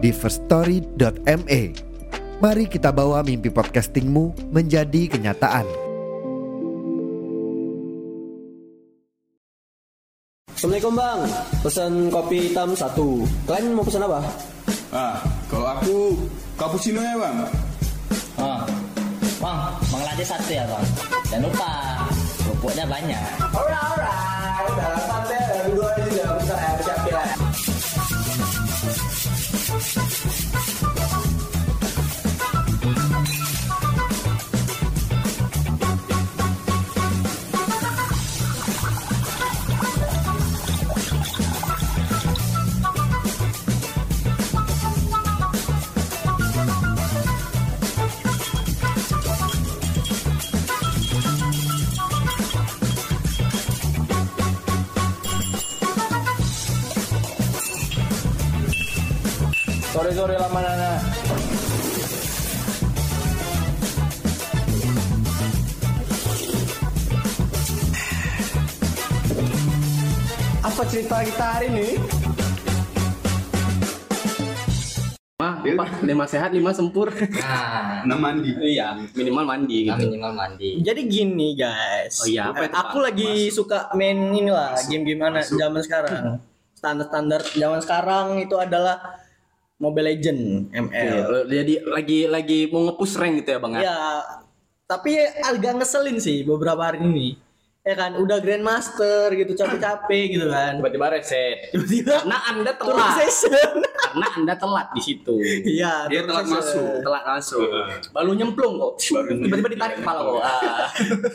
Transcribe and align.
di 0.00 0.10
firstory.me 0.10 1.20
.ma. 1.20 1.62
Mari 2.40 2.72
kita 2.72 2.88
bawa 2.88 3.20
mimpi 3.20 3.52
podcastingmu 3.52 4.48
menjadi 4.48 5.12
kenyataan. 5.12 5.68
Assalamualaikum 10.56 10.92
bang, 10.96 11.20
pesan 11.60 11.92
kopi 12.08 12.48
hitam 12.48 12.72
satu. 12.72 13.28
Kalian 13.44 13.76
mau 13.76 13.84
pesan 13.84 14.08
apa? 14.08 14.20
Ah, 14.88 15.16
kalau 15.52 15.68
aku 15.68 15.96
cappuccino 16.56 17.00
ya 17.00 17.16
bang. 17.16 17.36
Ah, 18.40 18.64
bang, 19.40 19.58
bang 19.84 20.02
aja 20.04 20.24
satu 20.36 20.50
ya 20.52 20.64
bang? 20.64 20.84
Jangan 21.28 21.44
lupa, 21.44 21.72
pupuknya 22.48 22.84
banyak. 22.88 23.24
Ora, 23.52 23.80
ora, 23.96 24.16
udah 24.64 24.88
8 24.96 25.28
deh, 25.28 25.44
udah 25.76 25.99
Sore-sore 60.10 60.34
lama 60.42 60.58
nana. 60.58 60.90
Apa 70.66 70.82
cerita 70.90 71.22
kita 71.22 71.46
hari 71.46 71.70
ini? 71.70 71.88
Mah, 75.38 75.62
apa? 75.62 75.86
lima 76.02 76.26
sehat, 76.26 76.50
lima 76.58 76.74
sempur. 76.74 77.14
Nah, 77.14 78.02
Nah 78.02 78.18
mandi. 78.18 78.50
iya, 78.66 78.98
minimal 79.14 79.46
mandi 79.46 79.86
gitu. 79.86 80.10
minimal 80.10 80.34
mandi. 80.34 80.82
Jadi 80.82 81.06
gini 81.06 81.54
guys. 81.54 82.18
Oh 82.18 82.26
iya, 82.26 82.50
apa 82.50 82.66
itu, 82.66 82.74
Aku 82.74 82.98
Pak? 82.98 83.04
lagi 83.06 83.32
suka 83.54 83.86
main 83.94 84.18
inilah 84.34 84.74
game-game 84.90 85.22
mana 85.22 85.38
zaman 85.46 85.78
sekarang. 85.86 86.42
Standar-standar 86.74 87.46
zaman 87.54 87.78
sekarang 87.78 88.42
itu 88.42 88.58
adalah 88.58 89.19
Mobile 89.80 90.12
Legend 90.12 90.40
ML. 90.70 90.92
Iya, 90.92 91.24
Jadi 91.48 91.74
lagi 91.82 92.18
lagi 92.28 92.58
mau 92.68 92.84
ngepush 92.84 93.16
rank 93.16 93.34
gitu 93.40 93.56
ya 93.56 93.58
bang 93.58 93.72
ya? 93.72 93.80
Ya, 93.80 93.98
tapi 94.84 95.16
agak 95.40 95.80
ngeselin 95.80 96.20
sih 96.20 96.44
beberapa 96.44 96.84
hari 96.84 97.00
ini. 97.00 97.40
Ya 97.80 97.96
kan, 97.96 98.12
udah 98.12 98.44
Grandmaster 98.44 99.32
gitu, 99.32 99.56
capek-capek 99.56 100.36
gitu 100.36 100.52
kan. 100.52 100.76
Tiba-tiba 100.76 101.16
reset. 101.16 101.72
Tiba-tiba 101.72 102.12
Karena 102.12 102.38
anda 102.44 102.72
telat. 102.76 103.16
Karena 104.04 104.26
anda 104.36 104.54
telat 104.60 104.88
di 104.92 105.00
situ. 105.00 105.40
Iya, 105.64 106.04
Dia 106.12 106.28
telat 106.28 106.44
session. 106.44 106.60
masuk. 106.60 106.92
Telat 107.00 107.24
langsung. 107.24 107.64
Baru 108.12 108.36
nyemplung 108.36 108.76
kok. 108.76 109.00
Baru 109.16 109.32
Tiba-tiba 109.32 109.68
ditarik 109.72 109.96
kepala 109.96 110.20
kok. 110.20 110.42
Ah. 110.44 110.86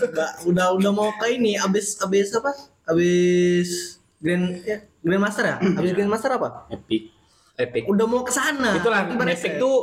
Udah, 0.06 0.29
udah 0.45 0.67
udah 0.77 0.91
mau 0.94 1.09
ke 1.17 1.33
ini 1.33 1.57
abis 1.57 1.97
abis 1.97 2.29
apa? 2.38 2.53
Abis 2.85 3.97
Grand 4.22 4.45
ya, 4.62 4.85
Grandmaster 5.01 5.44
ya? 5.50 5.56
Abis 5.57 5.91
Grandmaster 5.97 6.29
apa? 6.29 6.69
Epic. 6.69 7.14
Epic. 7.55 7.83
Udah 7.88 8.05
mau 8.05 8.21
ke 8.21 8.31
sana. 8.31 8.75
Itulah 8.75 9.07
tiba-tiba 9.07 9.31
Epic 9.31 9.53
tuh 9.57 9.75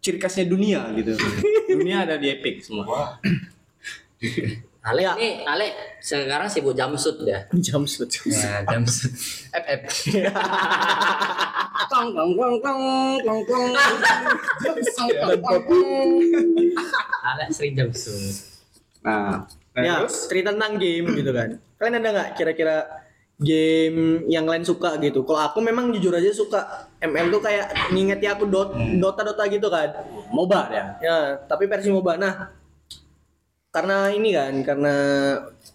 ciri 0.00 0.16
khasnya 0.16 0.48
dunia 0.48 0.80
gitu. 0.96 1.12
dunia 1.76 2.08
ada 2.08 2.16
di 2.16 2.32
Epic 2.32 2.64
semua. 2.64 3.20
Ale 4.80 5.04
Ya. 5.04 5.12
ini 5.12 5.44
Ale 5.44 5.76
sekarang 6.00 6.48
sibuk 6.48 6.72
jamsut 6.72 7.20
ya. 7.28 7.44
jam 7.60 7.84
shoot. 7.84 8.08
Ya, 8.24 8.64
jamsut. 8.64 9.12
FF. 9.52 9.82
Tong 11.90 12.08
tong 12.16 12.32
tong 12.32 12.56
tong 12.64 12.80
tong 13.20 13.40
tong. 13.44 13.70
Ale 17.20 17.44
sering 17.52 17.76
jamsut. 17.76 18.16
Nah, 19.04 19.44
nah 19.76 19.80
ya, 19.84 19.94
terus 20.00 20.28
cerita 20.28 20.52
tentang 20.56 20.80
game 20.80 21.08
gitu 21.12 21.28
kan. 21.32 21.60
Kalian 21.76 22.00
ada 22.00 22.08
nggak 22.12 22.28
kira-kira 22.36 22.99
game 23.40 24.28
yang 24.28 24.44
lain 24.44 24.62
suka 24.62 25.00
gitu? 25.00 25.24
Kalau 25.24 25.40
aku 25.40 25.64
memang 25.64 25.88
jujur 25.96 26.12
aja 26.12 26.28
suka 26.30 26.92
ML 27.00 27.32
tuh 27.32 27.40
kayak 27.40 27.72
ngingeti 27.90 28.28
aku 28.28 28.44
dot, 28.44 28.76
Dota 28.76 29.24
Dota 29.24 29.48
gitu 29.48 29.72
kan. 29.72 29.88
MOBA 30.28 30.60
ya. 30.68 30.84
Ya, 31.00 31.18
tapi 31.48 31.64
versi 31.64 31.88
MOBA. 31.88 32.20
Nah, 32.20 32.52
karena 33.72 34.12
ini 34.12 34.36
kan, 34.36 34.54
karena 34.60 34.94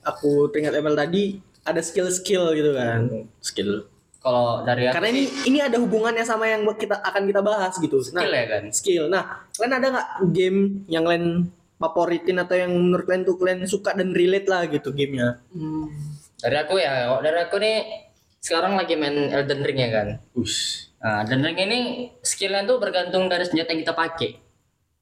aku 0.06 0.54
teringat 0.54 0.78
ML 0.78 0.94
tadi 0.94 1.42
ada 1.66 1.82
skill-skill 1.82 2.54
gitu 2.54 2.72
kan. 2.78 3.10
Skill. 3.42 3.90
Kalau 4.22 4.66
dari 4.66 4.90
aku 4.90 4.98
Karena 4.98 5.10
ini 5.14 5.24
ini 5.46 5.60
ada 5.62 5.78
hubungannya 5.78 6.26
sama 6.26 6.50
yang 6.50 6.66
kita 6.78 6.98
akan 7.02 7.30
kita 7.30 7.42
bahas 7.46 7.78
gitu. 7.78 8.02
skill 8.02 8.30
ya 8.30 8.46
kan. 8.46 8.64
skill. 8.70 9.06
Nah, 9.10 9.50
kalian 9.58 9.74
ada 9.74 9.88
nggak 9.90 10.08
game 10.34 10.86
yang 10.86 11.06
kalian 11.06 11.50
favoritin 11.78 12.42
atau 12.42 12.56
yang 12.58 12.72
menurut 12.74 13.06
kalian 13.06 13.24
tuh 13.26 13.36
kalian 13.38 13.60
suka 13.70 13.94
dan 13.94 14.14
relate 14.18 14.48
lah 14.50 14.66
gitu 14.70 14.90
gamenya? 14.94 15.42
Dari 16.46 16.62
aku 16.62 16.78
ya, 16.78 17.10
kalau 17.10 17.26
dari 17.26 17.40
aku 17.42 17.58
nih 17.58 17.78
sekarang 18.38 18.78
lagi 18.78 18.94
main 18.94 19.34
Elden 19.34 19.66
Ring 19.66 19.82
ya 19.82 19.90
kan. 19.90 20.08
Ush. 20.38 20.94
Nah, 21.02 21.26
Elden 21.26 21.42
Ring 21.42 21.58
ini 21.58 21.80
skillnya 22.22 22.70
tuh 22.70 22.78
bergantung 22.78 23.26
dari 23.26 23.50
senjata 23.50 23.74
yang 23.74 23.82
kita 23.82 23.98
pakai. 23.98 24.38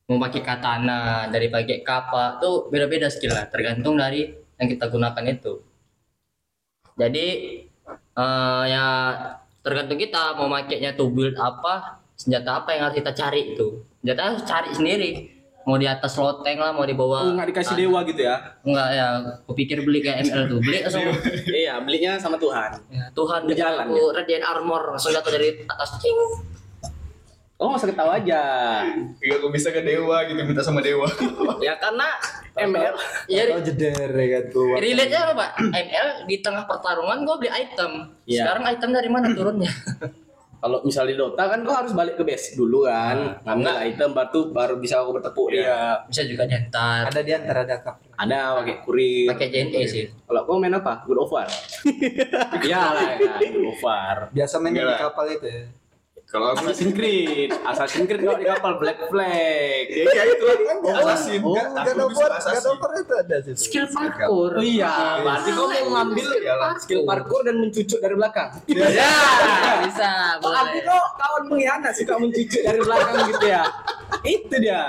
Mau 0.08 0.24
pakai 0.24 0.40
katana, 0.40 1.28
dari 1.28 1.52
pakai 1.52 1.84
kapa, 1.84 2.40
tuh 2.40 2.72
beda-beda 2.72 3.12
skillnya, 3.12 3.52
tergantung 3.52 4.00
dari 4.00 4.32
yang 4.56 4.68
kita 4.72 4.88
gunakan 4.88 5.24
itu. 5.28 5.60
Jadi 6.96 7.28
eh, 7.92 8.64
ya 8.72 8.86
tergantung 9.60 10.00
kita 10.00 10.40
mau 10.40 10.48
makainya 10.48 10.96
tuh 10.96 11.12
build 11.12 11.36
apa, 11.36 12.00
senjata 12.16 12.64
apa 12.64 12.72
yang 12.72 12.88
harus 12.88 13.04
kita 13.04 13.12
cari 13.12 13.52
itu. 13.52 13.84
Senjata 14.00 14.22
harus 14.32 14.44
cari 14.48 14.70
sendiri. 14.72 15.12
Mau 15.64 15.80
di 15.80 15.88
atas 15.88 16.14
loteng 16.16 16.60
lah, 16.60 16.72
mau 16.72 16.84
di 16.84 16.92
bawah. 16.92 17.24
Oh, 17.24 17.32
nggak 17.32 17.56
dikasih 17.56 17.76
dewa 17.78 18.04
gitu 18.04 18.20
ya? 18.20 18.36
Enggak 18.62 18.88
ya, 18.92 19.06
aku 19.40 19.52
pikir 19.56 19.80
beli 19.80 20.04
kayak 20.04 20.28
ML 20.28 20.44
tuh. 20.46 20.60
Beli 20.60 20.78
langsung 20.84 21.08
iya, 21.50 21.80
belinya 21.80 22.20
sama 22.20 22.36
Tuhan. 22.36 22.72
ya, 22.92 23.06
Tuhan 23.12 23.48
Di 23.48 23.56
jalan, 23.56 23.88
aku 23.88 24.12
radiant 24.12 24.44
armor 24.44 24.92
langsung 24.92 25.16
jatuh 25.16 25.32
dari 25.32 25.64
atas 25.64 26.04
cing. 26.04 26.20
Oh, 27.56 27.72
masa 27.72 27.88
ketawa 27.88 28.20
aja. 28.20 28.44
Iya, 29.24 29.40
kok 29.40 29.52
bisa 29.56 29.72
ke 29.72 29.80
dewa 29.80 30.28
gitu 30.28 30.36
minta 30.36 30.60
sama 30.60 30.84
dewa. 30.84 31.08
ya 31.64 31.80
karena 31.80 32.12
ML 32.54 32.94
Ya, 33.32 33.56
Oh 33.56 33.64
jeder 33.64 34.12
ya 34.12 34.28
kan 34.30 34.44
tuh. 34.52 34.76
relate 34.76 35.08
nya 35.08 35.20
apa, 35.24 35.34
Pak? 35.34 35.52
ML 35.72 36.08
di 36.28 36.44
tengah 36.44 36.68
pertarungan 36.68 37.24
gua 37.24 37.40
beli 37.40 37.48
item. 37.50 38.12
Iya. 38.28 38.44
Sekarang 38.44 38.64
item 38.68 38.90
dari 38.92 39.08
mana 39.08 39.32
turunnya? 39.32 39.72
kalau 40.64 40.80
misalnya 40.80 41.12
di 41.12 41.18
Dota 41.20 41.44
kan 41.44 41.60
kau 41.68 41.76
harus 41.76 41.92
balik 41.92 42.16
ke 42.16 42.24
base 42.24 42.56
dulu 42.56 42.88
kan. 42.88 43.36
Ngambil 43.44 43.76
item 43.84 44.16
baru 44.16 44.48
baru 44.48 44.80
bisa 44.80 45.04
aku 45.04 45.20
bertepuk 45.20 45.52
dia. 45.52 46.00
Bisa 46.08 46.24
juga 46.24 46.48
nyentar. 46.48 47.12
ada 47.12 47.20
di 47.20 47.32
antara 47.36 47.68
ada 47.68 47.84
cover 47.84 48.08
Ada 48.16 48.64
pakai 48.64 48.76
kurir. 48.80 49.28
Pakai 49.28 49.48
JNE 49.52 49.82
sih. 49.84 50.08
Kalau 50.24 50.48
kau 50.48 50.56
main 50.56 50.72
apa? 50.72 51.04
Good 51.04 51.20
of 51.20 51.28
War. 51.36 51.52
Iya 52.64 52.96
lah, 52.96 53.20
ya, 53.20 53.44
Good 53.44 53.68
of 53.76 53.84
War. 53.84 54.32
biasa 54.32 54.56
main 54.64 54.72
di 54.72 54.80
kapal 54.80 55.28
itu 55.36 55.52
ya 55.52 55.83
Kalau 56.34 56.50
aku 56.50 56.66
Assassin's 56.66 56.98
Creed, 56.98 57.54
Assassin's 57.62 58.10
Creed 58.10 58.26
kalau 58.26 58.42
di 58.42 58.48
kapal 58.50 58.82
Black 58.82 59.06
Flag. 59.06 59.86
ya 59.86 60.02
kayak 60.04 60.26
itu 60.34 60.44
kan 60.50 60.78
assassin. 60.98 61.40
oh 61.46 61.54
God 61.54 61.94
of 61.94 62.10
War 62.10 62.26
God 62.26 62.34
assassin. 62.42 62.74
of 62.74 62.82
War 62.82 62.92
itu 62.98 63.14
ada 63.14 63.36
sih 63.38 63.54
Skill 63.54 63.86
parkour. 63.88 64.52
Oh 64.58 64.66
iya, 64.66 65.22
berarti 65.22 65.50
kau 65.54 65.70
mau 65.70 65.86
ngambil 65.94 66.28
skill 66.82 67.02
parkour 67.06 67.46
dan 67.46 67.62
mencucuk 67.62 68.02
dari 68.02 68.16
belakang. 68.18 68.50
Ya, 68.66 69.14
bisa. 69.86 70.42
Oh, 70.42 70.50
aku 70.50 70.74
Boleh. 70.74 70.82
kok 70.82 71.06
kawan 71.22 71.44
pengkhianat 71.48 71.94
suka 71.94 72.14
mencucuk 72.18 72.62
dari 72.66 72.80
belakang 72.82 73.16
gitu 73.30 73.46
ya. 73.46 73.64
Itu 74.26 74.56
dia. 74.58 74.84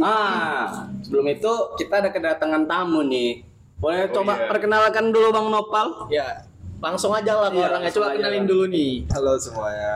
Ah, 0.00 0.90
sebelum 1.00 1.26
itu 1.28 1.52
kita 1.78 1.94
ada 2.02 2.10
kedatangan 2.10 2.66
tamu 2.66 3.06
nih. 3.06 3.46
Boleh 3.78 4.10
Oh, 4.10 4.18
coba 4.18 4.34
iya. 4.34 4.46
perkenalkan 4.50 5.08
dulu 5.08 5.30
Bang 5.30 5.46
Nopal? 5.48 6.10
Ya, 6.10 6.42
langsung 6.80 7.12
aja 7.12 7.32
lah 7.36 7.48
ke 7.48 7.56
Iya, 7.56 7.66
orangnya. 7.68 7.90
Coba 7.92 8.06
kenalin 8.16 8.44
dulu 8.48 8.64
nih. 8.66 8.92
halo 9.12 9.36
semuanya 9.36 9.94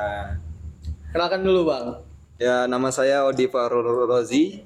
Kenalkan 1.11 1.41
dulu 1.41 1.61
bang. 1.65 1.85
Ya, 2.37 2.67
nama 2.67 2.91
saya 2.91 3.23
Odi 3.23 3.47
Farul 3.47 3.87
Rozi. 3.87 4.59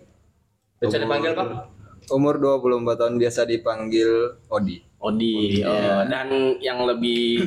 Bisa 0.80 0.96
dipanggil 0.96 1.36
Pak? 1.36 1.68
Umur 2.08 2.40
24 2.40 2.96
tahun 2.96 3.14
biasa 3.20 3.44
dipanggil 3.44 4.40
Odi. 4.48 4.80
Odi. 4.96 5.60
Oh, 5.60 6.00
dan 6.08 6.32
yang 6.58 6.88
lebih 6.88 7.44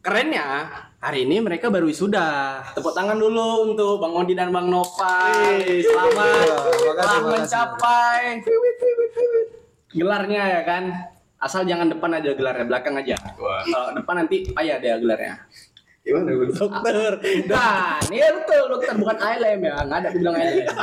kerennya 0.00 0.64
hari 0.96 1.28
ini 1.28 1.44
mereka 1.44 1.68
baru 1.68 1.84
wisuda. 1.84 2.64
Tepuk 2.72 2.96
tangan 2.96 3.20
dulu 3.20 3.68
untuk 3.68 4.00
Bang 4.00 4.16
Odi 4.16 4.32
dan 4.32 4.48
Bang 4.48 4.72
Nova. 4.72 5.28
Selamat 5.60 6.40
Ya, 6.40 6.56
makasih, 6.56 6.96
telah 6.96 7.20
mencapai 7.28 8.20
gelarnya 9.90 10.42
ya 10.48 10.62
kan. 10.64 10.84
Asal 11.38 11.62
jangan 11.64 11.86
depan 11.86 12.10
aja 12.18 12.34
gelarnya, 12.34 12.66
belakang 12.66 12.94
aja. 12.98 13.14
Kalau 13.38 13.94
depan 13.94 14.14
nanti 14.26 14.50
payah 14.50 14.76
dia 14.82 14.98
gelarnya. 14.98 15.38
Gimana 16.02 16.30
gue? 16.34 16.46
Dokter. 16.50 17.12
Nah, 17.46 18.00
ini 18.08 18.16
ya 18.18 18.30
betul 18.32 18.64
dokter 18.72 18.94
bukan 18.96 19.16
ILM 19.20 19.60
ya, 19.60 19.74
nggak 19.86 19.98
ada 20.02 20.08
dibilang 20.10 20.36
ILM. 20.40 20.76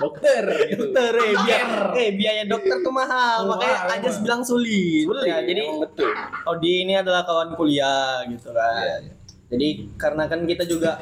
dokter 0.00 0.42
gitu. 0.72 0.88
Dokter 0.88 1.12
eh 1.12 1.34
biaya, 1.44 1.66
eh 1.92 2.10
biaya 2.16 2.42
dokter 2.48 2.80
tuh 2.80 2.88
mahal, 2.88 3.44
Mahal, 3.44 3.52
makanya 3.52 4.00
aja 4.00 4.10
bilang 4.24 4.40
sulit. 4.40 5.04
Sulit, 5.04 5.28
Ya, 5.28 5.44
jadi 5.44 5.60
betul. 5.76 6.08
Odi 6.48 6.88
ini 6.88 6.96
adalah 6.96 7.22
kawan 7.28 7.52
kuliah 7.52 8.24
gitu 8.26 8.48
kan. 8.50 9.12
Jadi 9.52 9.68
karena 10.00 10.24
kan 10.24 10.40
kita 10.48 10.64
juga 10.64 10.96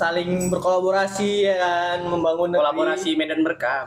saling 0.00 0.48
berkolaborasi 0.48 1.44
ya 1.44 1.56
kan, 1.60 1.98
membangun 2.08 2.56
negeri. 2.56 2.64
Kolaborasi 2.64 3.10
Medan 3.20 3.44
Berkah. 3.44 3.84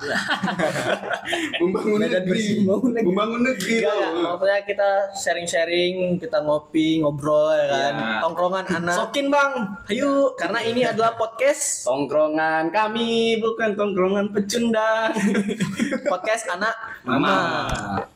Membangun 1.61 2.05
negeri. 2.05 2.61
Membangun 3.01 3.41
negeri. 3.41 3.81
Enggak, 3.81 3.97
enggak. 3.97 4.13
tau. 4.13 4.29
maksudnya 4.37 4.59
kita 4.69 4.89
sharing-sharing, 5.17 6.21
kita 6.21 6.37
ngopi, 6.45 7.01
ngobrol 7.01 7.49
ya 7.57 7.65
kan. 7.65 7.93
Iya. 7.97 8.11
Tongkrongan 8.21 8.65
anak. 8.69 8.93
Sokin 8.93 9.27
bang, 9.33 9.51
ayo. 9.89 10.37
Karena 10.37 10.59
ini 10.61 10.81
adalah 10.85 11.17
podcast 11.17 11.89
Tongkrongan 11.89 12.69
kami 12.69 13.41
bukan 13.41 13.73
tongkrongan 13.73 14.29
pecundang. 14.29 15.17
podcast 16.11 16.45
anak 16.53 16.75
mama. 17.01 18.12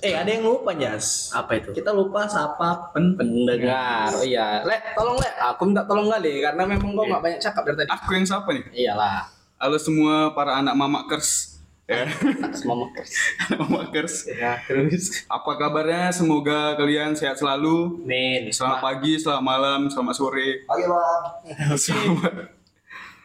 Eh, 0.00 0.16
ada 0.16 0.26
yang 0.26 0.48
lupa, 0.48 0.72
Jas. 0.72 1.28
Apa 1.30 1.60
itu? 1.60 1.76
Kita 1.76 1.92
lupa 1.92 2.24
sapa 2.24 2.88
pen 2.90 3.12
Pendengar. 3.20 4.08
Oh 4.16 4.24
iya, 4.24 4.64
Lek, 4.64 4.96
tolong 4.96 5.20
Lek. 5.20 5.34
Aku 5.36 5.68
minta 5.68 5.84
tolong 5.84 6.08
kali 6.08 6.40
karena 6.40 6.62
memang 6.64 6.96
kau 6.96 7.04
nggak 7.04 7.20
banyak 7.20 7.40
cakap 7.40 7.68
dari 7.68 7.84
tadi. 7.84 7.90
Aku 7.92 8.08
yang 8.16 8.24
siapa 8.24 8.48
nih? 8.48 8.64
Iyalah. 8.72 9.28
Halo 9.60 9.76
semua 9.76 10.32
para 10.32 10.56
anak 10.56 10.72
mamakers. 10.72 11.60
Ya, 11.84 12.06
Semua 12.54 12.86
makers. 12.86 13.12
anak 13.44 13.58
mamakers. 13.60 14.14
Ya, 14.40 14.56
terus. 14.64 15.26
Apa 15.26 15.58
kabarnya? 15.58 16.08
Semoga 16.10 16.78
kalian 16.78 17.12
sehat 17.12 17.36
selalu. 17.36 18.00
Nin. 18.06 18.48
Selamat 18.48 18.80
pagi, 18.80 19.20
selamat 19.20 19.44
malam, 19.44 19.80
selamat 19.90 20.14
sore. 20.16 20.64
Oke, 20.64 20.84
Bang. 20.86 21.22
Selamat 21.76 22.56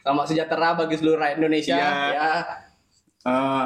Selamat 0.02 0.26
sejahtera 0.28 0.70
bagi 0.76 0.96
seluruh 1.00 1.18
rakyat 1.18 1.38
Indonesia. 1.40 1.76
Iya. 1.78 1.92
Ya. 2.12 2.30
eh, 3.24 3.66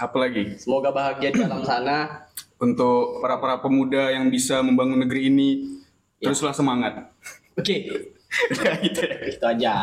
apa 0.00 0.16
lagi? 0.16 0.56
Semoga 0.56 0.88
bahagia 0.88 1.28
di 1.28 1.44
alam 1.44 1.60
sana. 1.60 2.24
Untuk 2.56 3.20
para 3.20 3.36
para 3.36 3.56
pemuda 3.60 4.08
yang 4.12 4.32
bisa 4.32 4.64
membangun 4.64 5.04
negeri 5.04 5.28
ini, 5.28 5.80
teruslah 6.20 6.56
semangat. 6.56 7.12
Oke. 7.56 8.08
Udah 8.52 8.74
gitu 8.84 9.00
ya. 9.04 9.16
Itu 9.28 9.44
aja. 9.44 9.74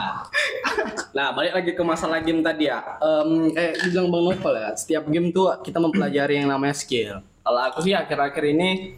Nah, 1.14 1.36
balik 1.38 1.54
lagi 1.54 1.72
ke 1.78 1.84
masalah 1.86 2.24
game 2.26 2.42
tadi 2.42 2.70
ya. 2.70 2.82
Em 2.98 3.54
kayak 3.54 3.74
bilang 3.92 4.08
Bang 4.10 4.24
Novel 4.26 4.54
ya, 4.58 4.70
setiap 4.74 5.04
game 5.10 5.30
tuh 5.30 5.54
kita 5.62 5.78
mempelajari 5.78 6.42
yang 6.42 6.50
namanya 6.50 6.74
skill. 6.74 7.22
Kalau 7.46 7.62
aku 7.70 7.86
sih 7.86 7.94
akhir-akhir 7.94 8.44
ini 8.58 8.98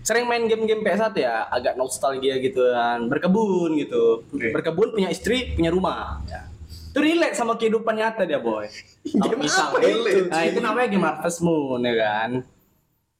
sering 0.00 0.24
main 0.26 0.48
game-game 0.48 0.80
PS1 0.80 1.12
ya, 1.20 1.46
agak 1.52 1.76
nostalgia 1.76 2.40
gitu 2.40 2.72
kan, 2.72 3.06
berkebun 3.06 3.78
gitu. 3.78 4.26
Oke. 4.26 4.48
Berkebun 4.52 4.96
punya 4.96 5.08
istri, 5.12 5.54
punya 5.54 5.70
rumah. 5.70 6.24
Ya. 6.26 6.49
Itu 6.90 6.98
relate 6.98 7.38
sama 7.38 7.54
kehidupan 7.54 7.94
nyata 7.94 8.26
dia, 8.26 8.42
boy. 8.42 8.66
Game 9.06 9.46
apa 9.46 9.76
itu? 9.78 10.26
Nah, 10.26 10.42
itu 10.42 10.58
namanya 10.58 10.88
game 10.90 11.06
Harvest 11.06 11.40
Moon 11.40 11.80
ya 11.80 11.94
kan. 11.94 12.30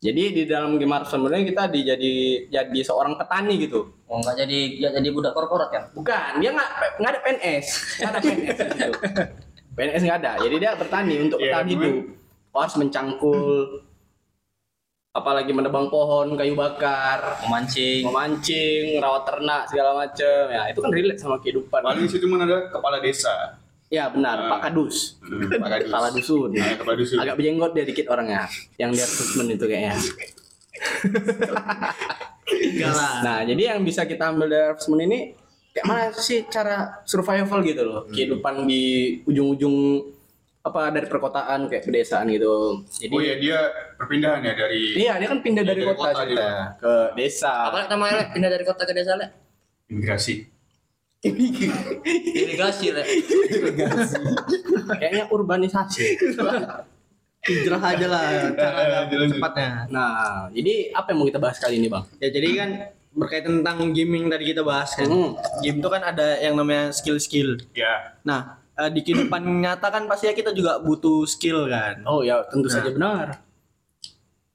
Jadi 0.00 0.22
di 0.32 0.42
dalam 0.44 0.74
game 0.74 0.90
Harvest 0.90 1.14
Moon 1.14 1.30
ini 1.30 1.46
kita 1.48 1.70
dijadi 1.70 2.12
jadi 2.50 2.80
seorang 2.82 3.14
petani 3.14 3.54
gitu. 3.56 3.94
Oh, 4.10 4.18
nggak 4.18 4.42
jadi 4.42 4.58
nggak 4.80 4.92
jadi 4.98 5.08
budak 5.14 5.32
korporat 5.32 5.70
kan? 5.70 5.82
Bukan, 5.94 6.42
dia 6.42 6.50
nggak 6.50 6.70
nggak 6.98 7.10
ada 7.14 7.20
PNS, 7.22 7.66
nggak 7.96 8.10
ada 8.10 8.18
PNS 8.18 8.56
di 8.58 8.70
situ. 8.74 8.92
PNS 9.70 10.02
nggak 10.02 10.18
ada, 10.18 10.32
jadi 10.42 10.56
dia 10.58 10.70
bertani 10.74 11.14
untuk 11.22 11.38
bertahan 11.38 11.62
cuman- 11.62 11.78
hidup. 11.78 11.94
Harus 12.50 12.74
mencangkul, 12.74 13.38
apalagi 15.10 15.54
menebang 15.54 15.86
pohon, 15.86 16.34
kayu 16.34 16.58
bakar, 16.58 17.38
Memancing. 17.46 18.02
memancing, 18.02 18.98
rawat 18.98 19.22
ternak 19.22 19.62
segala 19.70 19.94
macem. 19.94 20.42
Ya 20.50 20.66
itu 20.66 20.82
kan 20.82 20.90
relate 20.90 21.20
sama 21.22 21.38
kehidupan. 21.38 21.80
Paling 21.86 22.10
situ 22.10 22.26
mana 22.26 22.50
ada 22.50 22.66
kepala 22.66 22.98
desa. 22.98 23.59
Ya 23.90 24.06
benar, 24.06 24.38
Ah. 24.38 24.48
Pak 24.48 24.60
Kadus, 24.64 25.18
Hmm, 25.18 25.50
Pak 25.50 25.66
Kadus. 25.68 25.86
kepala 25.90 26.08
dusun. 26.08 26.50
Ah, 26.54 26.78
kepala 26.78 26.94
dusun. 26.94 27.18
Agak 27.18 27.34
berjenggot 27.34 27.74
dia 27.74 27.82
dikit 27.82 28.06
orangnya, 28.06 28.46
yang 28.78 28.94
dia 28.94 29.02
recruitment 29.02 29.50
itu 29.50 29.64
kayaknya. 29.66 29.94
Nah, 33.20 33.42
jadi 33.42 33.62
yang 33.68 33.82
bisa 33.82 34.06
kita 34.06 34.30
ambil 34.30 34.46
dari 34.46 34.74
Moon 34.86 35.00
ini 35.00 35.18
kayak 35.70 35.86
mana 35.86 36.02
sih 36.12 36.46
cara 36.46 37.02
survival 37.04 37.62
gitu 37.62 37.82
loh. 37.82 38.06
Kehidupan 38.06 38.66
di 38.66 38.82
ujung-ujung 39.24 40.06
apa 40.60 40.92
dari 40.92 41.06
perkotaan 41.06 41.66
kayak 41.66 41.82
pedesaan 41.82 42.28
gitu. 42.28 42.84
Jadi 42.86 43.10
Oh 43.10 43.18
ya 43.18 43.34
dia 43.36 43.58
perpindahan 43.96 44.38
ya 44.40 44.52
dari 44.52 44.82
Iya, 44.94 45.12
dia 45.16 45.28
kan 45.28 45.40
pindah 45.40 45.64
dari 45.64 45.80
Dari 45.80 45.88
kota, 45.88 46.10
kota 46.12 46.22
juga 46.26 46.48
ke 46.76 46.92
desa. 47.16 47.52
Apa 47.66 47.88
namanya? 47.88 48.28
Pindah 48.28 48.50
dari 48.50 48.62
kota 48.62 48.82
ke 48.84 48.92
desa 48.92 49.16
Lek? 49.16 49.30
imigrasi. 49.88 50.46
Irigasi 51.20 52.96
Lek. 52.96 53.06
Kayaknya 54.96 55.24
urbanisasi. 55.28 56.16
hijrah 57.40 57.80
aja 57.80 58.04
lah 58.04 58.24
cara 58.60 59.08
cepatnya. 59.08 59.88
Nah, 59.88 60.48
jadi 60.52 60.92
apa 60.92 61.12
yang 61.12 61.18
mau 61.24 61.28
kita 61.28 61.40
bahas 61.40 61.56
kali 61.56 61.80
ini, 61.80 61.88
Bang? 61.88 62.04
Ya 62.20 62.28
jadi 62.28 62.48
kan 62.52 62.70
berkaitan 63.16 63.64
tentang 63.64 63.96
gaming 63.96 64.28
tadi 64.28 64.52
kita 64.52 64.60
bahas 64.60 64.92
kan. 64.92 65.08
Hmm. 65.08 65.36
Game 65.64 65.80
itu 65.80 65.88
kan 65.88 66.04
ada 66.04 66.36
yang 66.36 66.52
namanya 66.56 66.92
skill-skill. 66.92 67.56
Ya. 67.72 68.16
Nah, 68.28 68.60
eh, 68.76 68.92
di 68.92 69.00
kehidupan 69.00 69.40
nyata 69.64 69.88
kan 69.88 70.04
pasti 70.04 70.28
kita 70.32 70.52
juga 70.52 70.84
butuh 70.84 71.24
skill 71.24 71.64
kan. 71.68 72.04
Oh 72.04 72.20
ya, 72.20 72.44
tentu 72.48 72.68
Nah. 72.68 72.74
saja 72.76 72.88
benar. 72.92 73.26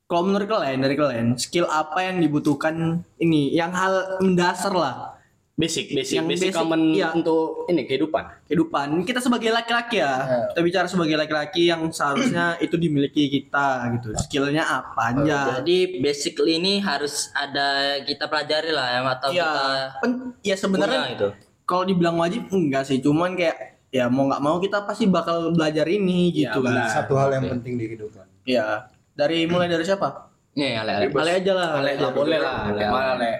Kalau 0.05 0.21
menurut 0.29 0.45
kalian 0.45 0.85
dari 0.85 0.93
kalian, 0.93 1.27
skill 1.41 1.65
apa 1.65 2.05
yang 2.05 2.21
dibutuhkan 2.21 3.01
ini? 3.17 3.49
Yang 3.49 3.71
hal 3.73 3.93
mendasar 4.21 4.69
lah 4.69 5.14
Basic, 5.55 5.87
basic, 5.89 6.19
Yang 6.19 6.27
basic, 6.27 6.47
basic, 6.51 6.59
common 6.59 6.81
iya. 6.91 7.15
untuk 7.15 7.63
ini 7.71 7.87
kehidupan. 7.87 8.23
kehidupan. 8.43 8.87
Kita 9.01 9.23
sebagai 9.23 9.49
laki-laki 9.49 10.03
ya, 10.03 10.13
kita 10.51 10.59
bicara 10.59 10.83
sebagai 10.83 11.15
laki-laki 11.15 11.71
yang 11.71 11.87
seharusnya 11.87 12.43
itu 12.59 12.75
dimiliki 12.75 13.31
kita 13.31 13.87
gitu. 13.95 14.11
Skillnya 14.19 14.67
apa 14.67 15.15
aja? 15.15 15.63
Jadi 15.63 16.03
basically 16.03 16.59
ini 16.59 16.83
harus 16.83 17.31
ada 17.31 17.95
kita 18.03 18.27
pelajari 18.27 18.67
lah 18.69 18.87
ya 18.89 18.99
atau 19.07 19.29
ya, 19.31 19.47
kita 19.47 19.63
pen- 20.03 20.19
ya 20.43 20.55
sebenarnya 20.59 21.01
itu. 21.15 21.27
kalau 21.63 21.87
dibilang 21.87 22.19
wajib 22.19 22.51
enggak 22.51 22.83
sih, 22.83 22.99
cuman 22.99 23.39
kayak 23.39 23.79
ya 23.89 24.11
mau 24.11 24.27
nggak 24.27 24.43
mau 24.43 24.59
kita 24.59 24.83
pasti 24.83 25.07
bakal 25.07 25.55
belajar 25.55 25.87
ini 25.87 26.35
Iya, 26.35 26.51
gitu 26.51 26.59
kan. 26.59 26.75
benar. 26.75 26.91
Satu 26.91 27.15
hal 27.15 27.31
yang 27.31 27.47
penting 27.49 27.79
di 27.79 27.87
kehidupan. 27.87 28.27
Ya, 28.43 28.91
dari 29.15 29.47
mulai 29.47 29.71
dari 29.71 29.87
siapa? 29.87 30.34
Nih, 30.55 30.79
Ale, 30.79 30.91
Ale. 30.95 31.05
Ale 31.11 31.31
aja 31.43 31.51
lah. 31.51 31.67
Ale, 31.83 31.99
Ale 31.99 31.99
lah, 31.99 32.11
boleh 32.15 32.39
lah. 32.39 32.55
Oke, 32.71 32.85
Mana, 32.87 33.13
Le? 33.19 33.31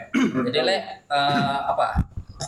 Jadi 0.51 0.59
Le, 0.59 0.77
eh, 1.07 1.57
apa? 1.63 1.87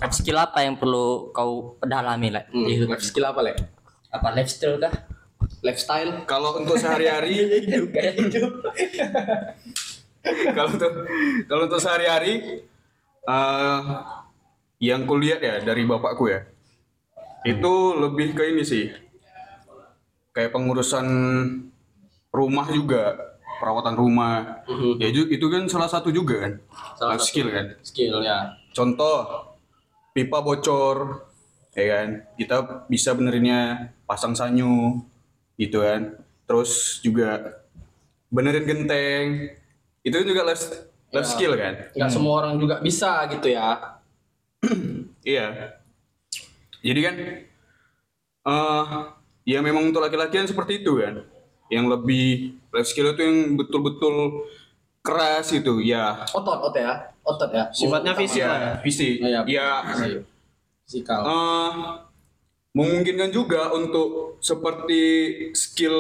Life 0.03 0.15
skill 0.19 0.35
apa 0.35 0.59
yang 0.59 0.75
perlu 0.75 1.31
kau 1.31 1.79
dalami 1.79 2.35
Le? 2.35 2.43
Hmm, 2.51 2.67
hidup? 2.67 2.91
life 2.91 3.07
skill 3.07 3.31
apa, 3.31 3.39
Le? 3.47 3.55
Apa 4.11 4.27
lifestyle 4.35 4.75
kah? 4.75 4.91
Lifestyle? 5.63 6.27
Kalau 6.27 6.59
untuk 6.59 6.75
sehari-hari 6.75 7.47
Gaya 7.95 8.11
hidup. 8.11 8.51
kalau 10.55 10.69
untuk 10.75 10.93
kalau 11.47 11.61
untuk 11.71 11.79
sehari-hari 11.79 12.63
eh 13.27 13.81
yang 14.83 15.07
kulihat 15.07 15.39
ya 15.39 15.55
dari 15.63 15.87
bapakku 15.87 16.27
ya 16.27 16.43
itu 17.47 17.73
lebih 17.95 18.35
ke 18.35 18.43
ini 18.51 18.63
sih 18.67 18.91
kayak 20.35 20.51
pengurusan 20.51 21.07
rumah 22.29 22.67
juga 22.69 23.26
perawatan 23.57 23.93
rumah. 23.93 24.63
Ya 24.97 25.09
ju- 25.09 25.27
itu 25.27 25.45
kan 25.47 25.65
salah 25.65 25.87
satu 25.87 26.09
juga 26.09 26.35
kan? 26.39 26.53
Salah 26.95 27.15
satu. 27.15 27.25
skill 27.25 27.47
kan? 27.49 27.65
Skill 27.81 28.21
ya. 28.21 28.53
contoh 28.71 29.17
pipa 30.11 30.37
bocor 30.39 31.25
ya 31.71 31.85
kan? 31.91 32.07
Kita 32.33 32.55
bisa 32.85 33.11
benerinnya 33.11 33.59
pasang 34.03 34.33
sanyu 34.33 35.01
gitu 35.55 35.81
kan? 35.81 36.13
Terus 36.45 36.71
juga 36.99 37.59
benerin 38.27 38.63
genteng. 38.63 39.25
Itu 39.99 40.23
juga 40.23 40.45
life, 40.45 40.63
life 41.09 41.25
Ya. 41.25 41.33
skill 41.33 41.53
kan? 41.53 41.73
Nggak 41.91 42.11
semua 42.11 42.33
orang 42.39 42.55
juga 42.55 42.79
bisa 42.79 43.25
gitu 43.27 43.49
ya. 43.49 43.99
iya. 45.25 45.75
Jadi 46.79 46.99
kan 47.01 47.15
eh 48.45 48.85
ya 49.45 49.59
memang 49.59 49.83
untuk 49.85 49.99
laki-laki 49.99 50.37
kan 50.37 50.47
seperti 50.47 50.81
itu 50.81 51.01
kan? 51.01 51.25
Yang 51.67 51.85
lebih 51.93 52.27
life 52.77 52.85
skill 52.85 53.09
itu 53.09 53.21
yang 53.21 53.37
betul-betul 53.55 54.45
keras 55.01 55.49
itu 55.49 55.81
ya 55.81 56.21
Otot, 56.29 56.61
otot 56.61 56.75
ya. 56.75 56.93
Otot 57.23 57.49
ya. 57.49 57.65
Sifatnya 57.69 58.13
Utama. 58.13 58.21
fisik 58.21 58.39
ya. 58.39 58.53
ya 58.53 58.71
fisik 58.79 59.13
Iya, 59.19 59.39
ya 59.47 59.67
fisik. 59.89 60.21
Fisikal. 60.83 61.19
eh, 61.19 61.71
memungkinkan 62.71 63.29
juga 63.29 63.71
untuk 63.71 64.37
seperti 64.39 65.01
skill 65.51 65.97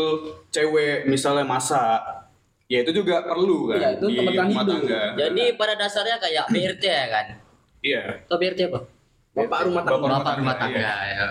cewek 0.47 1.03
misalnya 1.03 1.43
masak 1.43 1.99
ya 2.65 2.83
itu 2.83 2.93
juga 2.93 3.23
perlu 3.23 3.67
kan 3.67 3.79
Iya, 3.79 3.89
itu 3.95 4.05
di 4.07 4.17
rumah 4.21 4.63
tangga 4.63 5.01
Jadi 5.17 5.43
pada 5.55 5.73
dasarnya 5.73 6.17
kayak 6.17 6.45
BRT 6.47 6.83
ya 6.83 7.05
kan? 7.07 7.25
iya 7.79 8.01
Atau 8.23 8.37
BRT 8.37 8.59
apa? 8.67 8.79
Bapak 9.33 9.59
rumah 9.65 9.81
tangga. 9.81 9.97
Bapak 9.99 10.19
Bapak 10.19 10.33
rumah 10.37 10.55
tangga 10.55 10.79
iya. 10.79 10.95
ya. 11.07 11.27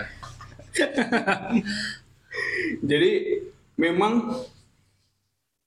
jadi 2.83 3.11
memang 3.75 4.13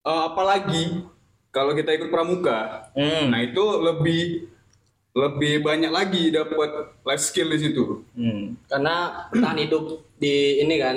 eh, 0.02 0.22
apalagi 0.26 1.04
kalau 1.50 1.72
kita 1.72 1.90
ikut 1.92 2.08
pramuka 2.08 2.88
Hmm. 2.92 3.28
nah 3.28 3.40
itu 3.40 3.60
lebih 3.80 4.22
lebih 5.10 5.60
banyak 5.60 5.90
lagi 5.90 6.30
dapat 6.30 6.70
life 7.00 7.20
skill 7.20 7.48
di 7.48 7.58
situ 7.60 7.84
Hmm. 8.12 8.54
Karena 8.64 8.94
tahan 9.28 9.58
hidup 9.60 9.84
di 10.16 10.34
ini 10.58 10.76
kan 10.76 10.96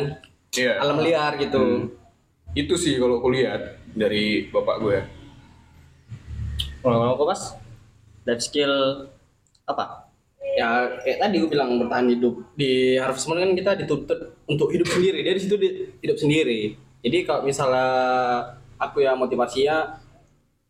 iya 0.54 0.78
alam 0.78 1.00
liar 1.00 1.36
gitu. 1.36 1.90
itu 2.54 2.74
sih 2.76 2.96
kalau 2.96 3.18
aku 3.18 3.32
lihat 3.32 3.62
dari 3.90 4.46
bapak 4.48 4.78
gue 4.80 4.98
Kalau 6.80 7.16
kau 7.16 7.26
pas 7.26 7.42
life 8.24 8.44
skill 8.44 8.74
apa? 9.64 10.06
Ya 10.54 10.70
kayak 11.00 11.18
tadi 11.20 11.36
gue 11.40 11.50
bilang 11.50 11.80
bertahan 11.80 12.06
hidup 12.10 12.44
di 12.54 12.94
Harvest 12.96 13.26
Moon 13.26 13.40
kan 13.40 13.52
kita 13.54 13.72
dituntut 13.76 14.20
untuk 14.46 14.70
hidup 14.70 14.86
sendiri. 14.86 15.24
Dia 15.24 15.34
di 15.34 15.42
situ 15.42 15.56
di- 15.56 15.74
hidup 15.98 16.14
sendiri. 16.16 16.76
Jadi 17.00 17.18
kalau 17.24 17.42
misalnya 17.42 17.88
aku 18.84 19.00
ya 19.00 19.14
motivasinya 19.14 19.96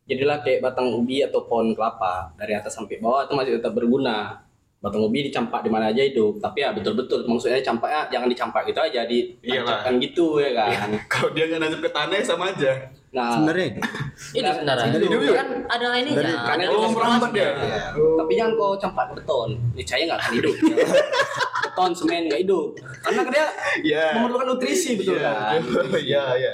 jadilah 0.04 0.40
kayak 0.40 0.60
batang 0.62 0.92
ubi 0.92 1.24
atau 1.24 1.44
pohon 1.44 1.72
kelapa 1.72 2.30
dari 2.36 2.52
atas 2.52 2.72
sampai 2.72 3.00
bawah 3.00 3.24
itu 3.24 3.34
masih 3.34 3.52
tetap 3.58 3.72
berguna. 3.72 4.44
Batang 4.78 5.00
ubi 5.02 5.24
dicampak 5.24 5.64
di 5.64 5.72
mana 5.72 5.88
aja 5.88 6.04
hidup, 6.04 6.38
tapi 6.38 6.60
ya 6.60 6.76
betul-betul 6.76 7.24
maksudnya 7.24 7.64
campaknya 7.64 8.04
jangan 8.12 8.28
dicampak 8.28 8.68
gitu 8.68 8.84
aja 8.84 9.08
ditancapkan 9.08 9.96
gitu 9.98 10.44
ya 10.44 10.52
kan. 10.54 10.92
kalau 11.12 11.32
dia 11.32 11.48
nggak 11.48 11.60
nancap 11.62 11.80
ke 11.80 11.92
tanah 11.92 12.16
ya 12.16 12.26
sama 12.26 12.52
aja 12.52 12.72
Nah, 13.14 13.30
Sebenarnya 13.30 13.78
Ini 14.34 14.42
Nah, 14.42 14.54
sebenarnya. 14.58 14.98
juga. 14.98 15.34
Kan 15.38 15.50
ada 15.70 15.86
ininya. 15.94 16.18
Dari- 16.18 16.34
ada 16.34 16.48
karena 16.50 16.64
oh 16.66 16.74
itu 16.74 16.90
merambat 16.92 17.32
ya 17.32 17.50
tapi 17.94 18.32
jangan 18.34 18.54
kau 18.58 18.74
campak 18.76 19.06
ke 19.06 19.14
beton, 19.22 19.50
niscaya 19.72 20.02
nggak 20.04 20.20
akan 20.20 20.34
hidup. 20.34 20.56
beton, 21.64 21.92
semen 21.96 22.22
nggak 22.28 22.42
hidup, 22.42 22.68
karena 23.00 23.22
dia 23.30 23.46
Iya. 23.86 24.06
memerlukan 24.18 24.46
nutrisi 24.52 24.98
betul 24.98 25.16
kan. 25.16 25.62
Iya, 26.12 26.24
iya. 26.36 26.54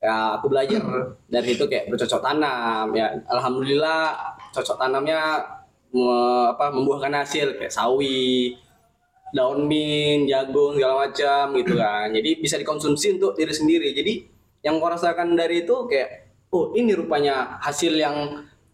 Ya 0.00 0.40
aku 0.40 0.48
belajar 0.48 0.80
dari 1.28 1.48
itu 1.56 1.64
kayak 1.68 1.92
bercocok 1.92 2.20
tanam. 2.24 2.86
Ya 2.96 3.06
alhamdulillah 3.28 4.16
cocok 4.56 4.76
tanamnya 4.80 5.20
me- 5.92 6.48
apa 6.56 6.72
membuahkan 6.72 7.12
hasil 7.20 7.60
kayak 7.60 7.68
sawi, 7.68 8.56
daun 9.36 9.68
mint, 9.68 10.24
jagung 10.32 10.72
segala 10.76 11.06
macam 11.08 11.44
gitu 11.60 11.74
kan. 11.76 12.06
Jadi 12.16 12.30
bisa 12.40 12.56
dikonsumsi 12.56 13.20
untuk 13.20 13.36
diri 13.36 13.52
sendiri. 13.52 13.88
Jadi 13.92 14.12
yang 14.64 14.80
kau 14.80 14.88
rasakan 14.88 15.36
dari 15.36 15.68
itu 15.68 15.76
kayak 15.90 16.08
oh 16.52 16.72
ini 16.76 16.92
rupanya 16.96 17.60
hasil 17.60 17.92
yang 17.96 18.16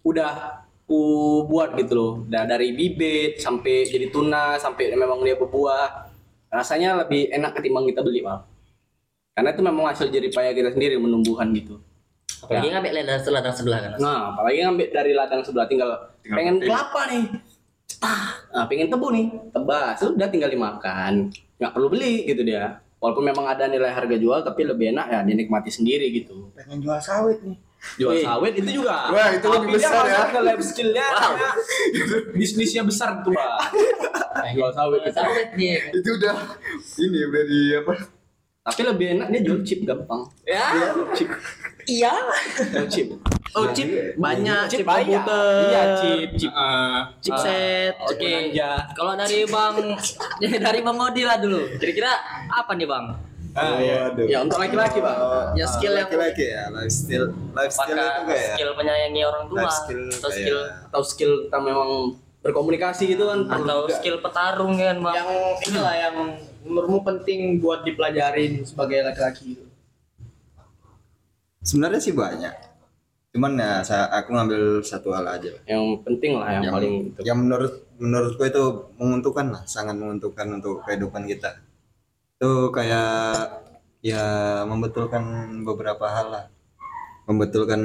udah 0.06 0.62
ku 0.86 1.00
buat 1.50 1.74
gitu 1.74 1.92
loh. 1.98 2.12
Da- 2.30 2.46
dari 2.46 2.70
bibit 2.70 3.42
sampai 3.42 3.82
jadi 3.90 4.14
tuna 4.14 4.54
sampai 4.62 4.94
memang 4.94 5.18
dia 5.26 5.34
berbuah. 5.34 6.06
Rasanya 6.54 7.02
lebih 7.02 7.28
enak 7.34 7.58
ketimbang 7.58 7.90
kita 7.90 8.00
beli, 8.06 8.22
Mal. 8.22 8.55
Karena 9.36 9.52
itu 9.52 9.60
memang 9.60 9.84
hasil 9.92 10.08
jerih 10.08 10.32
payah 10.32 10.56
kita 10.56 10.72
sendiri 10.72 10.96
menumbuhan 10.96 11.52
gitu. 11.52 11.76
Apalagi 12.40 12.72
ngambil 12.72 12.92
ladang 13.04 13.20
ladang 13.36 13.52
sebelah 13.52 13.78
kan. 13.84 13.90
Nah, 14.00 14.20
apalagi 14.32 14.64
ngambil 14.64 14.86
dari 14.88 15.12
ladang 15.12 15.40
sebelah 15.44 15.68
tinggal, 15.68 15.92
Tinggal 16.24 16.36
pengen 16.40 16.54
petik. 16.56 16.68
kelapa 16.72 17.00
nih. 17.12 17.24
Ah, 18.00 18.28
nah, 18.48 18.64
pengen 18.64 18.88
tebu 18.88 19.06
nih, 19.12 19.26
tebas, 19.52 19.94
sudah 20.00 20.28
tinggal 20.32 20.48
dimakan. 20.48 21.28
Nggak 21.60 21.72
perlu 21.76 21.88
beli 21.92 22.24
gitu 22.24 22.48
dia. 22.48 22.80
Walaupun 22.96 23.28
memang 23.28 23.44
ada 23.44 23.68
nilai 23.68 23.92
harga 23.92 24.16
jual, 24.16 24.40
tapi 24.40 24.64
lebih 24.64 24.96
enak 24.96 25.06
ya 25.12 25.20
dinikmati 25.20 25.68
sendiri 25.68 26.08
gitu. 26.16 26.48
pengen 26.56 26.80
jual 26.80 26.96
sawit 26.96 27.36
nih. 27.44 27.60
Jual 28.00 28.16
Wih. 28.16 28.24
sawit 28.24 28.54
itu 28.56 28.70
juga. 28.80 29.12
Wah, 29.12 29.28
itu 29.36 29.46
lebih 29.52 29.68
besar 29.76 30.04
ya. 30.08 30.32
ke 30.32 30.40
life 30.40 30.64
skillnya, 30.64 31.06
bisnisnya 32.32 32.82
besar 32.88 33.20
tuh, 33.20 33.36
Pak. 33.36 33.58
Jual 34.56 34.72
sawit 34.72 35.04
itu. 35.04 35.12
Sawit 35.12 35.48
dia. 35.60 35.92
Itu 35.92 36.08
udah 36.16 36.36
ini 37.04 37.18
udah 37.20 37.42
di 37.44 37.60
apa? 37.76 37.94
Tapi 38.66 38.80
lebih 38.82 39.06
enak 39.14 39.30
dia 39.30 39.40
jual 39.46 39.62
chip 39.62 39.86
gampang. 39.86 40.26
Ya. 40.42 40.90
Chip. 41.14 41.30
Iya. 41.86 42.10
Jual 42.74 42.86
chip. 42.90 43.06
Oh 43.54 43.70
chip 43.70 43.88
banyak 44.18 44.66
chip, 44.66 44.82
banyak. 44.82 45.22
komputer. 45.22 45.70
Iya, 45.70 45.82
chip, 45.96 46.28
chip. 46.34 46.50
Eh, 46.50 46.98
chipset. 47.22 47.94
Oke. 48.02 48.26
Belanja. 48.26 48.70
Kalau 48.90 49.12
dari 49.14 49.38
Bang 49.46 49.74
dari 50.66 50.80
Bang 50.82 50.98
Odi 50.98 51.22
lah 51.22 51.38
dulu. 51.38 51.62
Kira-kira 51.78 52.10
apa 52.50 52.74
nih 52.74 52.90
Bang? 52.90 53.06
Ah, 53.56 53.80
ya. 53.80 54.12
Waduh. 54.12 54.26
ya 54.28 54.38
untuk 54.44 54.60
laki-laki, 54.60 55.00
Pak. 55.00 55.16
Ya 55.56 55.64
skill 55.64 55.96
yang 55.96 56.12
laki-laki 56.12 56.44
ya 56.44 56.68
lifestyle 56.68 57.32
lifestyle 57.56 57.88
itu 57.88 58.02
apakah 58.04 58.24
kayak 58.28 58.48
skill 58.52 58.70
menyayangi 58.76 59.22
orang 59.24 59.44
tua 59.48 59.64
skill 59.72 60.02
atau 60.12 60.28
kayak- 60.28 60.36
skill 60.36 60.58
atau 60.90 61.00
skill 61.00 61.32
kita 61.48 61.58
memang 61.64 61.90
berkomunikasi 62.44 63.04
gitu 63.16 63.24
kan 63.26 63.40
atau 63.48 63.88
skill 63.88 64.20
petarung 64.20 64.76
kan 64.76 65.00
Bang? 65.00 65.14
Yang 65.16 65.30
inilah 65.72 65.94
yang 65.96 66.16
menurutmu 66.66 67.00
penting 67.06 67.62
buat 67.62 67.86
dipelajarin 67.86 68.66
sebagai 68.66 69.06
laki-laki 69.06 69.56
itu. 69.56 69.66
sebenarnya 71.66 71.98
sih 71.98 72.14
banyak. 72.14 72.54
Cuman 73.34 73.52
ya 73.58 73.84
saya 73.84 74.08
aku 74.16 74.32
ngambil 74.32 74.80
satu 74.80 75.12
hal 75.12 75.28
aja. 75.28 75.52
Yang 75.68 76.00
penting 76.08 76.40
lah 76.40 76.56
yang, 76.56 76.64
yang, 76.64 76.74
paling 76.78 76.94
itu 77.12 77.18
yang 77.20 77.38
menurut 77.42 77.72
menurutku 78.00 78.42
itu 78.48 78.64
menguntungkan 78.96 79.46
lah 79.52 79.62
sangat 79.68 79.92
menguntungkan 79.98 80.46
untuk 80.56 80.80
kehidupan 80.88 81.28
kita. 81.28 81.60
Itu 82.38 82.72
kayak 82.72 83.66
ya 84.00 84.24
membetulkan 84.64 85.24
beberapa 85.68 86.08
hal 86.08 86.26
lah. 86.32 86.44
Membetulkan 87.26 87.82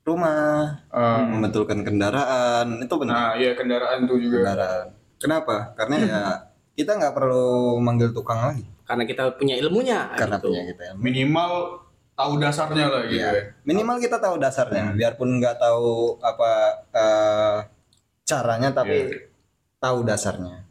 rumah 0.00 0.80
eh, 0.88 1.20
membetulkan 1.28 1.84
kendaraan 1.84 2.80
itu 2.80 2.94
benar. 2.96 3.14
Nah, 3.14 3.32
iya 3.36 3.52
kendaraan 3.52 4.08
tuh 4.08 4.16
juga. 4.16 4.40
kendaraan. 4.40 4.86
Kenapa? 5.20 5.76
Karena 5.76 5.96
ya 6.00 6.22
kita 6.80 6.96
nggak 6.96 7.12
perlu 7.12 7.76
manggil 7.84 8.10
tukang 8.16 8.40
lagi. 8.40 8.64
Karena 8.88 9.04
kita 9.04 9.36
punya 9.36 9.54
ilmunya 9.60 10.16
karena 10.16 10.40
gitu. 10.40 10.48
punya 10.50 10.62
kita 10.72 10.82
ilmu. 10.92 11.00
Minimal 11.04 11.50
tahu 12.16 12.32
dasarnya 12.40 12.86
lah 12.88 13.02
gitu. 13.06 13.20
Iya. 13.20 13.28
ya. 13.32 13.42
minimal 13.68 13.96
kita 14.00 14.16
tahu 14.16 14.34
dasarnya. 14.40 14.96
Biarpun 14.96 15.28
nggak 15.36 15.56
tahu 15.60 16.16
apa 16.24 16.50
eh, 16.96 17.56
caranya 18.24 18.72
tapi 18.72 19.28
tahu 19.76 19.98
dasarnya. 20.02 20.64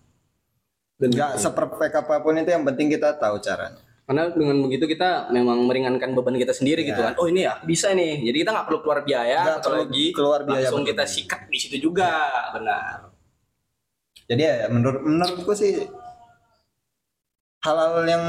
Dan 0.99 1.15
nggak 1.15 1.39
seperfect 1.39 1.95
apa 1.95 2.19
pun 2.19 2.35
itu 2.35 2.51
yang 2.51 2.65
penting 2.65 2.91
kita 2.91 3.15
tahu 3.15 3.39
caranya. 3.39 3.79
Karena 4.09 4.25
dengan 4.33 4.57
begitu 4.65 4.89
kita 4.89 5.29
memang 5.29 5.69
meringankan 5.69 6.17
beban 6.17 6.33
kita 6.33 6.49
sendiri 6.49 6.81
gitu 6.81 6.97
kan. 6.97 7.13
Oh 7.21 7.29
ini 7.29 7.45
ya 7.45 7.61
bisa 7.61 7.93
nih. 7.93 8.25
Jadi 8.25 8.37
kita 8.41 8.51
nggak 8.51 8.65
perlu 8.65 8.79
keluar 8.81 8.99
biaya 9.05 9.45
Nggak 9.45 9.57
atau 9.61 9.69
perlu 9.69 9.81
lagi 9.85 10.05
keluar 10.11 10.39
biaya 10.43 10.65
langsung 10.65 10.81
kita 10.81 11.05
sikat 11.05 11.45
di 11.45 11.57
situ 11.61 11.77
juga. 11.77 12.11
Benar 12.57 13.08
jadi 14.29 14.41
ya 14.45 14.55
menurut 14.69 15.01
menurutku 15.01 15.57
sih 15.57 15.89
hal-hal 17.59 18.05
yang 18.07 18.23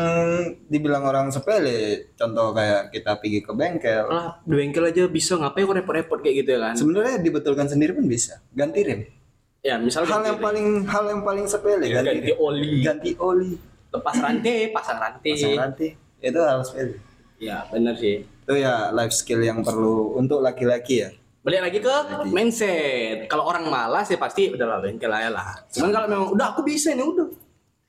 dibilang 0.67 1.07
orang 1.07 1.29
sepele 1.31 2.11
contoh 2.19 2.51
kayak 2.51 2.91
kita 2.91 3.15
pergi 3.21 3.45
ke 3.45 3.53
bengkel. 3.55 4.09
Lah 4.11 4.41
di 4.43 4.55
bengkel 4.57 4.91
aja 4.91 5.07
bisa 5.07 5.37
ngapain 5.39 5.69
kok 5.69 5.77
repot-repot 5.77 6.19
kayak 6.25 6.37
gitu 6.43 6.51
ya 6.57 6.61
kan? 6.65 6.75
Sebenarnya 6.75 7.21
dibetulkan 7.23 7.69
sendiri 7.69 7.95
pun 7.95 8.09
bisa 8.09 8.43
ganti 8.57 8.81
rem. 8.83 9.07
Ya 9.61 9.77
misalnya 9.77 10.17
hal 10.17 10.23
yang 10.25 10.41
paling 10.41 10.67
hal 10.89 11.05
yang 11.05 11.23
paling 11.23 11.45
sepele 11.45 11.85
Iya, 11.85 12.01
ganti, 12.01 12.17
ganti 12.17 12.33
rem. 12.33 12.41
oli 12.41 12.73
ganti 12.81 13.11
oli. 13.21 13.53
Lepas 13.93 14.15
rantai 14.19 14.57
pasang 14.73 14.99
rantai. 14.99 15.31
Pasang 15.37 15.59
rantai. 15.69 15.91
Itu 16.19 16.41
hal 16.41 16.61
sepele. 16.65 16.97
Ya 17.39 17.69
benar 17.69 17.95
sih. 18.01 18.25
Itu 18.25 18.53
ya 18.57 18.89
life 18.91 19.13
skill 19.13 19.45
yang 19.45 19.61
perlu 19.63 20.17
untuk 20.17 20.41
laki-laki 20.43 21.07
ya 21.07 21.11
balik 21.41 21.61
lagi 21.65 21.79
ke 21.81 21.95
mindset. 22.29 23.27
Kalau 23.27 23.49
orang 23.49 23.69
malas 23.69 24.09
ya 24.13 24.19
pasti 24.21 24.53
udah 24.53 24.67
lah 24.67 24.79
bengkel 24.81 25.13
aja 25.13 25.31
lah. 25.33 25.57
Cuman 25.73 25.91
kalau 25.93 26.07
memang 26.07 26.29
udah 26.33 26.47
aku 26.53 26.61
bisa 26.65 26.93
nih 26.93 27.05
udah. 27.05 27.29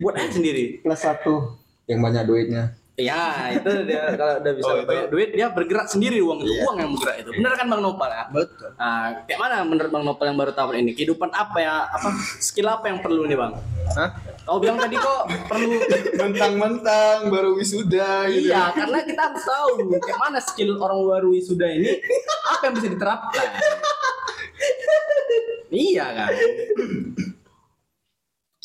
Buat 0.02 0.18
aja 0.18 0.40
sendiri. 0.40 0.82
Plus 0.82 1.00
satu 1.00 1.62
yang 1.86 2.00
banyak 2.02 2.24
duitnya 2.26 2.81
ya 2.94 3.24
itu 3.52 3.72
dia 3.84 4.14
kalau 4.14 4.36
udah 4.38 4.54
bisa 4.54 4.68
Oh, 4.68 4.76
itu. 4.76 4.86
banyak 4.86 5.08
duit 5.10 5.30
dia 5.32 5.48
bergerak 5.48 5.88
sendiri 5.88 6.20
uang 6.20 6.40
itu 6.40 6.52
Iya. 6.52 6.62
uang 6.62 6.76
yang 6.78 6.90
bergerak 6.92 7.16
itu 7.18 7.30
bener 7.34 7.52
kan 7.54 7.66
bang 7.66 7.82
Nopal 7.82 8.10
ya 8.10 8.24
Betul. 8.30 8.70
nah 8.74 8.94
kayak 9.24 9.40
mana 9.40 9.56
menurut 9.64 9.90
bang 9.90 10.04
Nopal 10.04 10.26
yang 10.28 10.38
baru 10.38 10.52
tahun 10.52 10.74
ini 10.78 10.92
kehidupan 10.94 11.30
apa 11.30 11.58
ya 11.58 11.88
apa 11.88 12.10
skill 12.38 12.68
apa 12.68 12.86
yang 12.86 13.00
perlu 13.00 13.26
nih 13.26 13.36
bang 13.36 13.54
Hah? 13.92 14.10
kau 14.42 14.58
bilang 14.58 14.76
tadi 14.76 14.96
kok 14.96 15.24
perlu 15.48 15.78
Mentang-mentang 16.22 17.18
baru 17.28 17.50
wisuda 17.54 18.28
gitu. 18.28 18.50
iya 18.50 18.70
karena 18.70 19.00
kita 19.02 19.22
harus 19.26 19.44
tahu 19.44 19.70
kayak 19.98 20.20
mana 20.20 20.40
skill 20.40 20.76
orang 20.76 21.00
baru 21.02 21.28
wisuda 21.32 21.68
ini 21.68 21.96
apa 22.46 22.64
yang 22.66 22.76
bisa 22.76 22.88
diterapkan 22.88 23.50
iya 25.72 26.06
kan 26.12 26.32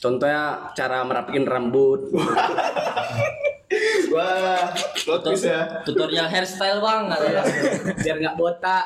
contohnya 0.01 0.73
cara 0.77 1.03
merapikin 1.05 1.49
rambut. 1.49 2.13
Wah, 4.15 4.73
twist 5.05 5.45
ya. 5.45 5.83
Tutorial 5.83 6.29
hairstyle 6.31 6.81
Bang. 6.81 7.11
Katanya. 7.11 7.43
biar 8.01 8.17
nggak 8.23 8.37
botak. 8.39 8.85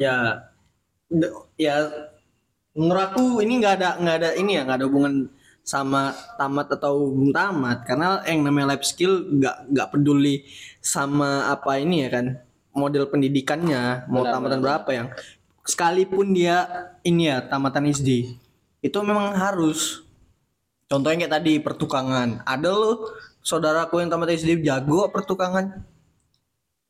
Ya 0.00 0.48
ya 1.60 1.74
menurut 2.74 3.02
aku 3.12 3.24
ini 3.44 3.62
nggak 3.62 3.74
ada 3.78 3.90
nggak 4.00 4.16
ada 4.18 4.30
ini 4.34 4.58
ya 4.58 4.62
nggak 4.66 4.78
ada 4.82 4.86
hubungan 4.88 5.14
sama 5.64 6.12
tamat 6.40 6.72
atau 6.78 7.10
belum 7.12 7.32
tamat. 7.34 7.84
Karena 7.84 8.22
yang 8.24 8.46
namanya 8.46 8.76
life 8.76 8.86
skill 8.86 9.28
nggak 9.40 9.74
nggak 9.74 9.88
peduli 9.92 10.44
sama 10.80 11.50
apa 11.52 11.76
ini 11.80 12.06
ya 12.06 12.08
kan. 12.12 12.26
Model 12.74 13.06
pendidikannya 13.06 14.10
mau 14.10 14.26
tamatan 14.26 14.58
berapa 14.58 14.90
yang 14.90 15.08
sekalipun 15.64 16.36
dia 16.36 16.68
ini 17.02 17.32
ya 17.32 17.40
tamatan 17.40 17.88
SD 17.88 18.36
itu 18.84 18.98
memang 19.00 19.32
harus. 19.32 20.04
Contohnya 20.84 21.24
kayak 21.24 21.34
tadi 21.40 21.52
pertukangan. 21.56 22.44
Ada 22.44 22.68
loh 22.68 23.08
saudaraku 23.40 24.04
yang 24.04 24.12
tamat 24.12 24.36
SD 24.36 24.60
jago 24.60 25.08
pertukangan. 25.08 25.80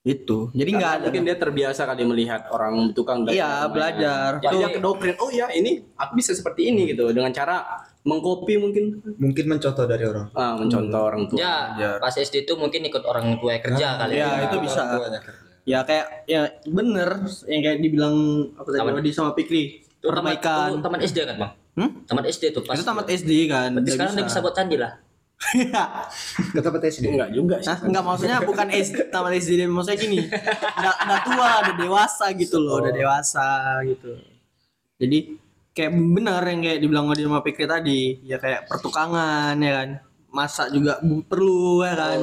Itu. 0.04 0.52
Jadi 0.52 0.70
nggak 0.76 0.92
ada. 1.00 1.04
mungkin 1.08 1.24
dia 1.24 1.36
terbiasa 1.40 1.88
kali 1.88 2.04
melihat 2.04 2.50
orang 2.52 2.92
tukang 2.92 3.24
dan 3.24 3.32
Iya, 3.32 3.72
belajar. 3.72 4.36
Jadi 4.42 4.52
Tuh. 4.52 4.60
dia 4.60 4.68
kedoktrin 4.68 5.16
oh 5.16 5.30
ya 5.32 5.48
ini 5.48 5.80
aku 5.96 6.12
bisa 6.18 6.36
seperti 6.36 6.68
ini 6.68 6.92
gitu. 6.92 7.08
Dengan 7.08 7.32
cara 7.32 7.62
mengkopi 8.04 8.60
mungkin. 8.60 9.00
Mungkin 9.16 9.44
mencontoh 9.48 9.88
dari 9.88 10.04
orang. 10.04 10.28
ah, 10.36 10.60
mencontoh 10.60 11.00
orang 11.00 11.24
tua. 11.30 11.40
Ya, 11.40 11.96
pas 12.02 12.12
SD 12.12 12.44
itu 12.44 12.52
mungkin 12.58 12.84
ikut 12.84 13.00
orang 13.06 13.38
tua 13.40 13.56
kerja 13.62 13.96
kali 14.02 14.20
ya. 14.20 14.50
itu 14.50 14.60
bisa 14.60 14.82
ya 15.64 15.80
kayak 15.82 16.28
ya 16.28 16.52
bener 16.68 17.24
yang 17.48 17.60
kayak 17.64 17.78
dibilang 17.80 18.16
apa 18.56 18.68
tadi 18.68 18.80
Taman. 18.84 18.94
Wadi 19.00 19.10
sama 19.12 19.32
Pikri 19.32 19.80
Itu 19.80 20.12
perbaikan 20.12 20.84
tamat 20.84 21.00
SD 21.08 21.18
kan 21.24 21.36
bang? 21.40 21.52
Hmm? 21.74 21.90
Tamat 22.04 22.24
SD 22.30 22.52
tuh 22.54 22.62
pas. 22.62 22.76
itu 22.76 22.84
tamat 22.84 23.08
SD 23.08 23.30
kan 23.48 23.72
Berarti 23.72 23.88
udah 23.88 23.94
sekarang 23.96 24.12
udah 24.14 24.26
bisa 24.28 24.38
buat 24.44 24.54
candi 24.54 24.76
lah. 24.76 24.92
Ke 26.54 26.60
tempat 26.62 26.82
SD. 26.88 27.04
enggak 27.10 27.30
juga 27.34 27.56
sih 27.60 27.68
Nah, 27.68 27.78
enggak 27.84 28.04
maksudnya 28.06 28.38
bukan 28.44 28.68
SD, 28.70 28.98
tamat 29.10 29.32
SD 29.34 29.66
maksudnya 29.66 29.98
gini. 29.98 30.18
Udah, 30.78 30.94
udah 31.04 31.18
tua, 31.26 31.50
udah 31.66 31.74
dewasa 31.74 32.26
gitu 32.38 32.56
loh, 32.62 32.80
udah 32.80 32.94
dewasa 32.94 33.46
gitu. 33.84 34.14
Jadi 35.00 35.18
kayak 35.74 35.92
benar 35.92 36.42
yang 36.46 36.60
kayak 36.62 36.78
dibilang 36.80 37.06
sama 37.10 37.42
Pikri 37.42 37.66
tadi, 37.66 38.22
ya 38.22 38.38
kayak 38.38 38.70
pertukangan 38.70 39.58
ya 39.58 39.72
kan. 39.82 39.88
Masak 40.34 40.66
juga 40.68 40.98
perlu 41.24 41.80
ya 41.80 41.94
kan. 41.94 42.18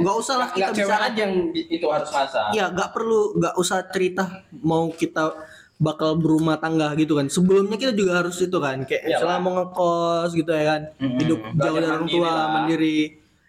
Enggak 0.00 0.16
usah 0.16 0.34
lah 0.40 0.48
kita 0.48 0.72
bicara 0.72 1.12
aja 1.12 1.20
yang 1.20 1.34
itu 1.52 1.86
harus 1.86 2.08
masak 2.08 2.44
Iya, 2.50 2.72
nggak 2.72 2.90
perlu, 2.90 3.36
nggak 3.36 3.54
usah 3.54 3.84
cerita 3.86 4.24
mau 4.64 4.88
kita 4.88 5.36
bakal 5.76 6.16
berumah 6.16 6.56
tangga 6.56 6.92
gitu 6.94 7.14
kan. 7.14 7.28
Sebelumnya 7.28 7.76
kita 7.76 7.92
juga 7.92 8.20
harus 8.20 8.36
itu 8.36 8.56
kan, 8.56 8.84
kayak 8.84 9.00
Iyalah. 9.00 9.12
misalnya 9.12 9.38
mau 9.38 9.52
ngekos 9.56 10.30
gitu 10.32 10.50
ya 10.50 10.64
kan, 10.66 10.82
hidup 11.20 11.38
jauh 11.54 11.76
dari 11.76 11.86
orang 11.86 12.06
tua, 12.06 12.28
lah. 12.28 12.46
mandiri. 12.50 13.00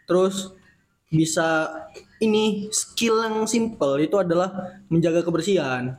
Terus 0.03 0.51
bisa 1.07 1.71
ini 2.17 2.71
skill 2.71 3.19
yang 3.19 3.43
simple 3.43 3.95
itu 3.97 4.15
adalah 4.15 4.53
menjaga 4.87 5.23
kebersihan. 5.23 5.95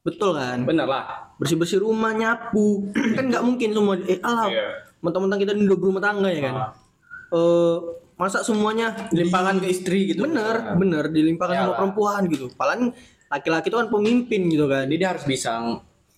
Betul 0.00 0.36
kan? 0.36 0.68
bener 0.68 0.84
lah 0.84 1.32
Bersih 1.40 1.56
bersih 1.56 1.80
rumah 1.80 2.12
nyapu 2.12 2.92
kan 3.16 3.24
nggak 3.24 3.40
mungkin 3.40 3.72
semua 3.72 3.96
eh 4.04 4.20
alah 4.20 4.52
Iya. 4.52 4.66
mentang-mentang 5.00 5.40
kita 5.40 5.52
hidup 5.56 5.80
berumah 5.80 6.04
tangga 6.04 6.28
ya 6.28 6.40
kan. 6.44 6.54
Eh 7.32 7.78
masa 8.14 8.46
semuanya 8.46 9.10
limpahkan 9.10 9.58
ke 9.62 9.66
istri 9.70 10.14
gitu? 10.14 10.26
Bener 10.26 10.76
bener 10.78 11.04
dilimpahkan 11.10 11.54
sama 11.54 11.64
Iyalah. 11.66 11.78
perempuan 11.78 12.22
gitu. 12.30 12.46
Paling 12.54 12.94
laki-laki 13.30 13.66
itu 13.70 13.78
kan 13.78 13.88
pemimpin 13.90 14.40
gitu 14.50 14.66
kan. 14.70 14.84
Jadi 14.86 14.98
dia 14.98 15.08
harus 15.10 15.24
bisa 15.26 15.52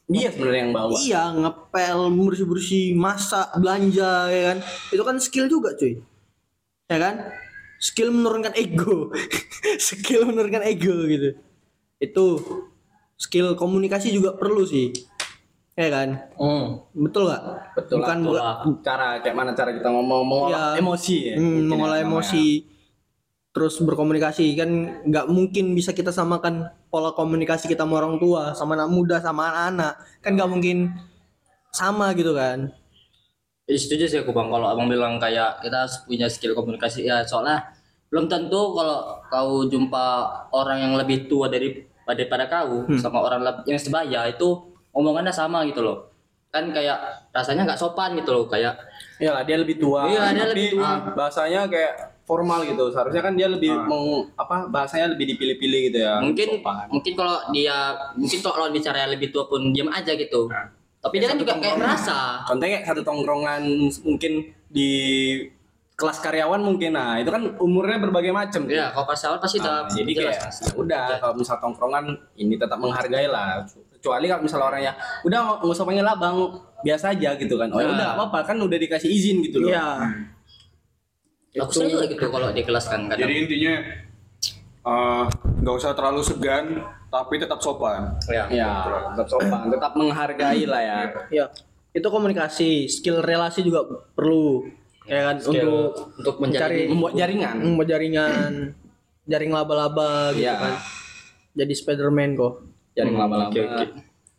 dia 0.06 0.28
sebenarnya 0.30 0.62
yang 0.68 0.74
bawa. 0.76 0.96
Iya 1.00 1.22
ngepel 1.34 1.98
bersih 2.14 2.46
bersih 2.46 2.86
masak 2.94 3.48
belanja 3.58 4.12
ya 4.30 4.42
kan. 4.54 4.58
Itu 4.92 5.02
kan 5.02 5.16
skill 5.18 5.46
juga 5.48 5.74
cuy. 5.74 5.98
Ya 6.86 6.98
kan? 7.00 7.14
Skill 7.76 8.08
menurunkan 8.14 8.54
ego. 8.56 9.10
Skill 9.88 10.28
menurunkan 10.28 10.62
ego 10.64 10.94
gitu. 11.08 11.36
Itu 11.96 12.24
skill 13.16 13.56
komunikasi 13.56 14.12
juga 14.12 14.36
perlu 14.36 14.68
sih 14.68 14.92
ya 15.76 15.88
kan 15.88 16.08
Hmm. 16.34 16.80
betul 16.96 17.28
nggak 17.28 17.42
betul 17.74 17.96
bukan 18.00 18.18
betul 18.18 18.34
lah. 18.34 18.56
cara 18.80 19.08
kayak 19.20 19.36
mana 19.36 19.52
cara 19.52 19.70
kita 19.70 19.86
ngomong 19.86 20.22
mengolah 20.24 20.72
Iya. 20.72 20.80
emosi 20.80 21.16
ya 21.22 21.34
Hmm, 21.36 21.44
mungkin 21.54 21.68
mengolah 21.70 21.96
ya 21.96 22.04
emosi 22.04 22.46
terus 23.52 23.74
berkomunikasi 23.78 24.52
kan 24.52 24.70
nggak 25.02 25.26
mungkin 25.26 25.72
bisa 25.72 25.92
kita 25.92 26.08
samakan 26.10 26.64
pola 26.88 27.12
komunikasi 27.12 27.64
kita 27.66 27.84
sama 27.84 28.00
orang 28.00 28.16
tua 28.16 28.52
sama 28.52 28.72
anak 28.74 28.88
muda 28.88 29.16
sama 29.18 29.48
anak-anak 29.48 29.92
kan 30.18 30.30
nggak 30.32 30.50
mungkin 30.50 30.76
sama 31.70 32.12
gitu 32.12 32.32
kan 32.32 32.72
Ya, 33.66 33.74
setuju 33.74 34.06
sih 34.06 34.22
aku 34.22 34.30
bang. 34.30 34.46
Kalau 34.46 34.62
abang 34.64 34.86
bilang 34.86 35.18
kayak 35.18 35.58
kita 35.58 35.74
punya 36.06 36.30
skill 36.30 36.54
komunikasi 36.54 37.02
ya 37.02 37.20
soalnya 37.20 37.66
belum 38.06 38.30
tentu 38.30 38.54
kalau 38.72 39.02
kau 39.26 39.66
jumpa 39.66 40.06
orang 40.52 40.78
yang 40.78 40.94
lebih 40.94 41.26
tua 41.26 41.50
dari 41.50 41.74
daripada 42.06 42.46
kau 42.46 42.86
sama 42.94 43.18
orang 43.20 43.42
yang 43.66 43.74
sebaya 43.74 44.30
itu 44.30 44.75
omongannya 44.96 45.30
sama 45.30 45.60
gitu 45.68 45.84
loh. 45.84 46.08
Kan 46.48 46.72
kayak 46.72 46.96
rasanya 47.36 47.68
nggak 47.68 47.76
sopan 47.76 48.16
gitu 48.16 48.32
loh 48.32 48.48
kayak 48.48 48.72
Iyalah, 49.20 49.44
dia 49.44 49.56
lebih 49.60 49.76
tua 49.76 50.08
Iya, 50.08 50.32
dia 50.32 50.44
tapi, 50.44 50.52
lebih 50.56 50.66
tua. 50.76 50.84
ah, 50.88 50.96
bahasanya 51.12 51.60
kayak 51.68 51.92
formal 52.26 52.60
gitu 52.64 52.90
seharusnya 52.90 53.22
kan 53.22 53.32
dia 53.32 53.46
lebih 53.46 53.70
meng, 53.70 54.28
apa 54.34 54.66
bahasanya 54.66 55.14
lebih 55.14 55.30
dipilih-pilih 55.36 55.80
gitu 55.88 55.98
ya 56.02 56.18
mungkin 56.18 56.58
sopan. 56.58 56.86
mungkin 56.90 57.12
kalau 57.14 57.36
dia 57.54 57.76
mungkin 58.18 58.38
kalau 58.42 58.66
bicara 58.68 59.06
lebih 59.06 59.30
tua 59.30 59.46
pun 59.46 59.70
diam 59.70 59.86
aja 59.92 60.16
gitu. 60.16 60.48
Tapi 60.96 61.22
dia 61.22 61.28
kan 61.30 61.38
juga 61.38 61.54
kayak 61.54 61.76
merasa. 61.78 62.42
contohnya 62.42 62.82
kayak 62.82 62.86
satu 62.90 63.02
tongkrongan 63.06 63.62
mungkin 64.02 64.32
di 64.66 64.90
kelas 65.94 66.18
karyawan 66.20 66.60
mungkin 66.60 66.92
nah 66.92 67.16
itu 67.16 67.30
kan 67.30 67.46
umurnya 67.56 67.96
berbagai 68.02 68.34
macam. 68.34 68.66
Ya, 68.68 68.90
kalau 68.90 69.06
pas 69.06 69.20
awal 69.24 69.38
pasti 69.38 69.56
Ah, 69.62 69.86
udah 69.86 69.94
jadi 69.94 70.12
jelas, 70.12 70.36
kayak 70.36 70.52
ya 70.60 70.70
udah 70.76 71.04
kalau 71.22 71.34
misal 71.38 71.56
tongkrongan 71.56 72.04
ini 72.36 72.58
tetap 72.58 72.76
menghargai 72.76 73.30
lah 73.30 73.64
kecuali 74.06 74.30
kalau 74.30 74.38
misal 74.40 74.62
orangnya 74.62 74.94
udah 75.20 75.38
nggak 75.58 75.66
usah 75.66 75.82
panggil 75.82 76.06
abang 76.06 76.36
biasa 76.80 77.10
aja 77.10 77.34
gitu 77.34 77.58
kan 77.58 77.66
oh 77.68 77.82
ya 77.82 77.84
Nah. 77.84 77.92
udah 77.92 78.06
apa 78.14 78.22
apa 78.30 78.38
kan 78.46 78.56
udah 78.56 78.78
dikasih 78.78 79.10
izin 79.10 79.42
gitu 79.42 79.58
loh 79.58 79.68
iya 79.68 80.06
Aku 81.56 81.72
setuju 81.72 82.04
gitu 82.04 82.28
kalau 82.28 82.52
di 82.52 82.60
kelas 82.60 82.84
kan 82.84 83.08
kadang. 83.08 83.24
Jadi 83.24 83.34
intinya 83.42 83.74
eh, 84.84 85.24
nggak 85.56 85.74
usah 85.74 85.96
terlalu 85.96 86.20
segan, 86.20 86.84
tapi 87.08 87.40
tetap 87.40 87.58
sopan. 87.58 88.12
ya. 88.28 88.44
ya 88.46 88.70
tetap 89.10 89.26
sopan 89.26 89.66
tetap 89.66 89.92
menghargai 89.96 90.62
lah 90.62 90.78
ya 90.78 90.98
ya 91.32 91.44
itu 91.90 92.04
komunikasi 92.04 92.86
skill 92.86 93.24
relasi 93.24 93.64
juga 93.64 93.82
perlu 94.12 94.68
ya 95.08 95.32
kan 95.32 95.36
Skill 95.40 95.64
untuk 95.64 96.12
untuk 96.14 96.36
mencari 96.44 96.92
membuat 96.92 97.16
jaringan 97.16 97.56
membuat 97.56 97.88
jaringan 97.88 98.52
jaring 99.24 99.48
laba-laba 99.50 100.36
gitu 100.36 100.44
Iya. 100.44 100.60
kan 100.60 100.74
jadi 101.56 101.72
Spiderman 101.72 102.36
kok 102.36 102.60
jaring 102.96 103.14
laba-laba 103.14 103.48
Oke, 103.48 103.60
oke. 103.62 103.86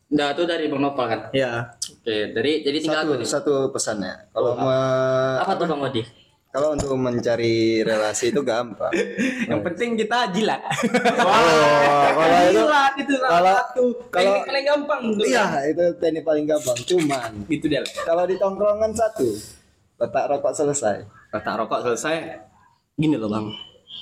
Nah, 0.09 0.31
itu 0.31 0.43
dari 0.43 0.65
Bang 0.65 0.81
Nopal 0.81 1.05
kan. 1.05 1.19
ya 1.29 1.67
Oke, 1.77 2.31
dari 2.31 2.61
jadi 2.61 2.77
tinggal 2.79 3.01
Satu, 3.01 3.09
aku 3.09 3.15
nih. 3.15 3.27
satu 3.29 3.53
pesannya. 3.69 4.13
Kalau 4.29 4.51
mau 4.53 4.71
Apa 5.37 5.53
tuh 5.53 5.67
Bang 5.67 5.83
Odi? 5.83 6.03
kalau 6.47 6.73
untuk 6.73 6.89
mencari 6.95 7.55
relasi 7.79 8.31
itu 8.31 8.41
gampang. 8.41 8.89
yang 9.51 9.61
penting 9.61 9.93
kita 9.95 10.31
jilat 10.31 10.57
Oh, 11.19 12.07
kalau 12.17 12.39
itu 12.41 12.55
jilat 12.55 12.93
itu 12.95 13.13
salah 13.15 13.29
kalau- 13.29 13.57
satu 13.59 13.83
kalau- 14.09 14.41
paling, 14.41 14.47
paling 14.47 14.65
gampang 14.65 15.01
iya 15.21 15.45
itu 15.65 15.85
teknik 15.97 16.23
paling 16.23 16.45
gampang. 16.45 16.77
Cuman 16.79 17.31
gitu 17.45 17.65
deh 17.67 17.77
kalau 18.01 18.23
di 18.23 18.35
tongkrongan 18.35 18.89
satu 18.91 19.27
letak 19.97 20.25
rokok 20.27 20.53
selesai. 20.55 20.97
letak 21.27 21.53
rokok 21.57 21.83
selesai 21.83 22.15
gini 22.95 23.13
loh 23.13 23.27
bang 23.27 23.45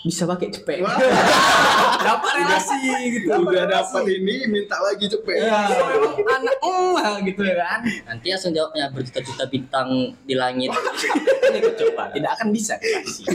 bisa 0.04 0.28
pakai 0.28 0.52
cepet 0.54 0.84
dapat 2.06 2.32
relasi 2.38 2.78
gitu 3.18 3.28
Udah 3.42 3.66
dapat 3.66 4.04
ini, 4.06 4.46
minta 4.46 4.78
lagi 4.78 5.10
cepet. 5.10 5.42
Iya, 5.42 5.62
memang 5.74 6.16
anak 6.22 6.56
emak 6.62 7.16
gitu 7.26 7.42
ya 7.42 7.56
kan. 7.58 7.80
Nanti 8.06 8.26
langsung 8.30 8.54
jawabnya 8.54 8.86
berjuta-juta 8.94 9.46
bintang 9.50 10.14
di 10.26 10.36
langit. 10.38 10.70
Ini 11.50 11.60
coba, 11.62 12.14
tidak 12.14 12.32
akan 12.38 12.48
bisa 12.54 12.78
dikasih. 12.78 13.26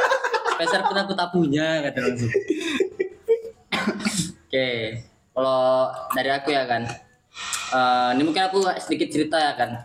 Peser 0.60 0.80
pun 0.88 0.96
aku 0.96 1.12
tak 1.12 1.28
punya 1.36 1.84
kata 1.84 1.98
langsung. 2.00 2.32
Oke, 4.48 4.68
kalau 5.36 5.92
dari 6.16 6.30
aku 6.32 6.48
ya 6.48 6.64
kan. 6.64 6.82
Eh, 7.66 8.08
ini 8.16 8.22
mungkin 8.24 8.48
aku 8.48 8.64
sedikit 8.80 9.12
cerita 9.12 9.36
ya 9.36 9.52
kan. 9.52 9.84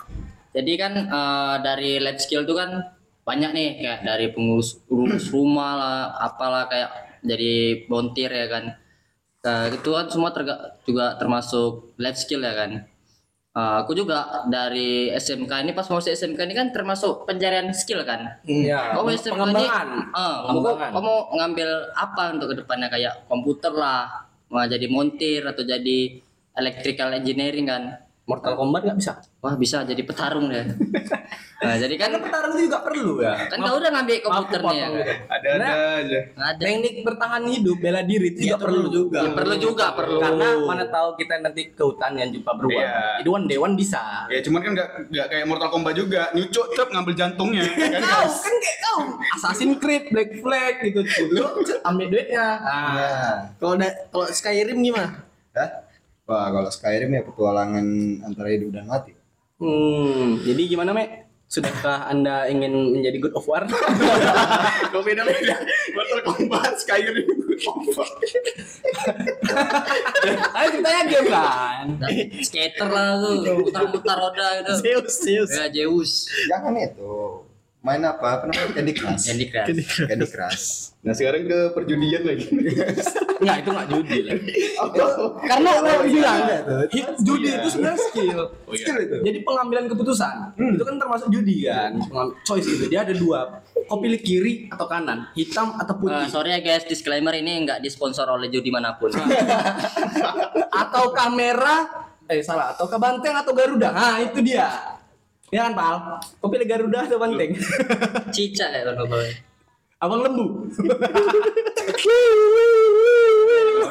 Jadi 0.56 0.72
kan 0.80 0.94
eh, 0.96 1.56
dari 1.60 2.00
life 2.00 2.24
skill 2.24 2.48
itu 2.48 2.56
kan 2.56 2.80
banyak 3.22 3.52
nih 3.52 3.70
kayak 3.78 4.00
dari 4.02 4.26
pengurus 4.30 4.82
urus 4.88 5.30
rumah 5.30 5.72
lah, 5.74 5.98
apalah 6.20 6.66
kayak 6.66 6.90
jadi 7.22 7.54
bontir 7.86 8.28
ya 8.28 8.48
kan. 8.48 8.66
Nah, 9.42 9.70
itu 9.70 9.90
kan 9.90 10.06
semua 10.06 10.30
terga- 10.30 10.78
juga 10.84 11.18
termasuk 11.18 11.94
life 11.98 12.18
skill 12.18 12.42
ya 12.42 12.54
kan. 12.54 12.86
Eh, 13.52 13.76
aku 13.84 13.92
juga 13.92 14.48
dari 14.48 15.12
SMK 15.12 15.52
ini 15.60 15.72
pas 15.72 15.84
masuk 15.84 16.08
SMK 16.08 16.40
ini 16.42 16.56
kan 16.56 16.72
termasuk 16.72 17.26
pencarian 17.26 17.68
skill 17.72 18.02
kan. 18.02 18.40
Iya, 18.42 18.96
Kamu 18.96 19.12
SMK 19.12 19.28
ini, 19.28 19.36
pengembangan. 19.36 19.88
eh, 20.08 20.36
kamu, 20.40 20.48
Pengembangan. 20.48 20.90
kamu 20.96 21.14
ngambil 21.36 21.70
apa 21.92 22.24
untuk 22.32 22.48
ke 22.48 22.56
depannya 22.58 22.88
kayak 22.88 23.14
komputer 23.28 23.74
lah, 23.74 24.08
mau 24.48 24.64
jadi 24.64 24.88
montir 24.88 25.44
atau 25.44 25.62
jadi 25.62 26.00
electrical 26.54 27.12
engineering 27.12 27.68
kan? 27.68 27.84
Mortal 28.32 28.56
Kombat 28.56 28.82
nggak 28.88 28.98
bisa. 28.98 29.14
Wah 29.44 29.60
bisa 29.60 29.84
jadi 29.84 30.00
petarung 30.08 30.48
deh. 30.48 30.64
Nah, 31.62 31.78
jadi 31.78 31.94
kan 31.94 32.10
petarung 32.18 32.58
itu 32.58 32.74
juga 32.74 32.82
perlu 32.82 33.22
ya. 33.22 33.38
kan 33.46 33.62
kau 33.62 33.78
udah 33.78 33.94
ngambil 33.94 34.18
komputernya 34.26 34.74
ya. 34.74 34.82
kan? 34.82 34.92
gitu. 34.98 35.14
Ada-ada 35.30 35.68
aja. 36.02 36.20
Ada. 36.34 36.58
Teknik 36.66 36.96
bertahan 37.06 37.42
hidup 37.46 37.78
bela 37.78 38.02
diri 38.02 38.28
itu 38.34 38.40
juga 38.50 38.58
perlu 38.66 38.86
juga. 38.90 39.20
Ya, 39.22 39.30
perlu 39.38 39.56
juga 39.62 39.86
perlu. 39.94 40.20
Karena 40.26 40.48
mana 40.58 40.86
tahu 40.90 41.14
kita 41.22 41.38
nanti 41.38 41.70
ke 41.70 41.84
hutan 41.86 42.18
yang 42.18 42.34
jumpa 42.34 42.52
beruang. 42.58 42.82
Iya. 42.82 43.22
Jadi 43.22 43.30
one 43.30 43.46
day 43.46 43.58
one 43.62 43.78
bisa. 43.78 44.26
Ya 44.34 44.42
cuman 44.42 44.60
kan 44.66 44.72
nggak 44.74 44.90
nggak 45.14 45.28
kayak 45.30 45.46
Mortal 45.46 45.70
Kombat 45.70 45.94
juga. 45.94 46.22
Nyucuk 46.34 46.66
cep 46.74 46.88
ngambil 46.90 47.14
jantungnya. 47.14 47.64
kan 47.78 48.10
Kau 48.10 48.26
kan 48.26 48.56
kayak 48.58 48.78
kau 48.82 49.00
Assassin's 49.38 49.78
Creed, 49.78 50.10
Black 50.10 50.42
Flag 50.42 50.74
gitu. 50.82 51.00
Lu 51.30 51.46
ambil 51.86 52.10
duitnya. 52.10 52.58
Ah. 52.58 52.90
Nah, 52.90 53.36
Kalau 53.62 53.78
da- 53.78 53.98
kalau 54.10 54.26
Skyrim 54.34 54.82
gimana? 54.82 55.30
Hah? 55.54 55.91
Wah, 56.32 56.48
kalau 56.48 56.72
Skyrim 56.72 57.12
ya 57.12 57.28
petualangan 57.28 57.84
antara 58.24 58.56
hidup 58.56 58.72
dan 58.72 58.88
mati. 58.88 59.12
Hmm, 59.60 60.40
jadi 60.40 60.64
gimana, 60.64 60.96
Mek? 60.96 61.28
Sudahkah 61.52 62.08
Anda 62.08 62.48
ingin 62.48 62.96
menjadi 62.96 63.20
God 63.20 63.36
of 63.36 63.44
War? 63.52 63.68
Kok 64.96 65.04
beda-beda. 65.04 65.60
Mortal 65.92 66.24
Kombat, 66.24 66.80
Skyrim, 66.80 67.28
Kombat. 67.60 68.12
Ayo 70.56 70.68
ceritanya 70.72 71.04
game 71.12 71.28
kan. 71.28 71.86
Skater 72.40 72.88
lah 72.88 73.20
tuh, 73.20 73.68
putar-putar 73.68 74.16
roda 74.16 74.48
gitu. 74.64 74.72
Zeus, 74.80 75.20
Zeus. 75.20 75.52
Ya 75.52 75.68
Zeus. 75.68 76.32
Jangan 76.48 76.80
itu. 76.80 77.41
Main 77.82 78.06
apa? 78.06 78.38
Apa 78.38 78.44
namanya? 78.46 78.78
Candy 78.78 78.94
Crush. 78.94 79.26
Candy 79.26 79.46
Crush. 79.50 80.06
Candy 80.06 80.28
Crush. 80.30 80.66
Nah 81.02 81.18
sekarang 81.18 81.50
ke 81.50 81.60
perjudian 81.74 82.22
lagi. 82.22 82.46
Enggak, 83.42 83.58
itu 83.58 83.70
enggak 83.74 83.88
judi 83.90 84.18
lah. 84.22 84.34
Karena 85.42 85.70
lo 85.82 86.06
bilang 86.06 86.40
hit- 86.94 87.18
judi 87.26 87.50
itu 87.50 87.68
sebenarnya 87.74 87.98
skill. 87.98 88.42
Oh, 88.70 88.70
iya. 88.70 88.86
Skill 88.86 88.98
itu. 89.02 89.16
Jadi 89.26 89.38
pengambilan 89.42 89.90
keputusan 89.90 90.36
itu 90.78 90.84
kan 90.86 90.96
termasuk 91.02 91.28
judi 91.34 91.66
kan. 91.66 91.98
Choice 92.46 92.70
itu 92.70 92.86
dia 92.86 93.02
ada 93.02 93.18
dua. 93.18 93.66
Kau 93.90 93.98
pilih 93.98 94.22
kiri 94.22 94.70
atau 94.70 94.86
kanan, 94.86 95.34
hitam 95.34 95.74
atau 95.74 95.98
putih. 95.98 96.30
sorry 96.30 96.54
ya 96.54 96.62
guys, 96.62 96.86
disclaimer 96.86 97.34
ini 97.34 97.66
nggak 97.66 97.82
disponsor 97.82 98.30
oleh 98.30 98.46
judi 98.48 98.70
mana 98.70 98.94
pun. 98.94 99.10
atau 100.82 101.10
kamera 101.12 101.90
eh 102.30 102.40
salah 102.40 102.72
atau 102.72 102.88
ke 102.88 102.96
banteng 102.96 103.36
atau 103.36 103.52
garuda 103.52 103.92
nah 103.92 104.16
itu 104.16 104.40
dia 104.40 104.72
ya 105.52 105.68
kan 105.68 105.74
pal 105.76 105.96
kau 106.40 106.48
pilih 106.48 106.64
garuda 106.64 107.04
atau 107.04 107.20
banteng 107.20 107.52
Cica 108.32 108.72
ya 108.72 108.88
boleh. 108.96 109.36
abang 110.02 110.26
lembu. 110.26 110.66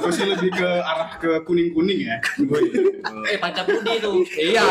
Aku 0.01 0.11
sih 0.11 0.27
lebih 0.27 0.51
ke 0.51 0.67
arah 0.83 1.15
ke 1.23 1.31
kuning-kuning 1.47 2.03
ya. 2.03 2.19
Eh 3.31 3.39
panca 3.39 3.63
budi 3.63 4.03
tuh. 4.03 4.19
iya. 4.35 4.65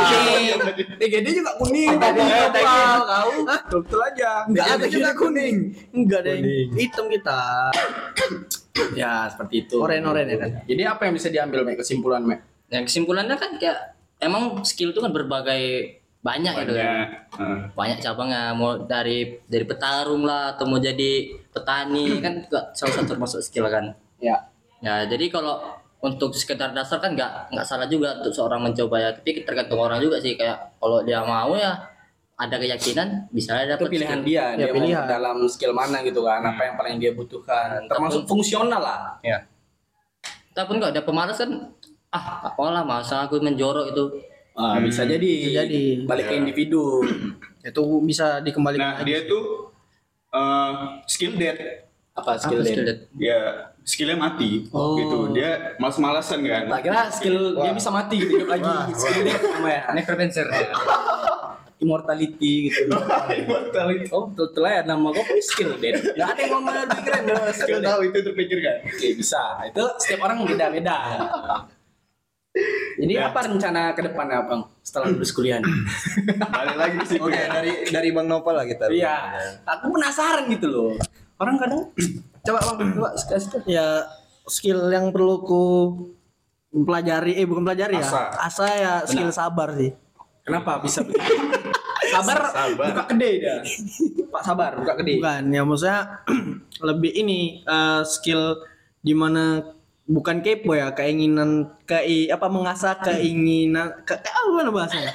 TGD 0.99 1.28
juga 1.39 1.56
kuning. 1.63 1.95
Tadi 1.95 2.19
pal 2.60 2.99
kau 3.08 3.32
betul 3.80 3.99
aja. 4.04 4.43
Enggak 4.52 4.67
ada 4.67 4.86
kita 4.91 5.12
kuning. 5.15 5.56
Enggak 5.95 6.28
ada 6.28 6.30
yang 6.36 6.75
hitam 6.75 7.06
kita. 7.08 7.39
ya 8.99 9.32
seperti 9.32 9.63
itu. 9.63 9.80
Oren-oren 9.80 10.28
ya 10.28 10.38
kan. 10.43 10.52
jadi 10.67 10.82
apa 10.91 11.08
yang 11.08 11.13
bisa 11.15 11.32
diambil 11.32 11.63
Mek 11.63 11.80
kesimpulan 11.80 12.19
Mek? 12.28 12.43
Yang 12.67 12.91
kesimpulannya 12.91 13.36
kan 13.39 13.56
kayak 13.56 13.95
emang 14.19 14.60
skill 14.67 14.91
itu 14.91 14.99
kan 14.99 15.15
berbagai 15.15 15.99
banyak 16.30 16.54
gitu 16.60 16.74
kan. 16.74 16.86
Banyak. 16.86 17.08
Nah, 17.36 17.58
Banyak 17.74 17.98
cabangnya 18.00 18.42
mau 18.52 18.78
dari 18.78 19.18
dari 19.44 19.65
petarung 19.65 20.22
lah 20.22 20.54
atau 20.54 20.65
mau 20.65 20.78
jadi 20.78 21.12
petani 21.50 22.06
kan 22.24 22.38
juga 22.39 22.70
salah 22.72 22.94
satu 22.96 23.10
termasuk 23.10 23.42
skill 23.42 23.65
kan. 23.65 23.89
ya 24.20 24.38
Ya 24.80 25.04
jadi 25.04 25.28
kalau 25.28 25.58
untuk 26.00 26.32
sekedar 26.32 26.72
dasar 26.72 27.02
kan 27.02 27.12
nggak 27.12 27.52
nggak 27.52 27.65
salah 27.65 27.84
juga 27.86 28.15
untuk 28.15 28.32
seorang 28.32 28.62
mencoba 28.62 28.96
ya. 28.98 29.10
Tapi 29.12 29.42
tergantung 29.42 29.78
orang 29.78 29.98
juga 29.98 30.15
sih 30.18 30.34
kayak 30.34 30.78
kalau 30.78 31.02
dia 31.02 31.20
mau 31.20 31.52
ya 31.52 31.76
ada 32.39 32.56
keyakinan 32.56 33.28
bisa 33.30 33.60
itu 33.60 33.68
dapat 33.70 33.89
pilihan 33.89 34.15
skill. 34.15 34.24
dia 34.24 34.46
Ya, 34.56 34.58
dia 34.62 34.72
pilihan. 34.72 35.04
mau 35.04 35.12
dalam 35.12 35.38
skill 35.44 35.74
mana 35.74 36.00
gitu 36.00 36.24
kan 36.24 36.39
apa 36.39 36.62
yang 36.63 36.76
paling 36.76 36.96
dia 36.96 37.12
butuhkan 37.12 37.84
termasuk 37.86 38.24
fungsional 38.24 38.80
lah 38.80 39.20
Ya. 39.20 39.44
Ataupun 40.52 40.80
nggak 40.80 40.96
ada 40.96 41.04
pemalas 41.04 41.36
kan 41.36 41.52
ah 42.10 42.26
tak 42.42 42.56
lah 42.58 42.82
masa 42.82 43.24
aku 43.24 43.38
menjorok 43.38 43.92
itu 43.92 44.04
Ah, 44.60 44.76
bisa 44.78 45.02
jadi 45.04 45.24
Bisa 45.39 45.63
jadi. 45.63 46.04
balik 46.04 46.26
ke 46.28 46.36
individu 46.36 47.00
Itu 47.63 47.80
bisa 48.02 48.39
dikembalikan. 48.39 48.84
Nah 48.84 49.02
dia 49.02 49.24
tuh 49.24 49.72
eh, 50.30 50.72
skill 51.06 51.34
dead. 51.34 51.88
apa 52.12 52.36
skill 52.36 52.60
Apa 52.60 52.67
skill 52.67 52.84
that? 52.84 53.00
Ya 53.15 53.39
skillnya 53.82 54.19
mati. 54.19 54.67
Gitu. 54.67 55.17
Dia 55.32 55.74
malas-malasan 55.76 56.43
kan. 56.43 56.63
tak 56.69 56.82
kira 56.84 57.02
skill 57.10 57.56
dia 57.56 57.72
bisa 57.72 57.88
mati 57.89 58.15
gitu 58.17 58.36
hidup 58.36 58.50
lagi 58.50 58.67
skill 58.93 59.24
dia 59.24 59.38
apa 59.39 59.69
ya 59.69 59.82
Necromancer. 59.93 60.45
immortality 61.80 62.67
gitu 62.67 62.91
Immortality. 63.39 64.12
oh 64.12 64.28
betul 64.28 64.52
betul 64.52 64.63
ya 64.67 64.84
nama 64.84 65.08
gue 65.10 65.24
pun 65.24 65.39
skill 65.39 65.80
dead 65.80 65.95
nggak 65.95 66.28
ada 66.28 66.41
yang 66.43 66.52
ngomong 66.54 66.76
lebih 66.76 67.00
keren 67.02 67.24
skill 67.56 67.80
Gak 67.80 67.82
dead 67.82 67.88
tahu 67.88 68.02
itu 68.04 68.17
terpikirkan. 68.19 68.76
oke 68.84 69.08
bisa 69.15 69.43
itu 69.63 69.84
setiap 69.98 70.19
orang 70.22 70.43
beda 70.43 70.65
beda 70.69 70.98
jadi 72.98 73.14
Ya. 73.16 73.30
apa 73.30 73.46
rencana 73.46 73.94
ke 73.94 74.02
depannya 74.02 74.42
bang 74.44 74.62
setelah 74.82 75.08
lulus 75.08 75.32
kuliah 75.32 75.58
nih? 75.58 75.70
Balik 76.52 76.76
lagi 76.76 76.98
situ 77.06 77.22
Oke, 77.22 77.38
dari 77.38 77.72
dari 77.86 78.10
Bang 78.10 78.26
Nopal 78.26 78.54
lah 78.54 78.66
kita. 78.66 78.90
iya 78.90 79.32
aku 79.64 79.90
penasaran 79.90 80.50
gitu 80.50 80.68
loh 80.68 80.92
orang 81.38 81.56
kadang 81.56 81.82
coba 82.46 82.60
bang 82.74 82.90
coba 82.92 83.10
sekali 83.16 83.40
sekali 83.40 83.64
ya 83.70 84.04
skill 84.44 84.90
yang 84.90 85.10
perlu 85.10 85.36
ku 85.40 85.64
pelajari 86.72 87.34
eh 87.36 87.46
bukan 87.46 87.64
pelajari 87.64 87.96
ya 87.96 88.04
Asa. 88.04 88.22
asa 88.36 88.66
ya 88.68 88.94
skill 89.04 89.30
sabar 89.30 89.74
sih 89.74 89.94
kenapa 90.42 90.82
bisa 90.82 91.02
begitu 91.02 91.22
sabar, 92.10 92.50
Sabar. 92.50 92.88
buka 92.90 93.04
kedai 93.08 93.34
dia 93.38 93.58
pak 94.28 94.42
sabar 94.42 94.72
buka 94.76 94.94
kedai 94.96 95.18
bukan 95.18 95.44
ya 95.48 95.62
maksudnya 95.62 96.00
lebih 96.90 97.12
ini 97.16 97.40
eh, 97.62 98.02
skill 98.04 98.58
di 99.00 99.14
mana 99.14 99.62
bukan 100.10 100.41
kepo 100.41 100.74
ya 100.74 100.89
keinginan 100.89 101.69
kei 101.86 102.26
apa 102.28 102.50
mengasah 102.50 102.98
keinginan 102.98 103.93
ke, 104.02 104.17
ke- 104.17 104.34
apa 104.34 104.50
mana 104.50 104.74
bahasanya 104.74 105.13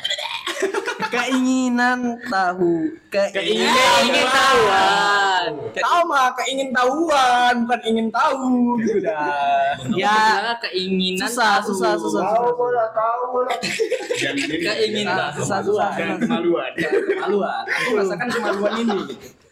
keinginan 1.10 2.14
tahu 2.30 2.94
keinginan 3.10 3.74
ingin 4.06 4.22
tahuan. 4.24 5.50
tahu 5.74 6.00
mah 6.06 6.30
keingin 6.38 6.70
tahuan 6.70 7.66
bukan 7.66 7.80
ingin 7.84 8.06
tahu 8.08 8.78
gitu 8.80 9.02
dah 9.02 9.74
ya 9.98 10.54
keinginan 10.62 11.26
susah 11.26 11.58
tahu. 11.58 11.74
susah 11.74 11.92
susah 11.98 12.22
susah 12.30 13.58
Dan 14.14 14.34
ini 14.38 14.62
Keinginan. 14.62 15.34
susah 15.34 15.58
susah 15.58 15.90
dan 15.98 16.22
kemaluan. 16.22 16.70
kemaluan 16.78 17.62
aku 17.66 17.88
merasakan 17.98 18.28
kemaluan 18.30 18.72
ini 18.78 18.98
gitu. 19.10 19.43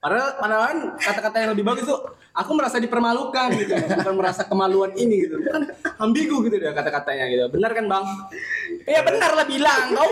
Padahal 0.00 0.28
padahal 0.34 0.62
kan 0.64 0.78
kata-kata 0.96 1.36
yang 1.38 1.50
lebih 1.52 1.60
bagus 1.62 1.84
tuh 1.84 2.00
aku 2.32 2.50
merasa 2.56 2.80
dipermalukan 2.80 3.52
gitu 3.54 3.76
bukan 3.76 4.14
merasa 4.16 4.42
kemaluan 4.42 4.96
ini 4.96 5.28
gitu 5.28 5.36
kan 5.44 5.68
ambigu 6.00 6.40
gitu 6.42 6.56
dia 6.56 6.72
kata-katanya 6.72 7.28
gitu 7.28 7.44
benar 7.52 7.70
kan 7.70 7.84
bang 7.84 8.04
iya 8.86 9.00
benar 9.02 9.30
lah 9.34 9.44
bilang 9.44 9.92
kau 9.92 10.08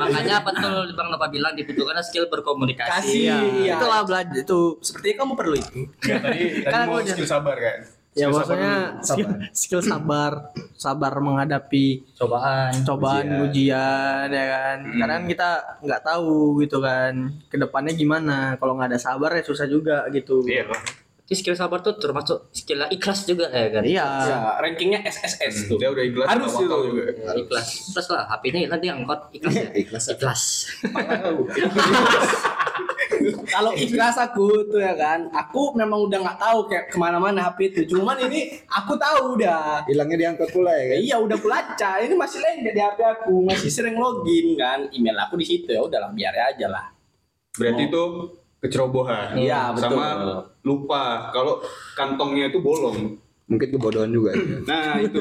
Makanya 0.00 0.40
betul 0.40 0.72
Bang 0.90 1.08
Nova 1.08 1.28
bilang 1.28 1.52
dibutuhkan 1.52 2.00
skill 2.00 2.24
berkomunikasi. 2.26 2.88
kasih 2.90 3.20
iya. 3.60 3.76
itulah 3.76 4.00
belajar 4.00 4.32
itu 4.34 4.80
seperti 4.80 5.12
kamu 5.12 5.36
perlu 5.36 5.54
itu 5.54 5.80
Ya, 6.02 6.16
tadi 6.18 6.64
tadi 6.64 6.72
Kan 6.72 6.88
mau 6.88 7.04
skill 7.04 7.28
sabar 7.28 7.56
kan. 7.56 7.99
Ya 8.12 8.26
Skill 8.26 8.34
sabar 8.34 8.42
maksudnya 8.42 8.74
dulu. 8.74 9.00
skill, 9.00 9.28
skill 9.52 9.82
sabar 9.82 10.32
sabar 10.74 11.12
menghadapi 11.16 11.86
Cobaan. 12.12 12.72
cobaan 12.82 13.26
ujian 13.44 14.26
ya 14.26 14.44
kan 14.48 14.78
kadang 14.96 15.22
kita 15.24 15.48
nggak 15.78 16.02
tahu 16.02 16.34
gitu 16.58 16.78
kan 16.78 17.14
ke 17.46 17.54
depannya 17.54 17.94
gimana 17.94 18.36
kalau 18.56 18.74
nggak 18.74 18.90
ada 18.90 19.00
sabar 19.00 19.30
ya 19.30 19.42
susah 19.42 19.64
juga 19.64 20.10
gitu 20.10 20.42
Iya 20.42 20.66
lah. 20.66 20.82
Tapi 21.22 21.38
skill 21.38 21.54
sabar 21.54 21.78
tuh 21.78 21.94
termasuk 21.94 22.50
skill 22.50 22.90
ikhlas 22.90 23.22
juga 23.22 23.46
ya 23.46 23.70
kan. 23.70 23.86
iya 23.86 24.02
ya 24.26 24.38
rankingnya 24.58 25.06
SSS 25.06 25.70
tuh 25.70 25.78
Dia 25.78 25.86
udah 25.88 26.02
ikhlas 26.02 26.26
Harus 26.26 26.50
itu. 26.50 26.66
juga. 26.66 27.02
Ikhlas. 27.32 27.68
Ikhlas 27.86 28.06
lah. 28.10 28.22
HP-nya 28.28 28.66
nanti 28.66 28.86
angkot 28.90 29.30
ikhlas 29.30 29.54
ya. 29.54 29.70
Ikhlas. 29.70 30.04
Ikhlas. 30.10 30.42
kalau 33.46 33.72
ikhlas 33.72 34.16
aku 34.16 34.66
tuh 34.66 34.80
ya 34.80 34.94
kan 34.94 35.28
aku 35.30 35.74
memang 35.74 36.06
udah 36.06 36.18
nggak 36.20 36.38
tahu 36.38 36.58
kayak 36.66 36.84
ke 36.90 36.96
mana-mana 36.96 37.50
HP 37.50 37.58
itu 37.72 37.94
cuman 37.94 38.16
ini 38.26 38.60
aku 38.66 38.94
tahu 38.96 39.36
udah 39.38 39.84
Hilangnya 39.86 40.16
diangkat 40.28 40.48
pula 40.50 40.72
ya 40.72 40.84
kan? 40.90 40.98
iya 41.00 41.16
udah 41.18 41.36
kulaca 41.38 41.90
ini 42.00 42.14
masih 42.14 42.38
lengket 42.38 42.72
di 42.72 42.82
HP 42.82 42.98
aku 43.00 43.34
masih 43.42 43.70
sering 43.70 43.96
login 43.96 44.54
kan 44.54 44.88
email 44.90 45.16
aku 45.20 45.36
di 45.36 45.46
situ 45.46 45.70
ya 45.70 45.80
udahlah 45.80 46.10
biar 46.10 46.34
aja 46.54 46.66
lah 46.66 46.86
Berarti 47.50 47.90
itu 47.90 48.02
kecerobohan. 48.62 49.34
Iya, 49.34 49.74
betul. 49.74 49.90
Sama 49.90 50.06
lupa 50.62 51.34
kalau 51.34 51.58
kantongnya 51.98 52.46
itu 52.46 52.62
bolong. 52.62 53.18
Mungkin 53.50 53.68
kebodohan 53.74 54.14
juga. 54.14 54.30
ya. 54.38 54.62
Nah, 54.70 55.02
itu. 55.02 55.18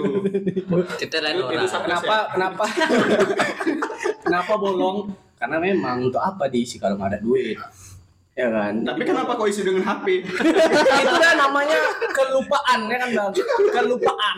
Kita 1.02 1.18
lain 1.26 1.42
Itu 1.42 1.50
orang. 1.50 1.66
kenapa 1.90 2.16
kenapa 2.30 2.64
kenapa 4.30 4.54
bolong 4.62 5.10
karena 5.40 5.58
memang 5.58 6.12
untuk 6.12 6.22
apa 6.22 6.46
diisi 6.46 6.78
kalau 6.78 7.00
nggak 7.00 7.18
ada 7.18 7.20
duit 7.24 7.58
ya 8.40 8.48
kan 8.48 8.74
Tapi 8.82 9.02
kenapa 9.04 9.36
kau 9.36 9.44
isi 9.46 9.62
dengan 9.62 9.84
HP? 9.84 10.24
itu 11.04 11.16
dah 11.18 11.34
namanya 11.38 11.76
kelupaan 12.10 12.80
ya 12.88 12.98
kan 12.98 13.10
bang 13.12 13.32
kelupaan 13.70 14.36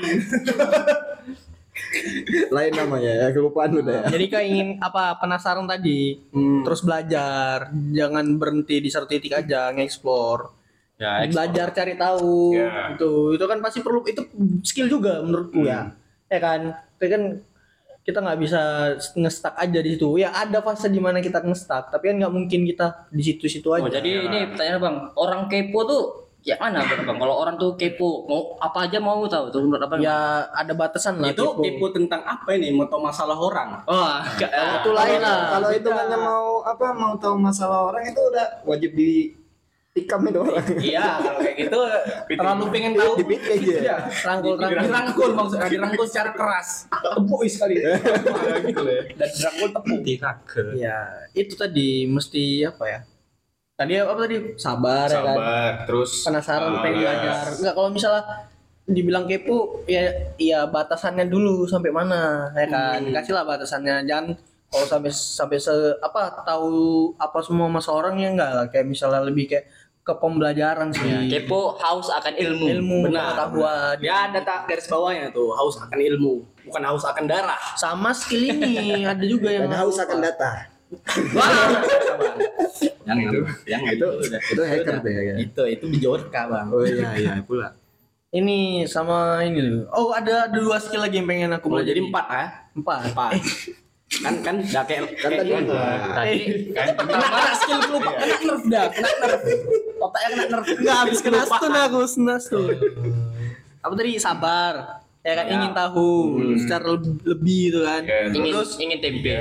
Lain 2.51 2.73
namanya 2.73 3.11
ya, 3.11 3.27
kelupaan 3.29 3.71
udah 3.73 4.05
ya. 4.05 4.15
Jadi 4.15 4.25
kayak 4.27 4.47
ingin 4.47 4.69
apa 4.79 5.17
penasaran 5.17 5.65
tadi, 5.65 6.19
Hmm. 6.29 6.63
terus 6.63 6.81
belajar, 6.81 7.67
jangan 7.91 8.37
berhenti 8.37 8.79
di 8.79 8.87
satu 8.87 9.07
titik 9.07 9.33
aja, 9.33 9.71
nge-explore. 9.71 10.51
Ya, 10.95 11.25
belajar 11.25 11.73
cari 11.73 11.97
tahu 11.97 12.53
Ya. 12.53 12.93
itu 12.93 13.33
itu 13.33 13.41
kan 13.43 13.57
pasti 13.57 13.81
perlu 13.81 14.05
itu 14.05 14.21
skill 14.61 14.85
juga 14.85 15.25
menurutku 15.25 15.65
ya 15.65 15.89
ya 16.29 16.37
kan 16.37 16.77
tapi 16.93 17.09
kan 17.09 17.23
kita 18.01 18.17
nggak 18.17 18.39
bisa 18.41 18.61
ngestak 19.13 19.53
aja 19.57 19.79
di 19.81 19.93
situ. 19.93 20.17
Ya 20.17 20.33
ada 20.33 20.59
fase 20.65 20.89
di 20.89 20.97
mana 20.97 21.21
kita 21.21 21.41
ngestak 21.41 21.93
tapi 21.93 22.09
kan 22.09 22.15
nggak 22.17 22.33
mungkin 22.33 22.65
kita 22.65 23.07
di 23.13 23.21
situ-situ 23.21 23.69
aja. 23.73 23.85
Oh, 23.85 23.91
jadi 23.91 24.11
ini 24.25 24.39
pertanyaan 24.53 24.79
bang, 24.81 24.97
orang 25.17 25.41
kepo 25.45 25.79
tuh 25.85 26.03
ya 26.41 26.57
mana 26.57 26.81
Bang? 26.81 27.05
bang? 27.05 27.17
Kalau 27.21 27.35
orang 27.37 27.55
tuh 27.61 27.77
kepo, 27.77 28.25
mau 28.25 28.57
apa 28.57 28.89
aja 28.89 28.97
mau 28.97 29.21
tahu 29.29 29.53
tuh 29.53 29.61
menurut 29.61 29.85
apa? 29.85 30.01
ya 30.01 30.49
ada 30.49 30.73
batasan 30.73 31.21
lah 31.21 31.29
itu 31.29 31.45
kepo. 31.45 31.93
tentang 31.93 32.25
apa 32.25 32.49
ini? 32.57 32.73
Mau 32.73 32.89
tahu 32.89 33.05
masalah 33.05 33.37
orang? 33.37 33.85
Wah, 33.85 34.25
itu 34.37 34.89
lain 34.89 35.21
lah. 35.21 35.57
Kalau 35.57 35.69
itu 35.69 35.89
hanya 35.93 36.17
mau 36.17 36.65
apa 36.65 36.85
mau 36.97 37.13
tahu 37.21 37.37
masalah 37.37 37.93
orang 37.93 38.03
itu 38.09 38.17
udah 38.17 38.65
wajib 38.65 38.91
di 38.97 39.40
tikam 39.91 40.23
itu 40.23 40.39
orang. 40.39 40.65
iya 40.79 41.19
kalau 41.19 41.39
kayak 41.43 41.55
gitu 41.59 41.79
terlalu 42.39 42.63
pengen 42.71 42.91
tahu. 42.95 43.11
Dipit 43.19 43.41
aja. 43.43 43.75
Iya. 43.75 43.95
rangkul 44.23 44.53
rangkul 44.55 44.83
dirangkul 44.87 45.29
maksudnya 45.35 45.67
dirangkul 45.67 46.05
secara 46.07 46.31
keras. 46.31 46.87
Tepuk 46.87 47.41
sekali. 47.51 47.75
Gitu 48.71 48.83
ya. 48.87 49.01
Dan 49.19 49.29
dirangkul 49.35 49.69
tepuk 49.75 50.01
ya 50.79 50.97
itu 51.35 51.53
tadi 51.59 52.07
mesti 52.07 52.67
apa 52.67 52.85
ya? 52.87 52.99
Tadi 53.81 53.93
apa 53.97 54.13
tadi? 54.13 54.35
Sabar, 54.61 55.09
ya 55.09 55.21
kan? 55.25 55.37
Sabar, 55.41 55.71
terus 55.89 56.11
penasaran 56.21 56.71
pengen 56.85 57.01
ya. 57.01 57.01
belajar. 57.01 57.43
Enggak 57.57 57.73
kalau 57.73 57.89
misalnya 57.89 58.23
dibilang 58.85 59.25
kepo 59.25 59.87
ya 59.87 60.11
ya 60.35 60.67
batasannya 60.67 61.25
dulu 61.25 61.65
sampai 61.65 61.89
mana 61.89 62.53
ya 62.53 62.67
kan? 62.69 63.01
Kasihlah 63.09 63.41
batasannya. 63.41 64.05
Jangan 64.05 64.37
kalau 64.71 64.85
sampai 64.85 65.11
sampai 65.11 65.57
se 65.57 65.73
apa 65.99 66.45
tahu 66.45 67.11
apa 67.17 67.41
semua 67.41 67.67
masa 67.73 67.89
orang 67.91 68.21
ya 68.21 68.29
enggak 68.29 68.51
lah. 68.53 68.65
Kayak 68.69 68.87
misalnya 68.93 69.25
lebih 69.25 69.49
kayak 69.49 69.65
ke 70.01 70.13
pembelajaran 70.17 70.89
sih. 70.89 71.29
Kepo 71.29 71.77
haus 71.77 72.09
akan 72.09 72.33
ilmu. 72.33 72.65
ilmu 72.79 72.97
Benar. 73.05 73.37
pengetahuan. 73.37 73.95
ya 74.01 74.15
ada 74.29 74.39
tak 74.41 74.65
garis 74.65 74.89
bawahnya 74.89 75.29
tuh 75.29 75.53
haus 75.53 75.77
akan 75.77 75.99
ilmu 76.01 76.41
bukan 76.65 76.81
haus 76.89 77.05
akan 77.05 77.25
darah. 77.29 77.61
Sama 77.77 78.09
skill 78.13 78.49
ini 78.49 79.05
ada 79.11 79.21
juga 79.21 79.53
yang 79.53 79.69
Dan 79.69 79.77
haus 79.77 79.97
akan 80.01 80.17
data. 80.21 80.51
yang 83.07 83.19
itu 83.23 83.39
yang 83.63 83.81
Itu 83.95 84.07
itu 84.27 84.61
hacker 84.61 84.99
deh 84.99 85.15
ya. 85.15 85.35
itu 85.39 85.63
itu 85.69 85.85
Bjorka 85.87 86.49
bang. 86.49 86.67
Oh 86.73 86.83
iya 86.83 87.09
iya 87.21 87.33
pula. 87.45 87.77
ini 88.31 88.87
sama 88.87 89.43
ini 89.43 89.59
loh. 89.59 89.91
Oh 89.91 90.15
ada 90.15 90.47
ada 90.47 90.57
dua 90.57 90.79
skill 90.79 91.03
lagi 91.03 91.19
yang 91.19 91.27
pengen 91.27 91.51
aku 91.51 91.67
oh, 91.67 91.71
belajar 91.77 91.93
jadi 91.93 92.01
empat 92.07 92.25
ya 92.31 92.45
empat. 92.75 92.99
Empat 93.11 93.31
kan 94.11 94.33
kan 94.43 94.55
udah 94.59 94.83
kayak 94.83 95.07
Kan 95.15 95.31
tadi 95.31 95.49
dua. 95.63 95.83
Tadi 96.11 96.35
kena 96.67 97.23
kena 97.23 97.53
skill 97.55 97.79
lupa 97.87 98.11
kena 98.13 98.35
nerf 98.43 98.63
dah 98.67 98.85
kena 98.91 99.09
nerf 99.17 99.41
otaknya 99.97 100.27
kena 100.27 100.45
nerf 100.51 100.65
Enggak 100.67 100.97
habis 100.99 101.19
kena 101.21 101.41
stun 101.41 101.71
aku, 101.73 101.99
kena 102.05 102.35
stun. 102.37 102.65
Apa 103.79 103.93
tadi 103.95 104.11
sabar. 104.19 104.73
Ya 105.21 105.33
kan 105.37 105.45
ingin 105.47 105.71
tahu 105.71 106.11
secara 106.57 106.85
leb- 106.91 107.23
lebih 107.23 107.61
itu 107.69 107.79
kan. 107.81 108.01
Ya, 108.03 108.19
ingin 108.27 108.51
Terus 108.51 108.71
ingin 108.75 108.99
tempe. 108.99 109.33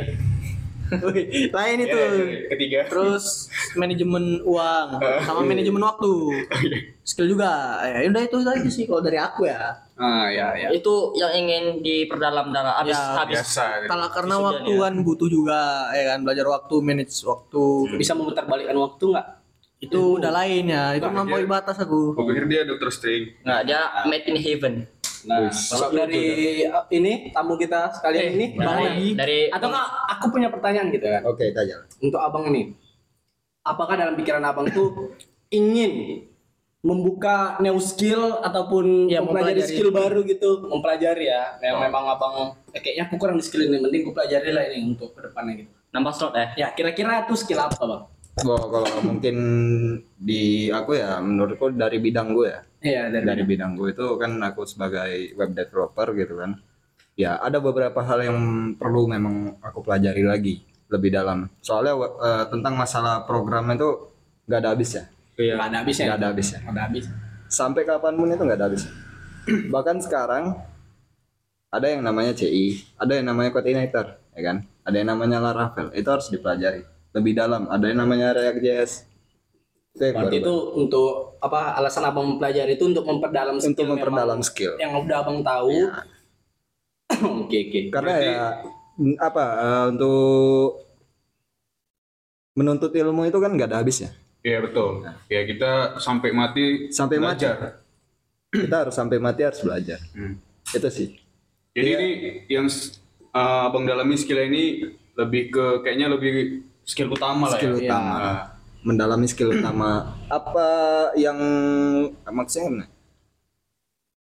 Lain 1.51 1.79
itu. 1.81 1.99
Ya, 1.99 2.11
ketiga. 2.49 2.79
Terus 2.85 3.49
manajemen 3.75 4.45
uang 4.45 4.89
sama 5.25 5.41
manajemen 5.41 5.81
waktu. 5.81 6.15
Skill 7.03 7.27
juga. 7.29 7.81
Ya 7.83 8.07
udah 8.07 8.23
itu 8.23 8.37
aja 8.39 8.71
sih 8.71 8.85
kalau 8.85 9.01
dari 9.01 9.17
aku 9.17 9.49
ya. 9.49 9.83
Ah 10.01 10.27
ya 10.27 10.57
ya 10.57 10.69
Itu 10.73 11.13
yang 11.13 11.29
ingin 11.31 11.65
diperdalam 11.79 12.49
dalam 12.49 12.73
habis 12.73 12.97
Ya, 12.97 13.21
habis 13.21 13.37
Biasa. 13.37 13.65
gitu. 13.79 13.89
Kalau 13.89 14.09
karena 14.09 14.35
Wisuda 14.35 14.49
waktu 14.49 14.73
ya. 14.73 14.81
kan 14.81 14.95
butuh 15.01 15.29
juga 15.29 15.61
ya 15.93 16.05
kan 16.09 16.19
belajar 16.21 16.47
waktu, 16.49 16.75
manage 16.81 17.15
waktu. 17.23 17.65
bisa 17.95 18.13
memutar 18.13 18.45
balikkan 18.45 18.75
waktu 18.75 19.05
nggak 19.07 19.27
Itu 19.79 20.17
udah 20.17 20.33
lain 20.35 20.65
ya. 20.67 20.93
Itu 20.93 21.05
melampaui 21.07 21.45
batas 21.45 21.77
aku. 21.77 22.13
Aku 22.13 22.25
pikir 22.27 22.45
dia 22.47 22.65
dokter 22.65 22.89
String. 22.89 23.33
Nggak, 23.41 23.61
dia 23.63 23.81
made 24.05 24.27
in 24.27 24.37
heaven. 24.37 24.75
nah 25.21 25.53
kalau 25.53 25.93
dari 25.93 26.25
uh, 26.65 26.89
ini 26.89 27.29
tamu 27.29 27.53
kita 27.55 27.93
sekalian 27.93 28.27
ini 28.35 28.47
Bang 28.57 28.81
Dari, 28.81 29.13
dari 29.13 29.39
atau 29.47 29.69
nggak 29.69 29.89
aku 30.11 30.27
punya 30.33 30.49
pertanyaan 30.49 30.89
gitu 30.89 31.05
kan 31.05 31.21
Oke, 31.25 31.53
tanya. 31.53 31.77
untuk 32.01 32.17
abang 32.17 32.49
ini 32.49 32.73
apakah 33.61 34.01
dalam 34.01 34.17
pikiran 34.17 34.41
abang 34.41 34.73
tuh 34.73 35.13
ingin 35.51 36.25
membuka 36.81 37.61
new 37.61 37.77
skill 37.77 38.41
ataupun 38.41 39.05
Ya, 39.07 39.21
mempelajari 39.21 39.61
mempelajari. 39.61 39.69
skill 39.69 39.91
baru 39.93 40.21
gitu 40.25 40.49
mempelajari 40.65 41.29
ya 41.29 41.61
yang 41.61 41.77
memang 41.79 42.05
abang 42.09 42.35
eh, 42.73 42.81
kayaknya 42.81 43.05
aku 43.05 43.15
kurang 43.17 43.37
di 43.37 43.45
skill 43.45 43.69
ini 43.69 43.77
mending 43.79 44.03
aku 44.03 44.13
pelajari 44.13 44.51
lah 44.51 44.65
ini 44.65 44.89
untuk 44.89 45.13
ke 45.13 45.21
depannya 45.21 45.61
gitu 45.61 45.71
nambah 45.91 46.13
slot 46.15 46.33
ya. 46.33 46.47
ya 46.57 46.69
kira-kira 46.73 47.25
itu 47.25 47.37
skill 47.37 47.61
apa 47.61 47.83
bang 47.83 48.05
Oh, 48.41 48.57
kalau 48.71 48.89
mungkin 49.11 49.37
di 50.17 50.71
aku 50.71 50.97
ya 50.97 51.19
menurutku 51.19 51.75
dari 51.75 51.99
bidang 51.99 52.33
gue 52.33 52.49
ya. 52.49 52.61
iya 52.81 53.03
Dari 53.11 53.43
bidang 53.45 53.77
gue 53.77 53.93
itu 53.93 54.17
kan 54.17 54.39
aku 54.41 54.65
sebagai 54.65 55.35
web 55.35 55.53
developer 55.53 56.15
gitu 56.15 56.39
kan. 56.39 56.57
Ya, 57.19 57.37
ada 57.37 57.61
beberapa 57.61 58.01
hal 58.01 58.25
yang 58.25 58.39
perlu 58.81 59.05
memang 59.05 59.59
aku 59.61 59.85
pelajari 59.85 60.25
lagi 60.25 60.63
lebih 60.89 61.11
dalam. 61.13 61.53
Soalnya 61.61 61.93
eh, 62.01 62.45
tentang 62.49 62.79
masalah 62.79 63.27
program 63.29 63.69
itu 63.69 64.09
nggak 64.49 64.61
ada 64.63 64.73
habisnya. 65.41 65.57
nggak 65.57 65.69
ada 65.71 65.79
habisnya 65.81 66.05
Nggak 66.07 66.19
ada 66.19 66.29
habisnya. 66.29 66.59
nggak 66.61 66.75
ada 66.75 66.83
habis 66.85 67.05
sampai 67.51 67.83
kapan 67.83 68.13
pun 68.15 68.29
itu 68.29 68.43
nggak 68.43 68.59
ada 68.59 68.67
habis. 68.69 68.85
Bahkan 69.75 69.97
sekarang 70.01 70.45
ada 71.71 71.87
yang 71.87 72.03
namanya 72.03 72.31
CI, 72.31 72.83
ada 72.95 73.13
yang 73.13 73.27
namanya 73.27 73.51
coordinator, 73.51 74.19
ya 74.35 74.43
kan? 74.43 74.57
Ada 74.83 74.97
yang 74.97 75.09
namanya 75.09 75.39
Laravel, 75.39 75.91
itu 75.93 76.07
harus 76.07 76.27
dipelajari 76.29 76.83
lebih 77.11 77.33
dalam. 77.33 77.67
Ada 77.67 77.91
yang 77.91 77.99
namanya 78.01 78.35
React.js. 78.35 79.07
Itu 79.91 80.03
yang 80.05 80.15
berarti 80.19 80.37
baru- 80.37 80.43
itu 80.43 80.55
untuk 80.77 81.09
apa 81.39 81.75
alasan 81.75 82.05
abang 82.05 82.27
mempelajari 82.29 82.75
itu 82.75 82.85
untuk 82.87 83.03
memperdalam 83.03 83.59
skill 83.59 83.71
untuk 83.73 83.87
memperdalam 83.89 84.39
memang 84.39 84.47
skill. 84.47 84.73
yang 84.79 84.93
udah 84.95 85.17
abang 85.19 85.41
tahu 85.43 85.75
oke 87.43 87.59
oke 87.59 87.81
Karena 87.91 88.15
ya 88.17 88.39
mm, 88.95 89.17
apa 89.19 89.45
eh, 89.59 89.85
untuk 89.91 90.87
menuntut 92.53 92.93
ilmu 92.93 93.27
itu 93.27 93.39
kan 93.39 93.51
nggak 93.51 93.69
ada 93.71 93.79
habisnya. 93.83 94.11
Iya 94.41 94.59
betul. 94.65 95.05
Ya 95.29 95.41
kita 95.45 96.01
sampai 96.01 96.33
mati 96.33 96.89
Sampai 96.89 97.21
mati. 97.21 97.45
belajar. 97.45 97.85
Kita 98.51 98.77
harus 98.83 98.95
sampai 98.97 99.21
mati 99.21 99.41
harus 99.45 99.61
belajar. 99.61 100.01
Hmm. 100.13 100.41
Itu 100.67 100.89
sih. 100.89 101.21
Jadi 101.71 101.89
ini 101.93 102.09
yang 102.49 102.67
uh, 103.31 103.69
abang 103.69 103.85
dalami 103.85 104.17
skill 104.17 104.41
ini 104.41 104.91
lebih 105.15 105.53
ke 105.53 105.65
kayaknya 105.85 106.09
lebih 106.09 106.65
skill 106.83 107.13
utama 107.13 107.47
lah 107.47 107.61
Skill 107.61 107.79
ya. 107.79 107.87
utama. 107.87 108.15
Nah, 108.17 108.41
Mendalami 108.81 109.29
skill 109.29 109.53
utama. 109.53 110.17
Apa 110.33 110.69
yang 111.15 111.37
maksudnya 112.25 112.65
gimana? 112.65 112.87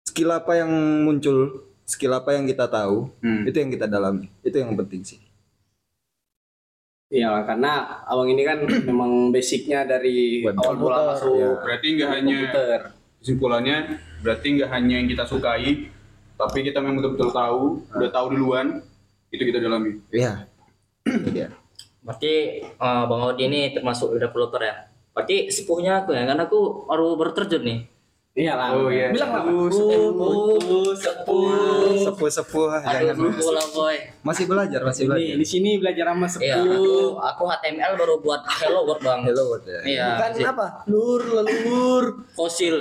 Skill 0.01 0.29
apa 0.33 0.51
yang 0.57 0.71
muncul? 1.05 1.61
Skill 1.85 2.11
apa 2.11 2.33
yang 2.33 2.49
kita 2.49 2.65
tahu? 2.65 3.13
Hmm. 3.21 3.45
Itu 3.45 3.61
yang 3.61 3.69
kita 3.69 3.85
dalami. 3.85 4.33
Itu 4.41 4.57
yang 4.57 4.73
penting 4.73 5.05
sih. 5.05 5.21
Iya, 7.11 7.43
karena 7.43 7.99
abang 8.07 8.31
ini 8.31 8.47
kan 8.47 8.63
memang 8.89 9.35
basicnya 9.35 9.83
dari 9.83 10.47
Web 10.47 10.55
awal 10.63 10.75
mula 10.79 10.97
masuk 11.11 11.35
ya. 11.35 11.51
berarti 11.59 11.87
nggak 11.99 12.09
hanya 12.15 12.39
komputer. 12.47 12.79
kesimpulannya 13.19 13.77
berarti 14.23 14.47
nggak 14.55 14.69
hanya 14.71 14.95
yang 15.03 15.07
kita 15.11 15.23
sukai, 15.27 15.91
tapi 16.39 16.57
kita 16.63 16.79
memang 16.79 17.03
betul-betul 17.03 17.29
tahu, 17.35 17.61
udah 17.99 18.09
tahu 18.15 18.25
duluan, 18.31 18.79
itu 19.27 19.43
kita 19.43 19.59
dalami. 19.59 19.99
Iya. 20.07 20.47
Dia. 21.35 21.51
Berarti 21.99 22.33
eh, 22.63 23.03
Bang 23.05 23.21
Odi 23.27 23.43
ini 23.51 23.75
termasuk 23.75 24.15
developer 24.15 24.63
ya. 24.63 24.87
Berarti 25.11 25.51
sepuhnya 25.51 26.07
aku 26.07 26.15
ya, 26.15 26.23
karena 26.23 26.47
aku 26.47 26.87
baru 26.87 27.19
baru 27.19 27.31
terjun 27.35 27.67
nih. 27.67 27.79
Iya 28.31 28.55
lah. 28.55 28.67
Oh, 28.71 28.87
iya. 28.87 29.11
Bilang 29.11 29.27
lah. 29.29 29.43
Sepuh, 30.95 31.67
sepuh, 31.99 32.29
sepuh. 32.31 32.67
Aduh, 32.71 33.11
jangan 33.11 33.15
lupa 33.19 33.49
lah 33.51 33.65
boy. 33.69 33.95
Masih 34.23 34.45
belajar, 34.47 34.79
masih 34.81 35.03
Ini 35.03 35.09
belajar. 35.09 35.35
di 35.35 35.45
sini 35.45 35.69
belajar 35.75 36.05
sama 36.07 36.27
Iya, 36.39 36.55
aku, 36.57 36.71
sepuh. 36.71 37.09
aku 37.19 37.43
HTML 37.45 37.91
baru 37.95 38.15
buat 38.19 38.41
Hello 38.47 38.87
World 38.87 39.03
Bang. 39.03 39.19
Hello 39.27 39.43
World 39.51 39.65
ya. 39.65 39.79
Iya. 39.83 40.05
Bukan 40.15 40.31
si- 40.31 40.47
apa? 40.47 40.65
Lur, 40.87 41.21
lelur. 41.21 42.05
Fosil. 42.31 42.75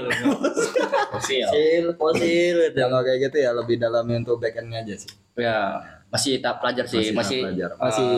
Fosil. 1.14 1.42
Fosil, 1.44 1.84
fosil. 1.94 2.56
Kalau 2.70 3.02
kayak 3.02 3.18
gitu 3.20 3.36
ya 3.40 3.50
lebih 3.50 3.76
dalamnya 3.76 4.16
untuk 4.18 4.38
backendnya 4.38 4.80
aja 4.80 4.94
sih. 4.94 5.10
Ya, 5.34 5.82
masih 6.08 6.38
tahap 6.38 6.62
pelajar 6.62 6.86
sih, 6.86 7.10
masih 7.10 7.42
tahap 7.42 7.50
belajar. 7.50 7.70
masih 7.76 8.10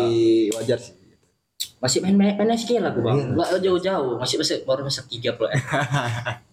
wajar 0.53 0.79
sih. 0.81 0.95
masih 1.79 1.99
main 1.99 2.15
main, 2.15 2.35
main 2.37 2.55
skill 2.55 2.79
aku 2.79 3.03
bang, 3.03 3.35
nggak 3.35 3.59
jauh-jauh, 3.59 4.15
masih 4.15 4.39
masih 4.39 4.63
baru 4.63 4.87
masih 4.87 5.03
tiga 5.09 5.35
pula. 5.35 5.51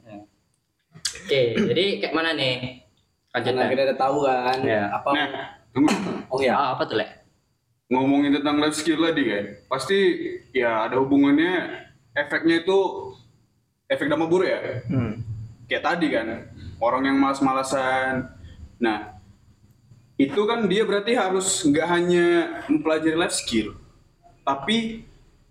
Oke, 1.30 1.54
jadi 1.54 2.02
kayak 2.02 2.14
mana 2.18 2.34
nih? 2.34 2.82
Karena 3.30 3.54
Lanjutnya. 3.54 3.70
kita 3.70 3.82
udah 3.86 3.98
tahu 4.02 4.18
kan 4.26 4.58
Iya. 4.66 4.84
apa 4.90 5.10
Nah. 5.14 5.30
Oh 6.34 6.42
ya. 6.42 6.54
Ah, 6.58 6.70
apa 6.74 6.90
tuh 6.90 6.98
lek? 6.98 7.22
ngomongin 7.90 8.38
tentang 8.38 8.62
life 8.62 8.78
skill 8.78 9.02
tadi 9.02 9.26
kan, 9.26 9.46
pasti 9.66 9.98
ya 10.54 10.86
ada 10.86 11.02
hubungannya 11.02 11.74
efeknya 12.14 12.62
itu 12.62 12.78
efek 13.86 14.06
dampak 14.06 14.30
buruk 14.30 14.46
ya. 14.46 14.86
Kayak 15.66 15.84
tadi 15.86 16.06
kan, 16.10 16.54
orang 16.78 17.10
yang 17.10 17.18
malas-malasan. 17.18 18.30
Nah, 18.78 19.18
itu 20.22 20.38
kan 20.46 20.70
dia 20.70 20.86
berarti 20.86 21.18
harus 21.18 21.66
nggak 21.66 21.88
hanya 21.90 22.26
mempelajari 22.70 23.18
life 23.18 23.34
skill, 23.34 23.74
tapi 24.46 25.02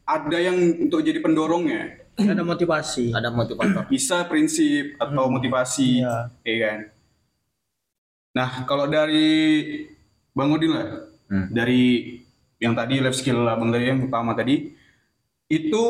ada 0.07 0.39
yang 0.39 0.55
untuk 0.79 1.03
jadi 1.03 1.19
pendorongnya. 1.19 1.98
Ada 2.19 2.43
motivasi. 2.43 3.15
ada 3.15 3.31
motivator 3.31 3.87
Bisa 3.95 4.27
prinsip 4.27 4.99
atau 4.99 5.31
motivasi, 5.31 6.03
Iya. 6.03 6.35
ya 6.43 6.57
kan? 6.61 6.79
Nah, 8.35 8.51
kalau 8.67 8.87
dari 8.87 9.31
Bang 10.31 10.51
Odin 10.51 10.73
lah, 10.73 10.89
Hmm. 11.29 11.45
dari 11.53 12.17
yang 12.57 12.73
tadi 12.73 12.99
life 12.99 13.15
skill 13.15 13.45
abang 13.45 13.69
tadi 13.69 13.85
yang 13.87 14.01
utama 14.01 14.33
tadi, 14.33 14.73
itu 15.47 15.85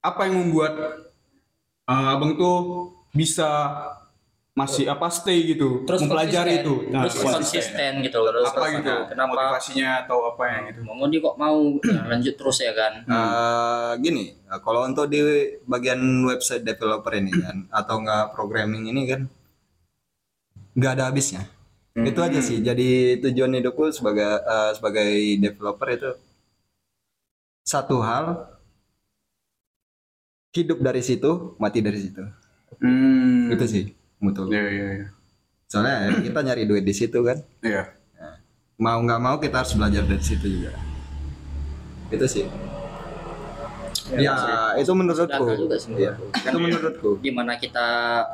apa 0.00 0.24
yang 0.24 0.40
membuat 0.40 0.72
uh, 1.84 2.16
abang 2.16 2.32
tuh 2.34 2.56
bisa 3.12 3.44
masih 4.58 4.84
apa 4.90 5.06
stay 5.14 5.54
gitu, 5.54 5.86
terus 5.86 6.02
mempelajari 6.02 6.66
itu, 6.66 6.74
Nah, 6.90 7.06
terus 7.06 7.22
konsisten. 7.22 8.02
gitu 8.02 8.18
terus 8.26 8.50
apa 8.50 8.66
gitu, 8.74 8.94
kenapa? 9.06 9.30
motivasinya 9.30 10.02
atau 10.02 10.18
apa 10.34 10.42
yang 10.50 10.62
gitu. 10.74 10.80
Bang 10.82 10.98
Odi 11.06 11.16
kok 11.22 11.36
mau? 11.38 11.58
Ya, 11.78 12.02
lanjut 12.10 12.34
terus 12.34 12.58
ya 12.58 12.72
kan. 12.74 12.92
Eh, 13.06 13.90
gini 14.02 14.24
kalau 14.66 14.82
untuk 14.82 15.06
di 15.06 15.22
bagian 15.62 16.02
website 16.26 16.66
developer 16.66 17.14
ini 17.14 17.30
kan 17.38 17.56
atau 17.70 18.02
enggak 18.02 18.34
programming 18.34 18.90
ini 18.90 19.02
kan 19.06 19.20
nggak 20.74 20.92
ada 20.98 21.04
habisnya. 21.14 21.46
Itu 21.94 22.18
aja 22.18 22.38
sih. 22.38 22.58
Jadi 22.58 23.18
tujuan 23.22 23.54
hidupku 23.54 23.94
sebagai 23.94 24.42
eh, 24.42 24.70
sebagai 24.74 25.08
developer 25.38 25.88
itu 25.90 26.10
satu 27.62 28.00
hal 28.00 28.48
hidup 30.56 30.78
dari 30.80 31.02
situ 31.04 31.54
mati 31.60 31.78
dari 31.78 32.00
situ. 32.00 32.24
Hmm. 32.78 33.50
itu 33.50 33.64
sih 33.66 33.84
mutu 34.18 34.46
Iya, 34.50 34.64
iya, 34.70 34.86
iya. 35.02 35.08
soalnya 35.68 35.96
ya, 36.08 36.10
kita 36.26 36.40
nyari 36.42 36.62
duit 36.66 36.84
di 36.84 36.94
situ 36.94 37.18
kan. 37.22 37.38
Iya. 37.62 37.94
mau 38.78 39.02
nggak 39.02 39.18
mau 39.18 39.36
kita 39.42 39.66
harus 39.66 39.74
belajar 39.74 40.06
dari 40.06 40.22
situ 40.22 40.46
juga. 40.46 40.70
Itu 42.14 42.26
sih. 42.30 42.46
Ya, 44.14 44.72
itu 44.78 44.92
menurutku. 44.94 45.44
juga 45.58 45.76
sih 45.76 45.92
Iya, 45.98 46.14
itu 46.32 46.58
menurutku. 46.62 47.10
gimana 47.20 47.58
kita 47.58 47.86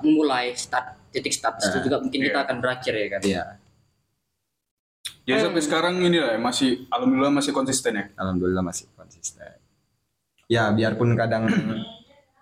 memulai 0.04 0.52
start 0.54 1.00
titik 1.10 1.32
start 1.34 1.58
itu 1.64 1.88
juga 1.88 1.98
mungkin 1.98 2.20
kita 2.20 2.38
iya. 2.38 2.46
akan 2.46 2.56
berakhir 2.60 2.92
ya 2.94 3.08
kan. 3.08 3.20
Iya. 3.24 3.44
Jadi 5.24 5.38
sampai 5.40 5.62
sekarang 5.64 5.94
ini 6.04 6.20
lah 6.20 6.36
masih 6.36 6.84
alhamdulillah 6.92 7.32
masih 7.32 7.52
konsisten 7.56 7.96
ya. 7.96 8.04
alhamdulillah 8.20 8.60
masih 8.60 8.84
konsisten. 8.92 9.56
Ya 10.52 10.68
biarpun 10.68 11.16
kadang 11.16 11.48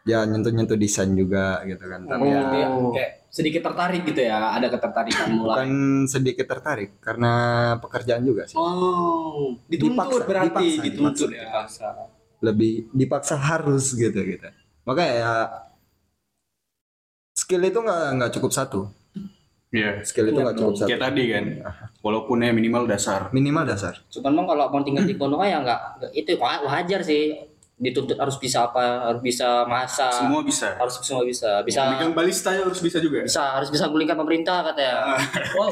ya 0.03 0.23
nyentuh-nyentuh 0.23 0.75
desain 0.75 1.13
juga 1.13 1.63
gitu 1.63 1.85
kan 1.85 2.03
tapi 2.05 2.27
ya 2.27 2.43
Berarti 2.43 2.59
ya, 2.59 2.69
kayak 2.93 3.11
sedikit 3.29 3.63
tertarik 3.65 4.03
gitu 4.05 4.21
ya, 4.21 4.53
ada 4.53 4.69
ketertarikan 4.69 5.29
mulai. 5.33 5.47
bukan 5.65 5.71
sedikit 6.05 6.47
tertarik 6.47 6.91
karena 6.99 7.33
pekerjaan 7.79 8.23
juga 8.23 8.45
sih 8.45 8.55
Oh, 8.55 9.57
dituntut 9.65 10.21
Dipaksa, 10.21 10.27
berarti 10.27 10.67
dipaksa, 10.69 10.83
dituntut 10.85 11.29
dipaksa. 11.31 11.87
ya. 11.87 12.05
lebih 12.41 12.73
dipaksa 12.91 13.35
harus 13.37 13.95
gitu 13.95 14.19
gitu 14.19 14.49
makanya 14.83 15.15
ya 15.15 15.33
skill 17.33 17.63
itu 17.63 17.79
nggak 17.79 18.03
nggak 18.17 18.33
cukup 18.33 18.51
satu 18.51 18.81
Iya. 19.73 20.05
skill 20.05 20.29
itu 20.29 20.37
nggak 20.37 20.53
cukup 20.55 20.75
satu 20.77 20.85
Kayak 20.85 21.01
tadi 21.03 21.23
kan. 21.33 21.45
Walaupun 22.03 22.37
ya 22.39 22.51
minimal 22.51 22.85
dasar. 22.85 23.31
minimal 23.31 23.65
dasar 23.65 23.95
cuman 24.11 24.35
bang 24.35 24.47
kalau 24.47 24.65
mau 24.69 24.83
tinggal 24.83 25.07
di 25.07 25.15
Konoha 25.15 25.47
ya 25.47 25.59
nggak 25.63 25.81
itu 26.13 26.35
wa- 26.37 26.63
wajar 26.67 27.01
sih 27.01 27.41
dituntut 27.83 28.15
harus 28.15 28.39
bisa 28.39 28.71
apa 28.71 29.11
harus 29.11 29.19
bisa 29.19 29.67
masak. 29.67 30.15
Semua 30.15 30.41
bisa. 30.47 30.79
harus 30.79 30.95
semua 31.03 31.27
bisa. 31.27 31.51
Bisa 31.67 31.83
Megang 31.91 32.15
balista 32.15 32.55
ya 32.55 32.63
harus 32.63 32.79
bisa 32.79 33.03
juga. 33.03 33.27
bisa 33.27 33.43
harus 33.59 33.75
bisa 33.75 33.91
gulingkan 33.91 34.15
pemerintah 34.15 34.63
katanya. 34.71 35.19
Oh 35.59 35.67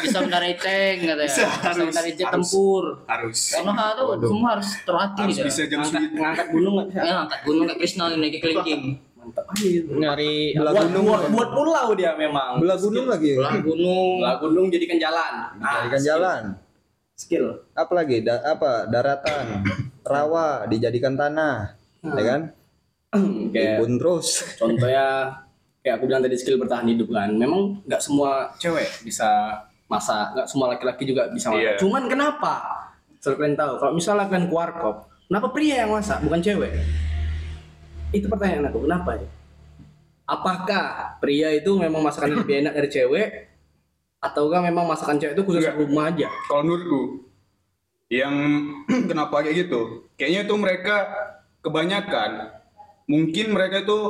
bisa 0.00 0.18
mendarai 0.24 0.56
tank 0.56 1.04
katanya. 1.04 1.28
Bisa, 1.28 1.44
bisa, 1.44 1.60
harus, 1.60 1.84
mendarai 1.92 2.12
jet 2.16 2.24
harus. 2.24 2.48
tempur. 2.48 2.84
Harus. 3.04 3.38
Konoha 3.52 3.86
tuh 3.92 4.08
semua 4.24 4.48
harus 4.56 4.68
terlatih 4.88 5.22
Harus 5.28 5.36
gitu 5.36 5.46
bisa 5.52 5.62
jam 5.68 5.78
Ngangkat, 5.84 6.10
ngangkat 6.16 6.46
gunung 6.48 6.72
nggak 6.80 6.88
bisa. 6.88 7.00
ya 7.04 7.14
angkat 7.20 7.40
gunung 7.44 7.64
kayak 7.68 7.78
Krishna 7.78 8.04
ini 8.08 8.26
kayak 8.32 8.42
kelingking. 8.42 8.82
Mantap. 9.20 9.44
Aja 9.52 9.66
itu. 9.68 9.92
Nyari 10.00 10.34
Belah 10.56 10.72
Buat, 10.72 10.84
gunung. 10.88 11.04
buat, 11.04 11.22
buat 11.28 11.48
pulau 11.52 11.88
dia 11.92 12.10
memang. 12.16 12.56
belah 12.56 12.78
gunung 12.80 13.04
lagi 13.04 13.36
belah 13.36 13.52
gunung. 13.60 14.16
Belah 14.24 14.36
gunung 14.40 14.66
jadikan 14.72 14.96
jalan. 14.96 15.32
Nah, 15.60 15.84
jadikan 15.84 16.00
jalan 16.00 16.42
skill. 17.20 17.60
apa 17.76 17.92
lagi 17.92 18.24
da- 18.24 18.40
apa 18.40 18.88
daratan. 18.88 19.60
Rawa 20.00 20.64
dijadikan 20.64 21.12
tanah. 21.12 21.76
Ya 22.00 22.22
kan? 22.24 22.40
Kayak 23.52 23.84
terus. 24.00 24.40
contohnya 24.60 25.28
kayak 25.80 25.96
aku 26.00 26.04
bilang 26.08 26.24
tadi 26.24 26.36
skill 26.40 26.56
bertahan 26.56 26.88
hidup 26.88 27.12
kan. 27.12 27.28
Memang 27.36 27.84
nggak 27.84 28.00
semua 28.00 28.48
cewek 28.56 29.04
bisa 29.04 29.60
masak 29.90 30.32
nggak 30.32 30.46
semua 30.46 30.66
laki-laki 30.70 31.02
juga 31.02 31.26
bisa 31.34 31.50
masak 31.50 31.66
Iya. 31.66 31.72
cuman 31.82 32.06
kenapa? 32.06 32.54
Soal 33.18 33.34
kalian 33.34 33.58
tahu 33.58 33.74
kalau 33.76 33.92
misalnya 33.92 34.30
kalian 34.30 34.46
warkop 34.46 35.10
kenapa 35.26 35.50
pria 35.50 35.82
yang 35.82 35.90
masak 35.90 36.22
bukan 36.22 36.38
cewek? 36.38 36.70
Itu 38.14 38.30
pertanyaan 38.30 38.70
aku 38.70 38.86
kenapa? 38.86 39.18
Ya 39.18 39.26
apakah 40.30 41.18
pria 41.18 41.50
itu 41.50 41.74
memang 41.74 42.06
masakannya 42.06 42.46
lebih 42.46 42.62
enak 42.62 42.72
dari 42.78 42.88
cewek 42.88 43.28
ataukah 44.20 44.60
memang 44.60 44.84
masakan 44.84 45.16
cewek 45.16 45.32
itu 45.32 45.42
khusus 45.48 45.64
Enggak. 45.64 45.80
rumah 45.80 46.04
aja 46.12 46.28
Kalau 46.48 46.62
menurutku 46.64 47.02
yang 48.10 48.34
kenapa 49.10 49.40
kayak 49.40 49.66
gitu? 49.66 50.10
Kayaknya 50.18 50.40
itu 50.44 50.54
mereka 50.60 50.96
kebanyakan 51.64 52.30
mungkin 53.08 53.46
mereka 53.54 53.82
itu 53.82 54.00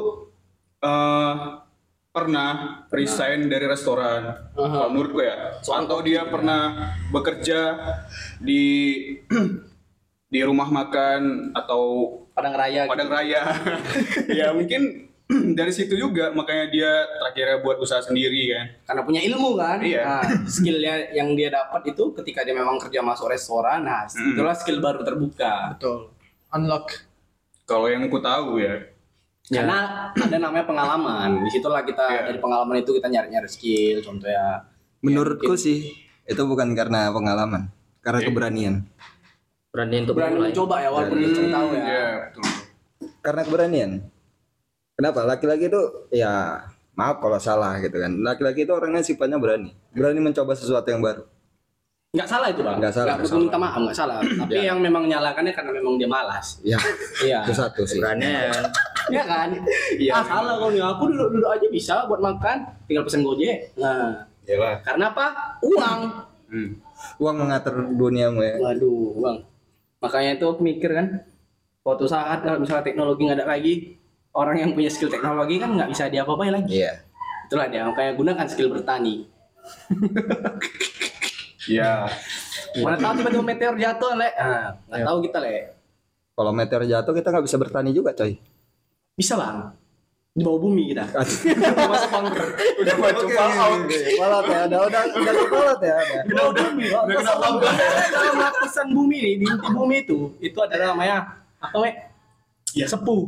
eh, 0.82 1.34
pernah 2.10 2.82
resign 2.90 3.46
dari 3.46 3.66
restoran. 3.70 4.50
Kalau 4.56 4.90
menurutku 4.90 5.22
ya. 5.22 5.62
Atau 5.62 6.02
dia 6.02 6.26
pernah 6.26 6.94
bekerja 7.14 7.78
di 8.42 8.62
di 10.32 10.40
rumah 10.46 10.70
makan 10.70 11.50
atau 11.54 12.14
padang 12.34 12.54
raya 12.54 12.86
gitu. 12.86 12.90
padang 12.94 13.10
raya. 13.10 13.40
ya 14.38 14.54
mungkin 14.54 15.09
dari 15.58 15.70
situ 15.70 15.94
juga 15.94 16.30
makanya 16.30 16.66
dia 16.68 16.90
terakhirnya 17.16 17.56
buat 17.60 17.78
usaha 17.78 17.98
sendiri 17.98 18.50
kan. 18.50 18.66
karena 18.84 19.02
punya 19.02 19.20
ilmu 19.22 19.50
kan 19.54 19.78
Iya. 19.78 20.02
nah, 20.02 20.22
skillnya 20.44 20.94
yang 21.12 21.32
dia 21.32 21.48
dapat 21.48 21.86
itu 21.86 22.10
ketika 22.14 22.42
dia 22.42 22.52
memang 22.52 22.76
kerja 22.76 22.98
masuk 23.00 23.30
restoran 23.30 23.82
nah 23.82 24.04
Hmm. 24.06 24.34
itulah 24.34 24.52
skill 24.52 24.78
baru 24.78 25.00
terbuka 25.00 25.74
betul. 25.74 26.10
Unlock. 26.50 27.06
Kalau 27.62 27.86
yang 27.86 28.10
ku 28.10 28.18
tahu 28.18 28.58
ya, 28.58 28.90
karena 29.46 30.10
ada 30.10 30.36
namanya 30.36 30.66
pengalaman 30.66 31.42
di 31.42 31.50
situlah 31.50 31.82
kita 31.82 32.02
Iya. 32.02 32.22
dari 32.26 32.38
pengalaman 32.38 32.78
itu 32.78 32.90
kita 32.92 33.06
nyari 33.06 33.30
nyari 33.30 33.46
skill 33.46 33.98
contohnya 34.02 34.66
menurutku 35.00 35.54
sih 35.54 35.90
itu 36.22 36.42
bukan 36.44 36.74
karena 36.74 37.10
pengalaman 37.10 37.70
karena 37.98 38.20
keberanian 38.22 38.74
berani 39.70 40.02
untuk 40.02 40.14
berani 40.18 40.38
mencoba 40.40 40.76
ya 40.78 40.88
walaupun 40.90 41.18
belum 41.18 41.50
tahu 41.50 41.68
ya 41.72 41.82
ya 41.82 42.06
betul. 42.26 42.42
karena 43.22 43.40
keberanian 43.42 43.90
kenapa? 45.00 45.24
Laki-laki 45.24 45.72
itu 45.72 45.80
ya 46.12 46.60
maaf 46.92 47.16
kalau 47.24 47.40
salah 47.40 47.80
gitu 47.80 47.96
kan. 47.96 48.12
Laki-laki 48.20 48.68
itu 48.68 48.72
orangnya 48.76 49.00
sifatnya 49.00 49.40
berani. 49.40 49.72
Berani 49.96 50.20
mencoba 50.20 50.52
sesuatu 50.52 50.84
yang 50.92 51.00
baru. 51.00 51.24
Nggak 52.10 52.26
salah 52.26 52.50
itu 52.50 52.60
bang 52.66 52.76
Nggak 52.82 52.90
salah, 52.90 53.06
nggak 53.14 53.18
perlu 53.22 53.38
minta 53.46 53.58
maaf 53.58 53.80
nggak 53.80 53.96
salah. 53.96 54.18
Tapi 54.44 54.60
yang 54.60 54.78
memang 54.82 55.08
nyalakannya 55.08 55.52
karena 55.56 55.72
memang 55.72 55.94
dia 55.96 56.10
malas. 56.10 56.60
Ya. 56.60 56.76
Iya. 57.24 57.48
Itu 57.48 57.54
satu 57.56 57.82
sih. 57.88 58.02
Berani. 58.02 58.28
Iya 59.10 59.24
kan? 59.26 59.48
Iya, 59.96 60.12
ah 60.12 60.22
salah 60.22 60.54
kalau 60.60 60.70
nih 60.70 60.84
aku 60.84 61.08
duduk 61.08 61.28
duduk 61.34 61.50
aja 61.50 61.66
bisa 61.72 61.94
buat 62.06 62.20
makan 62.20 62.68
tinggal 62.84 63.02
pesen 63.08 63.24
gojek. 63.24 63.72
Nah. 63.80 64.28
Yalah. 64.48 64.82
karena 64.82 65.14
apa? 65.14 65.26
Uang. 65.62 66.00
Hmm. 66.50 66.82
uang 67.22 67.46
mengatur 67.46 67.94
duniamu 67.94 68.42
ya 68.42 68.58
Waduh, 68.58 69.14
bang. 69.22 69.38
Makanya 70.02 70.30
itu 70.34 70.44
aku 70.50 70.60
mikir 70.66 70.90
kan, 70.90 71.22
suatu 71.86 72.10
saat 72.10 72.42
kalau 72.42 72.58
misalnya 72.58 72.82
teknologi 72.82 73.30
nggak 73.30 73.38
ada 73.38 73.46
lagi, 73.46 73.99
orang 74.32 74.56
yang 74.58 74.70
punya 74.72 74.90
skill 74.90 75.10
teknologi 75.10 75.58
kan 75.58 75.74
nggak 75.74 75.90
bisa 75.90 76.06
diapa-apain 76.06 76.54
lagi. 76.54 76.80
iya 76.80 77.02
Itulah 77.50 77.66
dia, 77.66 77.82
makanya 77.82 78.14
gunakan 78.14 78.46
skill 78.46 78.70
bertani. 78.70 79.26
Ya, 81.66 82.06
Mana 82.78 82.96
tahu 82.96 83.12
tiba-tiba 83.20 83.42
meteor 83.44 83.74
jatuh, 83.76 84.14
le. 84.14 84.30
Ah, 84.34 84.78
nggak 84.86 85.02
tahu 85.02 85.18
kita, 85.26 85.38
le. 85.42 85.56
kalau 86.32 86.50
meteor 86.54 86.82
jatuh 86.86 87.12
kita 87.12 87.28
nggak 87.28 87.44
bisa 87.44 87.56
bertani 87.58 87.90
juga 87.92 88.10
coy 88.14 88.38
Bisa 89.12 89.34
bang. 89.36 89.74
Di 90.30 90.46
bawah 90.46 90.62
bumi 90.62 90.94
kita. 90.94 91.04
Masuk 91.90 92.08
bunker. 92.08 92.46
udah 92.80 92.94
maju 92.96 93.24
out. 93.34 93.82
Palat 93.90 94.44
ya, 94.46 94.60
udah 94.70 94.80
udah 94.86 95.00
udah 95.10 95.34
kepalat 95.36 95.80
ya. 95.82 95.96
Di 96.22 96.32
bawah 96.32 96.52
bumi. 96.54 96.84
Udah 96.86 97.16
kena 97.18 97.34
lambang. 97.34 97.76
Dalam 98.08 98.36
lapisan 98.46 98.88
bumi 98.94 99.16
nih, 99.20 99.34
di 99.36 99.44
inti 99.50 99.68
bumi 99.74 99.96
itu, 100.06 100.18
itu 100.38 100.58
ada 100.62 100.94
namanya 100.94 101.34
apa, 101.58 101.76
le? 101.82 101.90
Ya 102.72 102.86
sepuh. 102.86 103.20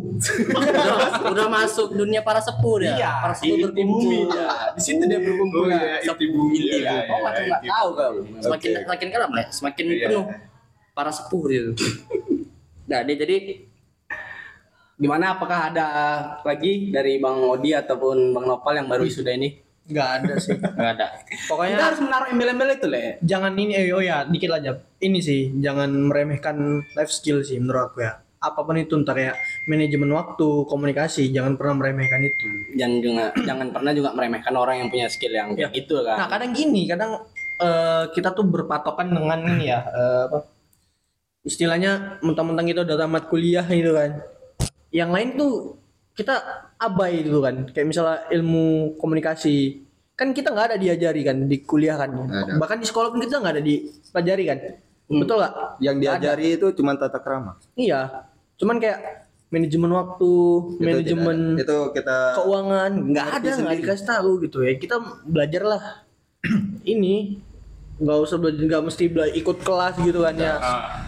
udah, 0.49 0.99
udah 1.29 1.47
masuk 1.49 1.93
dunia 1.93 2.21
para 2.21 2.39
sepuh 2.39 2.79
ya 2.81 2.95
Iya, 2.95 3.11
para 3.19 3.35
di 3.35 3.39
sepuh 3.43 3.57
inti 3.65 3.83
bumi. 3.83 4.19
berkumpul 4.23 4.39
Ya. 4.39 4.51
Di 4.71 4.81
situ 4.81 5.03
dia 5.03 5.19
berkumpul. 5.19 5.59
Oh 5.59 5.67
iya, 5.67 5.99
inti 6.01 6.27
bumi. 6.29 6.55
Inti 6.55 6.77
Iya, 6.79 6.91
bumi. 6.93 7.03
Oh, 7.03 7.19
iya, 7.19 7.19
macam 7.21 7.43
nggak 7.43 7.59
inti 7.59 7.69
tahu 7.69 7.89
kau. 7.91 8.13
semakin 8.39 8.71
Oke. 8.71 8.81
semakin 8.83 9.09
kalam 9.11 9.31
Le. 9.33 9.45
semakin 9.51 9.85
Iya. 9.89 10.07
penuh 10.07 10.25
para 10.93 11.11
sepuh 11.11 11.43
gitu 11.47 11.71
nah 12.91 13.01
dia 13.01 13.17
jadi 13.17 13.37
Gimana 14.95 15.35
apakah 15.35 15.67
ada 15.67 15.89
lagi 16.43 16.89
dari 16.89 17.19
Bang 17.19 17.43
Odi 17.43 17.73
ataupun 17.73 18.31
Bang 18.31 18.47
Nopal 18.47 18.77
yang 18.77 18.87
baru 18.87 19.03
sudah 19.05 19.33
ini? 19.33 19.59
nggak 19.83 20.09
ada 20.17 20.35
sih 20.37 20.55
nggak 20.79 20.91
ada 20.95 21.07
pokoknya 21.51 21.75
Kita 21.75 21.85
harus 21.85 22.01
menaruh 22.01 22.29
embel-embel 22.29 22.71
itu 22.71 22.87
le. 22.87 23.19
jangan 23.21 23.51
ini 23.53 23.75
eh, 23.75 23.91
oh 23.91 23.99
ya 23.99 24.23
dikit 24.23 24.55
aja 24.55 24.73
ini 25.01 25.19
sih 25.19 25.51
jangan 25.57 25.91
meremehkan 26.07 26.55
life 26.93 27.11
skill 27.11 27.43
sih 27.43 27.59
menurut 27.59 27.91
aku 27.91 27.99
ya 28.01 28.15
apa 28.43 28.61
pun 28.67 28.75
itu 28.75 28.99
ntar 29.07 29.15
ya 29.15 29.33
manajemen 29.71 30.11
waktu 30.11 30.67
komunikasi 30.67 31.31
jangan 31.31 31.55
pernah 31.55 31.79
meremehkan 31.79 32.27
itu. 32.27 32.75
Jangan 32.75 32.99
juga 32.99 33.25
jangan 33.49 33.67
pernah 33.71 33.93
juga 33.95 34.11
meremehkan 34.11 34.55
orang 34.59 34.83
yang 34.83 34.89
punya 34.91 35.07
skill 35.07 35.31
yang 35.31 35.55
kayak 35.55 35.71
gitu 35.71 36.03
kan. 36.03 36.19
nah 36.19 36.27
kadang 36.27 36.51
gini 36.51 36.91
kadang 36.91 37.23
eh, 37.63 38.05
kita 38.11 38.35
tuh 38.35 38.43
berpatokan 38.43 39.15
dengan 39.15 39.39
ini 39.47 39.71
ya 39.71 39.81
eh, 39.87 40.23
apa 40.27 40.39
istilahnya 41.47 42.23
mentang-mentang 42.23 42.67
kita 42.67 42.81
udah 42.83 42.97
tamat 42.99 43.25
kuliah 43.31 43.67
gitu 43.71 43.95
kan. 43.95 44.11
Yang 44.91 45.11
lain 45.15 45.29
tuh 45.39 45.53
kita 46.19 46.35
abai 46.83 47.23
gitu 47.23 47.39
kan. 47.39 47.71
Kayak 47.71 47.87
misalnya 47.87 48.19
ilmu 48.35 48.99
komunikasi 48.99 49.87
kan 50.13 50.31
kita 50.37 50.53
nggak 50.53 50.67
ada 50.75 50.77
diajari 50.79 51.23
kan 51.23 51.47
di 51.47 51.57
kuliah 51.63 51.95
kan. 51.95 52.11
Ada. 52.11 52.59
bahkan 52.59 52.79
di 52.79 52.87
sekolah 52.87 53.15
pun 53.15 53.23
kita 53.23 53.39
nggak 53.39 53.55
ada 53.59 53.65
dipelajari 53.65 54.45
kan. 54.51 54.59
Betul 55.11 55.37
nggak? 55.43 55.55
Yang 55.83 55.97
diajari 55.99 56.47
itu 56.57 56.67
cuma 56.79 56.97
tata 56.97 57.19
krama. 57.21 57.59
Iya, 57.77 58.31
cuman 58.63 58.79
kayak 58.79 58.99
manajemen 59.51 59.91
waktu, 59.91 60.33
Itu 60.73 60.81
manajemen 60.81 61.37
tidak 61.53 61.67
itu 61.67 61.79
kita 61.93 62.19
keuangan 62.39 62.91
nggak 63.05 63.27
ada, 63.27 63.37
nggak 63.43 63.57
sendiri. 63.59 63.81
dikasih 63.85 64.07
tahu 64.09 64.31
gitu 64.41 64.59
ya. 64.63 64.73
Kita 64.79 64.97
belajar 65.27 65.63
lah. 65.67 65.83
Ini 66.89 67.15
nggak 67.99 68.19
usah 68.19 68.37
belajar, 68.39 68.63
nggak 68.65 68.83
mesti 68.83 69.05
bela- 69.07 69.31
ikut 69.31 69.59
kelas 69.61 69.95
gitu 70.01 70.23
kan 70.23 70.35
ya. 70.35 70.55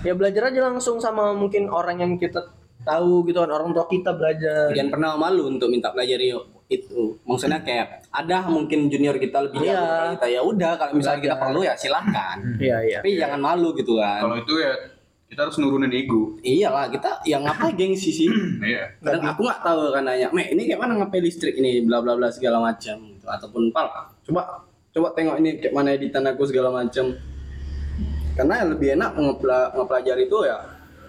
Ya 0.03 0.13
belajar 0.13 0.53
aja 0.53 0.61
langsung 0.63 1.01
sama 1.01 1.33
mungkin 1.33 1.67
orang 1.67 1.97
yang 1.97 2.13
kita 2.15 2.45
tahu 2.85 3.25
gitu 3.25 3.41
kan, 3.41 3.49
orang 3.49 3.73
tua 3.73 3.89
kita 3.89 4.13
belajar. 4.13 4.69
Jangan 4.71 4.93
pernah 4.93 5.11
malu 5.17 5.49
untuk 5.49 5.73
minta 5.73 5.89
pelajari 5.89 6.37
itu. 6.67 7.17
Maksudnya 7.25 7.65
kayak 7.65 8.09
ada 8.09 8.45
mungkin 8.45 8.87
junior 8.87 9.17
kita 9.17 9.41
lebih 9.41 9.65
jago 9.65 9.85
dari 9.85 10.09
kita 10.15 10.27
ya 10.29 10.41
udah 10.45 10.73
kalau 10.77 10.93
misalnya 10.93 11.21
kita 11.23 11.37
perlu 11.41 11.61
ya 11.61 11.73
silahkan. 11.75 12.37
Iya 12.61 12.77
iya. 12.85 12.99
Tapi 13.01 13.17
jangan 13.17 13.41
malu 13.41 13.73
gitu 13.73 13.97
kan. 13.97 14.21
Kalau 14.21 14.37
itu 14.37 14.55
ya 14.61 14.73
kita 15.35 15.51
harus 15.51 15.59
nurunin 15.59 15.91
ego. 15.91 16.39
Iyalah 16.47 16.87
kita 16.95 17.27
yang 17.27 17.43
ngapa 17.43 17.75
gengsi 17.79 18.15
sih. 18.15 18.31
Iya. 18.63 19.03
Kadang 19.03 19.35
aku 19.35 19.43
nggak 19.43 19.61
tahu 19.67 19.91
kan 19.91 20.07
nanya, 20.07 20.31
"Mek, 20.31 20.55
ini 20.55 20.71
kayak 20.71 20.79
mana 20.79 21.03
ngapain 21.03 21.27
listrik 21.27 21.59
ini 21.59 21.83
bla 21.83 21.99
bla 21.99 22.15
bla 22.15 22.31
segala 22.31 22.63
macam." 22.63 22.95
gitu. 23.03 23.27
Ataupun 23.27 23.75
pal, 23.75 23.91
coba 24.31 24.63
coba 24.95 25.09
tengok 25.19 25.37
ini 25.43 25.59
kayak 25.59 25.75
mana 25.75 25.91
editan 25.91 26.23
aku 26.23 26.47
segala 26.47 26.71
macam. 26.71 27.11
Karena 28.39 28.55
yang 28.63 28.71
lebih 28.79 28.89
enak 28.95 29.11
ngepla, 29.19 29.59
ngepelajari 29.75 30.23
itu 30.31 30.39
ya 30.47 30.59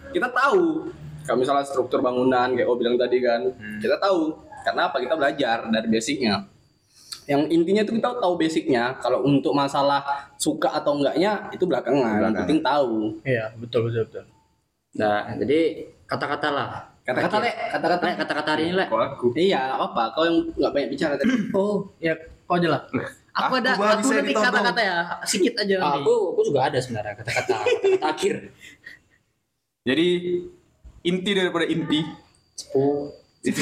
kita 0.09 0.27
tahu. 0.33 0.89
Kalau 1.25 1.37
misalnya 1.41 1.65
struktur 1.65 2.01
bangunan 2.01 2.53
kayak 2.53 2.65
oh 2.65 2.77
bilang 2.77 2.97
tadi 2.97 3.21
kan, 3.21 3.45
kita 3.77 4.01
tahu. 4.01 4.33
Karena 4.65 4.89
apa? 4.89 4.97
Kita 4.97 5.13
belajar 5.13 5.69
dari 5.69 5.87
basicnya. 5.89 6.41
Yang 7.25 7.41
intinya 7.51 7.81
itu 7.85 7.93
kita 7.97 8.09
tahu 8.21 8.33
basicnya. 8.37 8.83
Kalau 9.01 9.25
untuk 9.25 9.53
masalah 9.57 10.01
suka 10.37 10.69
atau 10.73 10.97
enggaknya 10.97 11.49
itu 11.53 11.65
belakangan. 11.65 12.31
Yang 12.31 12.35
penting 12.45 12.59
tahu. 12.61 13.17
Iya 13.25 13.53
betul 13.57 13.89
betul 13.89 14.03
betul. 14.09 14.25
nah 14.95 15.27
jadi 15.35 15.91
kata-kata 16.07 16.49
lah 16.55 16.69
Kata-kata 17.05 17.37
le, 17.37 17.51
kata-kata. 17.69 18.03
Le, 18.09 18.13
kata-kata 18.17 18.49
hari 18.57 18.63
ini 18.65 18.73
le 18.81 18.85
Kalau 18.89 19.05
aku. 19.05 19.27
Iya, 19.37 19.77
apa-apa. 19.77 20.17
Kau 20.17 20.25
yang 20.25 20.37
nggak 20.57 20.71
banyak 20.73 20.89
bicara 20.89 21.13
tadi. 21.13 21.29
Oh 21.53 21.93
ya 22.01 22.17
kau 22.49 22.57
aja 22.57 22.67
lah. 22.73 22.81
Aku 23.35 23.53
ada 23.59 23.75
Aku 23.75 24.09
nanti 24.15 24.31
kata-kata 24.31 24.79
ya 24.79 24.97
sedikit 25.27 25.59
aja 25.59 25.75
nanti. 25.75 26.07
aku 26.07 26.13
aku 26.31 26.41
juga 26.47 26.71
ada 26.71 26.79
sebenarnya 26.79 27.19
kata-kata 27.19 27.51
kata 27.99 28.07
akhir 28.15 28.35
Jadi 29.83 30.07
inti 31.03 31.31
daripada 31.35 31.67
inti 31.67 31.99
sepuluh 32.55 33.11
itu 33.43 33.61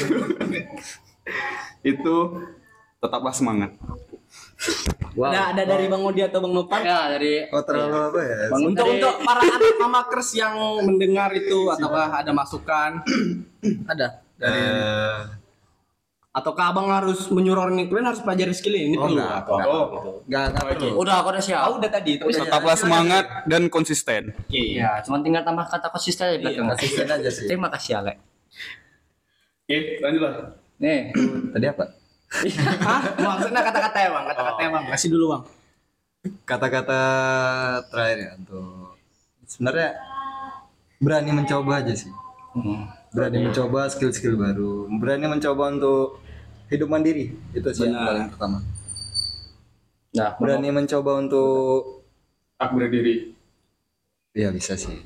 itu 1.82 2.16
tetaplah 3.04 3.30
semangat. 3.30 3.76
wow 5.12 5.28
Ada 5.28 5.52
ada 5.52 5.62
dari 5.66 5.86
Bang 5.86 6.00
Odi 6.02 6.20
atau 6.20 6.40
Bang 6.40 6.52
Nopal? 6.52 6.80
ya 6.80 7.06
dari 7.08 7.44
Oh 7.46 7.60
terlalu 7.60 7.96
apa 8.02 8.20
ya? 8.20 8.36
Untuk 8.50 8.72
Dari- 8.80 8.92
untuk 8.96 9.14
para 9.20 9.42
anak 9.42 9.76
mamakers 9.76 10.30
yang 10.32 10.54
mendengar 10.80 11.30
itu 11.32 11.68
ataukah 11.68 12.08
ada 12.14 12.32
masukan 12.32 13.04
Ada. 13.86 14.24
Eh, 14.36 15.18
ataukah 16.32 16.66
Abang 16.66 16.90
harus 16.90 17.28
menyuruh 17.28 17.62
orang 17.62 17.78
ini 17.78 17.86
kalian 17.86 18.04
harus 18.06 18.18
pelajari 18.18 18.50
skill 18.50 18.74
ini 18.74 18.94
Oh, 18.94 19.06
dulu 19.06 19.16
enggak. 19.16 19.38
atau 19.38 19.54
apa 19.54 19.68
Oh. 19.68 19.84
gitu. 19.92 20.10
Enggak 20.24 20.44
enggak 20.50 20.64
perlu. 20.74 20.90
udah 20.98 21.14
aku 21.14 21.28
udah 21.30 21.42
siap 21.42 21.60
Ah, 21.60 21.70
udah 21.70 21.90
tadi 21.92 22.12
tapi 22.16 22.30
Tetaplah 22.32 22.74
semangat 22.74 23.24
dan 23.44 23.62
konsisten. 23.68 24.22
Oke. 24.34 24.62
ya 24.74 24.98
cuma 25.00 25.20
tinggal 25.20 25.42
tambah 25.42 25.62
kata 25.64 25.86
konsisten 25.88 26.26
di 26.32 26.38
belakang 26.40 26.66
Konsisten 26.70 27.06
aja 27.06 27.28
sih. 27.28 27.46
terima 27.46 27.68
kasih 27.68 27.92
Ale 27.96 28.18
Oke, 29.62 29.78
lanjutlah. 29.98 30.32
nih 30.76 31.14
Tadi 31.50 31.66
apa? 31.68 31.84
Hah? 32.30 33.02
Maksudnya 33.14 33.62
kata-kata 33.62 33.98
ya 33.98 34.08
Bang, 34.10 34.24
kata-kata 34.26 34.60
ya 34.60 34.70
Bang. 34.70 34.84
Kasih 34.90 35.10
dulu 35.10 35.24
Bang. 35.30 35.42
Kata-kata 36.44 37.00
terakhir 37.92 38.18
ya 38.18 38.30
untuk 38.34 38.96
sebenarnya 39.44 39.88
berani 40.98 41.30
mencoba 41.32 41.84
aja 41.84 41.92
sih. 41.92 42.10
Hmm. 42.54 42.88
Berani 43.12 43.44
mencoba 43.44 43.86
skill-skill 43.86 44.34
baru. 44.34 44.88
Berani 44.98 45.28
mencoba 45.28 45.70
untuk 45.70 46.18
hidup 46.66 46.88
mandiri. 46.88 47.36
Itu 47.52 47.68
sih 47.70 47.86
yang 47.86 48.00
paling 48.00 48.28
pertama. 48.30 48.58
nah 50.14 50.30
Berani 50.38 50.70
mencoba 50.70 51.18
untuk 51.18 52.06
Aku 52.56 52.78
berdiri. 52.78 53.34
ya 54.32 54.50
bisa 54.50 54.74
sih. 54.74 54.98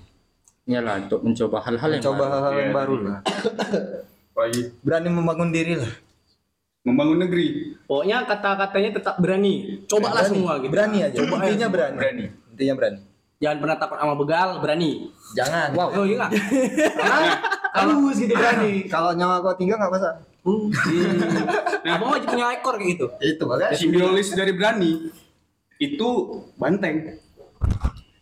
iyalah 0.65 1.01
untuk 1.01 1.25
mencoba 1.25 1.65
hal-hal 1.65 1.91
yang 1.91 2.05
Coba 2.05 2.17
baru. 2.21 2.31
hal-hal 2.31 2.53
yang 2.55 2.69
Iya. 2.69 2.77
baru 2.77 2.95
lah. 3.01 3.19
Berani 4.85 5.09
membangun 5.09 5.51
diri 5.51 5.75
lah. 5.75 5.93
Membangun 6.87 7.19
negeri. 7.21 7.75
Pokoknya 7.85 8.25
kata-katanya 8.25 8.91
tetap 8.97 9.15
berani. 9.19 9.83
Cobalah 9.87 10.23
Berani. 10.23 10.31
semua 10.31 10.53
gitu. 10.61 10.73
Berani 10.73 10.99
aja. 11.03 11.17
Coba 11.19 11.35
Intinya 11.41 11.59
semua. 11.67 11.75
berani. 11.75 11.97
Berani. 11.99 12.25
Intinya 12.55 12.75
berani. 12.79 13.01
Jangan 13.39 13.57
pernah 13.63 13.77
takut 13.79 13.97
sama 14.03 14.15
begal, 14.19 14.49
berani. 14.59 14.91
Jangan. 15.39 15.69
Wow. 15.75 15.89
Oh 15.95 16.07
iya? 16.07 16.27
Halus 17.75 18.17
gitu 18.19 18.35
berani. 18.35 18.73
Kalau 18.91 19.11
nyawa 19.15 19.43
kau 19.43 19.55
tinggal 19.55 19.79
nggak 19.79 19.93
masalah. 19.95 20.17
Hmm. 20.43 20.73
Abang 21.85 22.11
wajib 22.17 22.29
punya 22.33 22.57
ekor 22.57 22.75
kayak 22.81 22.89
gitu. 22.97 23.07
Itu 23.21 23.43
makanya. 23.45 23.77
Simbiolis 23.77 24.29
dari 24.33 24.53
berani 24.57 25.13
itu 25.79 26.09
banteng. 26.57 27.21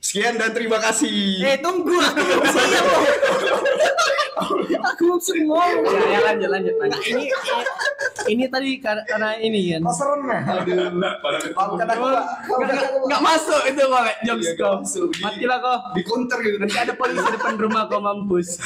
Sekian 0.06 0.38
dan 0.38 0.54
terima 0.54 0.78
kasih. 0.78 1.42
Eh 1.42 1.58
tunggu 1.58 1.98
aku 1.98 2.22
belum 2.22 2.46
siap 2.46 2.84
loh. 2.86 3.02
aku 4.86 5.02
belum 5.02 5.18
semua. 5.18 5.66
Ya, 5.82 6.02
ya 6.06 6.18
lanjut 6.30 6.46
lanjut 6.46 6.74
lanjut. 6.78 7.02
ini 7.10 7.24
ini 8.30 8.44
tadi 8.46 8.78
karena, 8.78 9.34
ini 9.42 9.74
kan. 9.74 9.82
ya. 9.82 9.86
Pak. 9.90 9.94
Maafkan 11.58 11.88
aku, 11.90 12.06
Pak. 12.06 12.24
Nggak 13.10 13.22
masuk 13.26 13.62
itu 13.66 13.82
kok, 13.82 14.02
Le. 14.06 14.14
jokes 14.22 14.46
Iya, 14.46 14.52
kau. 14.54 14.74
Matilah 15.26 15.58
kau. 15.58 15.76
Di 15.98 16.02
counter 16.06 16.38
gitu. 16.38 16.56
Nanti 16.62 16.78
ada 16.78 16.94
polisi 16.94 17.26
depan 17.26 17.54
rumah 17.58 17.82
kau 17.90 17.98
mampus. 17.98 18.62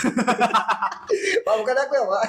Maafkan 1.49 1.77
aku 1.89 1.93
ya 1.97 2.05
Pak. 2.05 2.23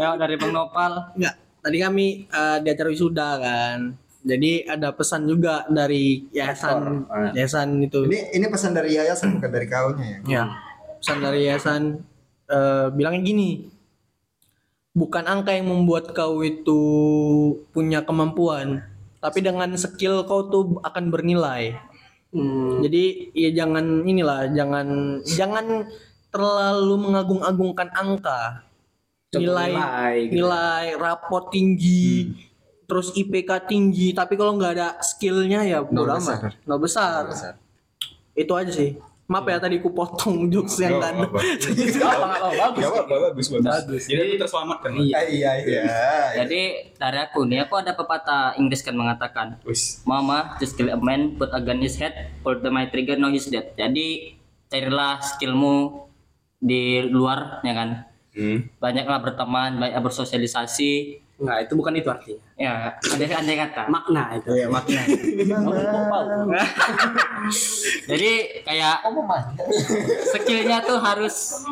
ya 0.00 0.08
dari 0.16 0.34
Bang 0.40 0.56
Nopal. 0.56 1.12
Enggak. 1.12 1.36
Tadi 1.60 1.76
kami 1.76 2.06
eh, 2.24 2.56
di 2.64 2.68
acara 2.72 2.88
wisuda 2.88 3.28
kan. 3.36 4.05
Jadi 4.26 4.66
ada 4.66 4.90
pesan 4.90 5.30
juga 5.30 5.62
dari 5.70 6.26
yayasan 6.34 7.06
yayasan 7.30 7.78
itu. 7.78 8.10
Ini 8.10 8.34
ini 8.34 8.46
pesan 8.50 8.74
dari 8.74 8.98
yayasan 8.98 9.38
bukan 9.38 9.50
dari 9.54 9.66
kaunya 9.70 10.04
ya. 10.04 10.18
Ya. 10.26 10.44
Pesan 10.98 11.22
dari 11.22 11.46
yayasan 11.46 12.02
eh, 12.50 12.86
bilangnya 12.90 13.22
gini. 13.22 13.50
Bukan 14.96 15.28
angka 15.30 15.54
yang 15.54 15.70
membuat 15.70 16.10
kau 16.16 16.42
itu 16.42 16.82
punya 17.70 18.00
kemampuan, 18.02 18.80
tapi 19.20 19.44
dengan 19.44 19.76
skill 19.76 20.24
kau 20.24 20.48
tuh 20.48 20.80
akan 20.80 21.12
bernilai. 21.12 21.76
Hmm. 22.32 22.80
Jadi 22.80 23.30
ya 23.36 23.52
jangan 23.52 24.08
inilah, 24.08 24.50
jangan 24.56 25.20
jangan 25.22 25.86
terlalu 26.32 26.94
mengagung-agungkan 26.98 27.92
angka. 27.92 28.66
Nilai 29.36 29.68
nilai, 29.68 30.14
gitu. 30.32 30.32
nilai 30.40 30.84
raport 30.96 31.52
tinggi, 31.52 32.32
terus 32.86 33.10
IPK 33.12 33.66
tinggi, 33.66 34.14
tapi 34.14 34.38
kalau 34.38 34.54
nggak 34.54 34.72
ada 34.78 34.88
skillnya 35.02 35.66
ya 35.66 35.82
bodo 35.82 36.06
Nol 36.06 36.16
amat. 36.16 36.22
besar. 36.22 36.52
Nol 36.64 36.78
besar. 36.78 37.22
Besar. 37.26 37.52
Itu 38.32 38.52
aja 38.54 38.70
sih. 38.70 38.94
Maaf 39.26 39.42
ya 39.50 39.58
tadi 39.58 39.82
ku 39.82 39.90
potong 39.90 40.46
jokes 40.46 40.78
yang 40.78 41.02
nggak 41.02 41.18
bagus. 41.34 41.98
Gak 41.98 42.14
apa 42.78 43.14
bagus 43.34 43.46
bagus. 43.50 44.06
Jadi 44.06 44.22
aku 44.22 44.34
terselamatkan. 44.38 44.90
Iya 44.94 45.20
iya 45.26 45.50
iya. 45.66 45.84
jadi 46.38 46.94
dari 46.94 47.18
aku 47.26 47.42
nih 47.42 47.66
aku 47.66 47.74
ada 47.74 47.90
pepatah 47.90 48.54
Inggris 48.54 48.86
kan 48.86 48.94
mengatakan. 48.94 49.58
Mama, 50.06 50.54
the 50.62 50.66
skill 50.70 50.94
a 50.94 50.98
man 51.02 51.34
put 51.34 51.50
a 51.50 51.58
gun 51.58 51.82
in 51.82 51.90
his 51.90 51.98
head, 51.98 52.14
for 52.46 52.54
the 52.54 52.70
my 52.70 52.86
trigger 52.86 53.18
no 53.18 53.26
he's 53.26 53.50
dead. 53.50 53.74
Jadi 53.74 54.38
carilah 54.70 55.18
skillmu 55.18 56.06
di 56.62 57.02
luar 57.10 57.66
ya 57.66 57.74
kan. 57.74 58.06
Hmm. 58.36 58.68
Banyaklah 58.76 59.18
berteman, 59.24 59.80
banyak 59.80 59.96
bersosialisasi. 60.04 60.92
Nah 61.40 61.60
itu 61.60 61.72
bukan 61.72 61.96
itu 61.96 62.08
artinya. 62.08 62.40
Ya, 62.56 62.96
ada 62.96 63.24
andai 63.40 63.56
kata. 63.56 63.82
Makna 63.88 64.22
itu. 64.36 64.48
Iya 64.52 64.68
makna. 64.68 65.00
Jadi 68.12 68.32
kayak 68.64 68.96
skillnya 70.36 70.78
tuh 70.84 71.00
harus 71.00 71.64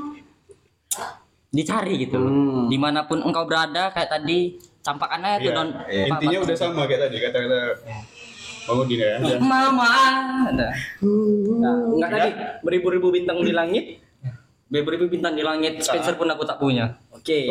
dicari 1.53 2.01
gitu. 2.03 2.19
Hmm. 2.19 2.67
Di 2.73 2.79
mana 2.81 3.05
pun 3.05 3.21
engkau 3.21 3.45
berada 3.45 3.93
kayak 3.93 4.11
tadi 4.11 4.57
campakannya 4.85 5.41
itu 5.41 5.49
Iya. 5.49 5.57
non 5.57 5.69
Iya. 5.89 6.05
Intinya 6.13 6.39
udah 6.45 6.57
sama 6.57 6.83
kayak 6.85 7.09
tadi 7.09 7.17
kata-kata 7.23 7.61
Bang 8.65 8.81
Udin 8.81 8.97
ya. 8.97 9.21
mama 9.41 9.93
Nah, 10.49 10.73
enggak 11.93 12.11
tadi 12.11 12.31
beribu-ribu 12.65 13.13
bintang 13.13 13.41
di 13.41 13.53
langit. 13.53 14.04
Beribu 14.83 15.07
bintang 15.07 15.39
di 15.39 15.47
langit 15.47 15.79
Spencer 15.85 16.19
pun 16.19 16.27
aku 16.27 16.43
tak 16.43 16.59
punya 16.59 16.99
Oke. 17.15 17.49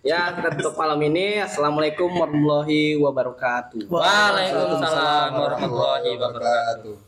ya, 0.00 0.32
kita 0.32 0.48
tutup 0.56 0.80
malam 0.80 0.96
ini. 1.04 1.44
Assalamualaikum 1.44 2.08
warahmatullahi 2.08 2.96
wabarakatuh. 2.96 3.84
Waalaikumsalam 3.92 5.30
warahmatullahi 5.36 6.16
wabarakatuh 6.16 7.07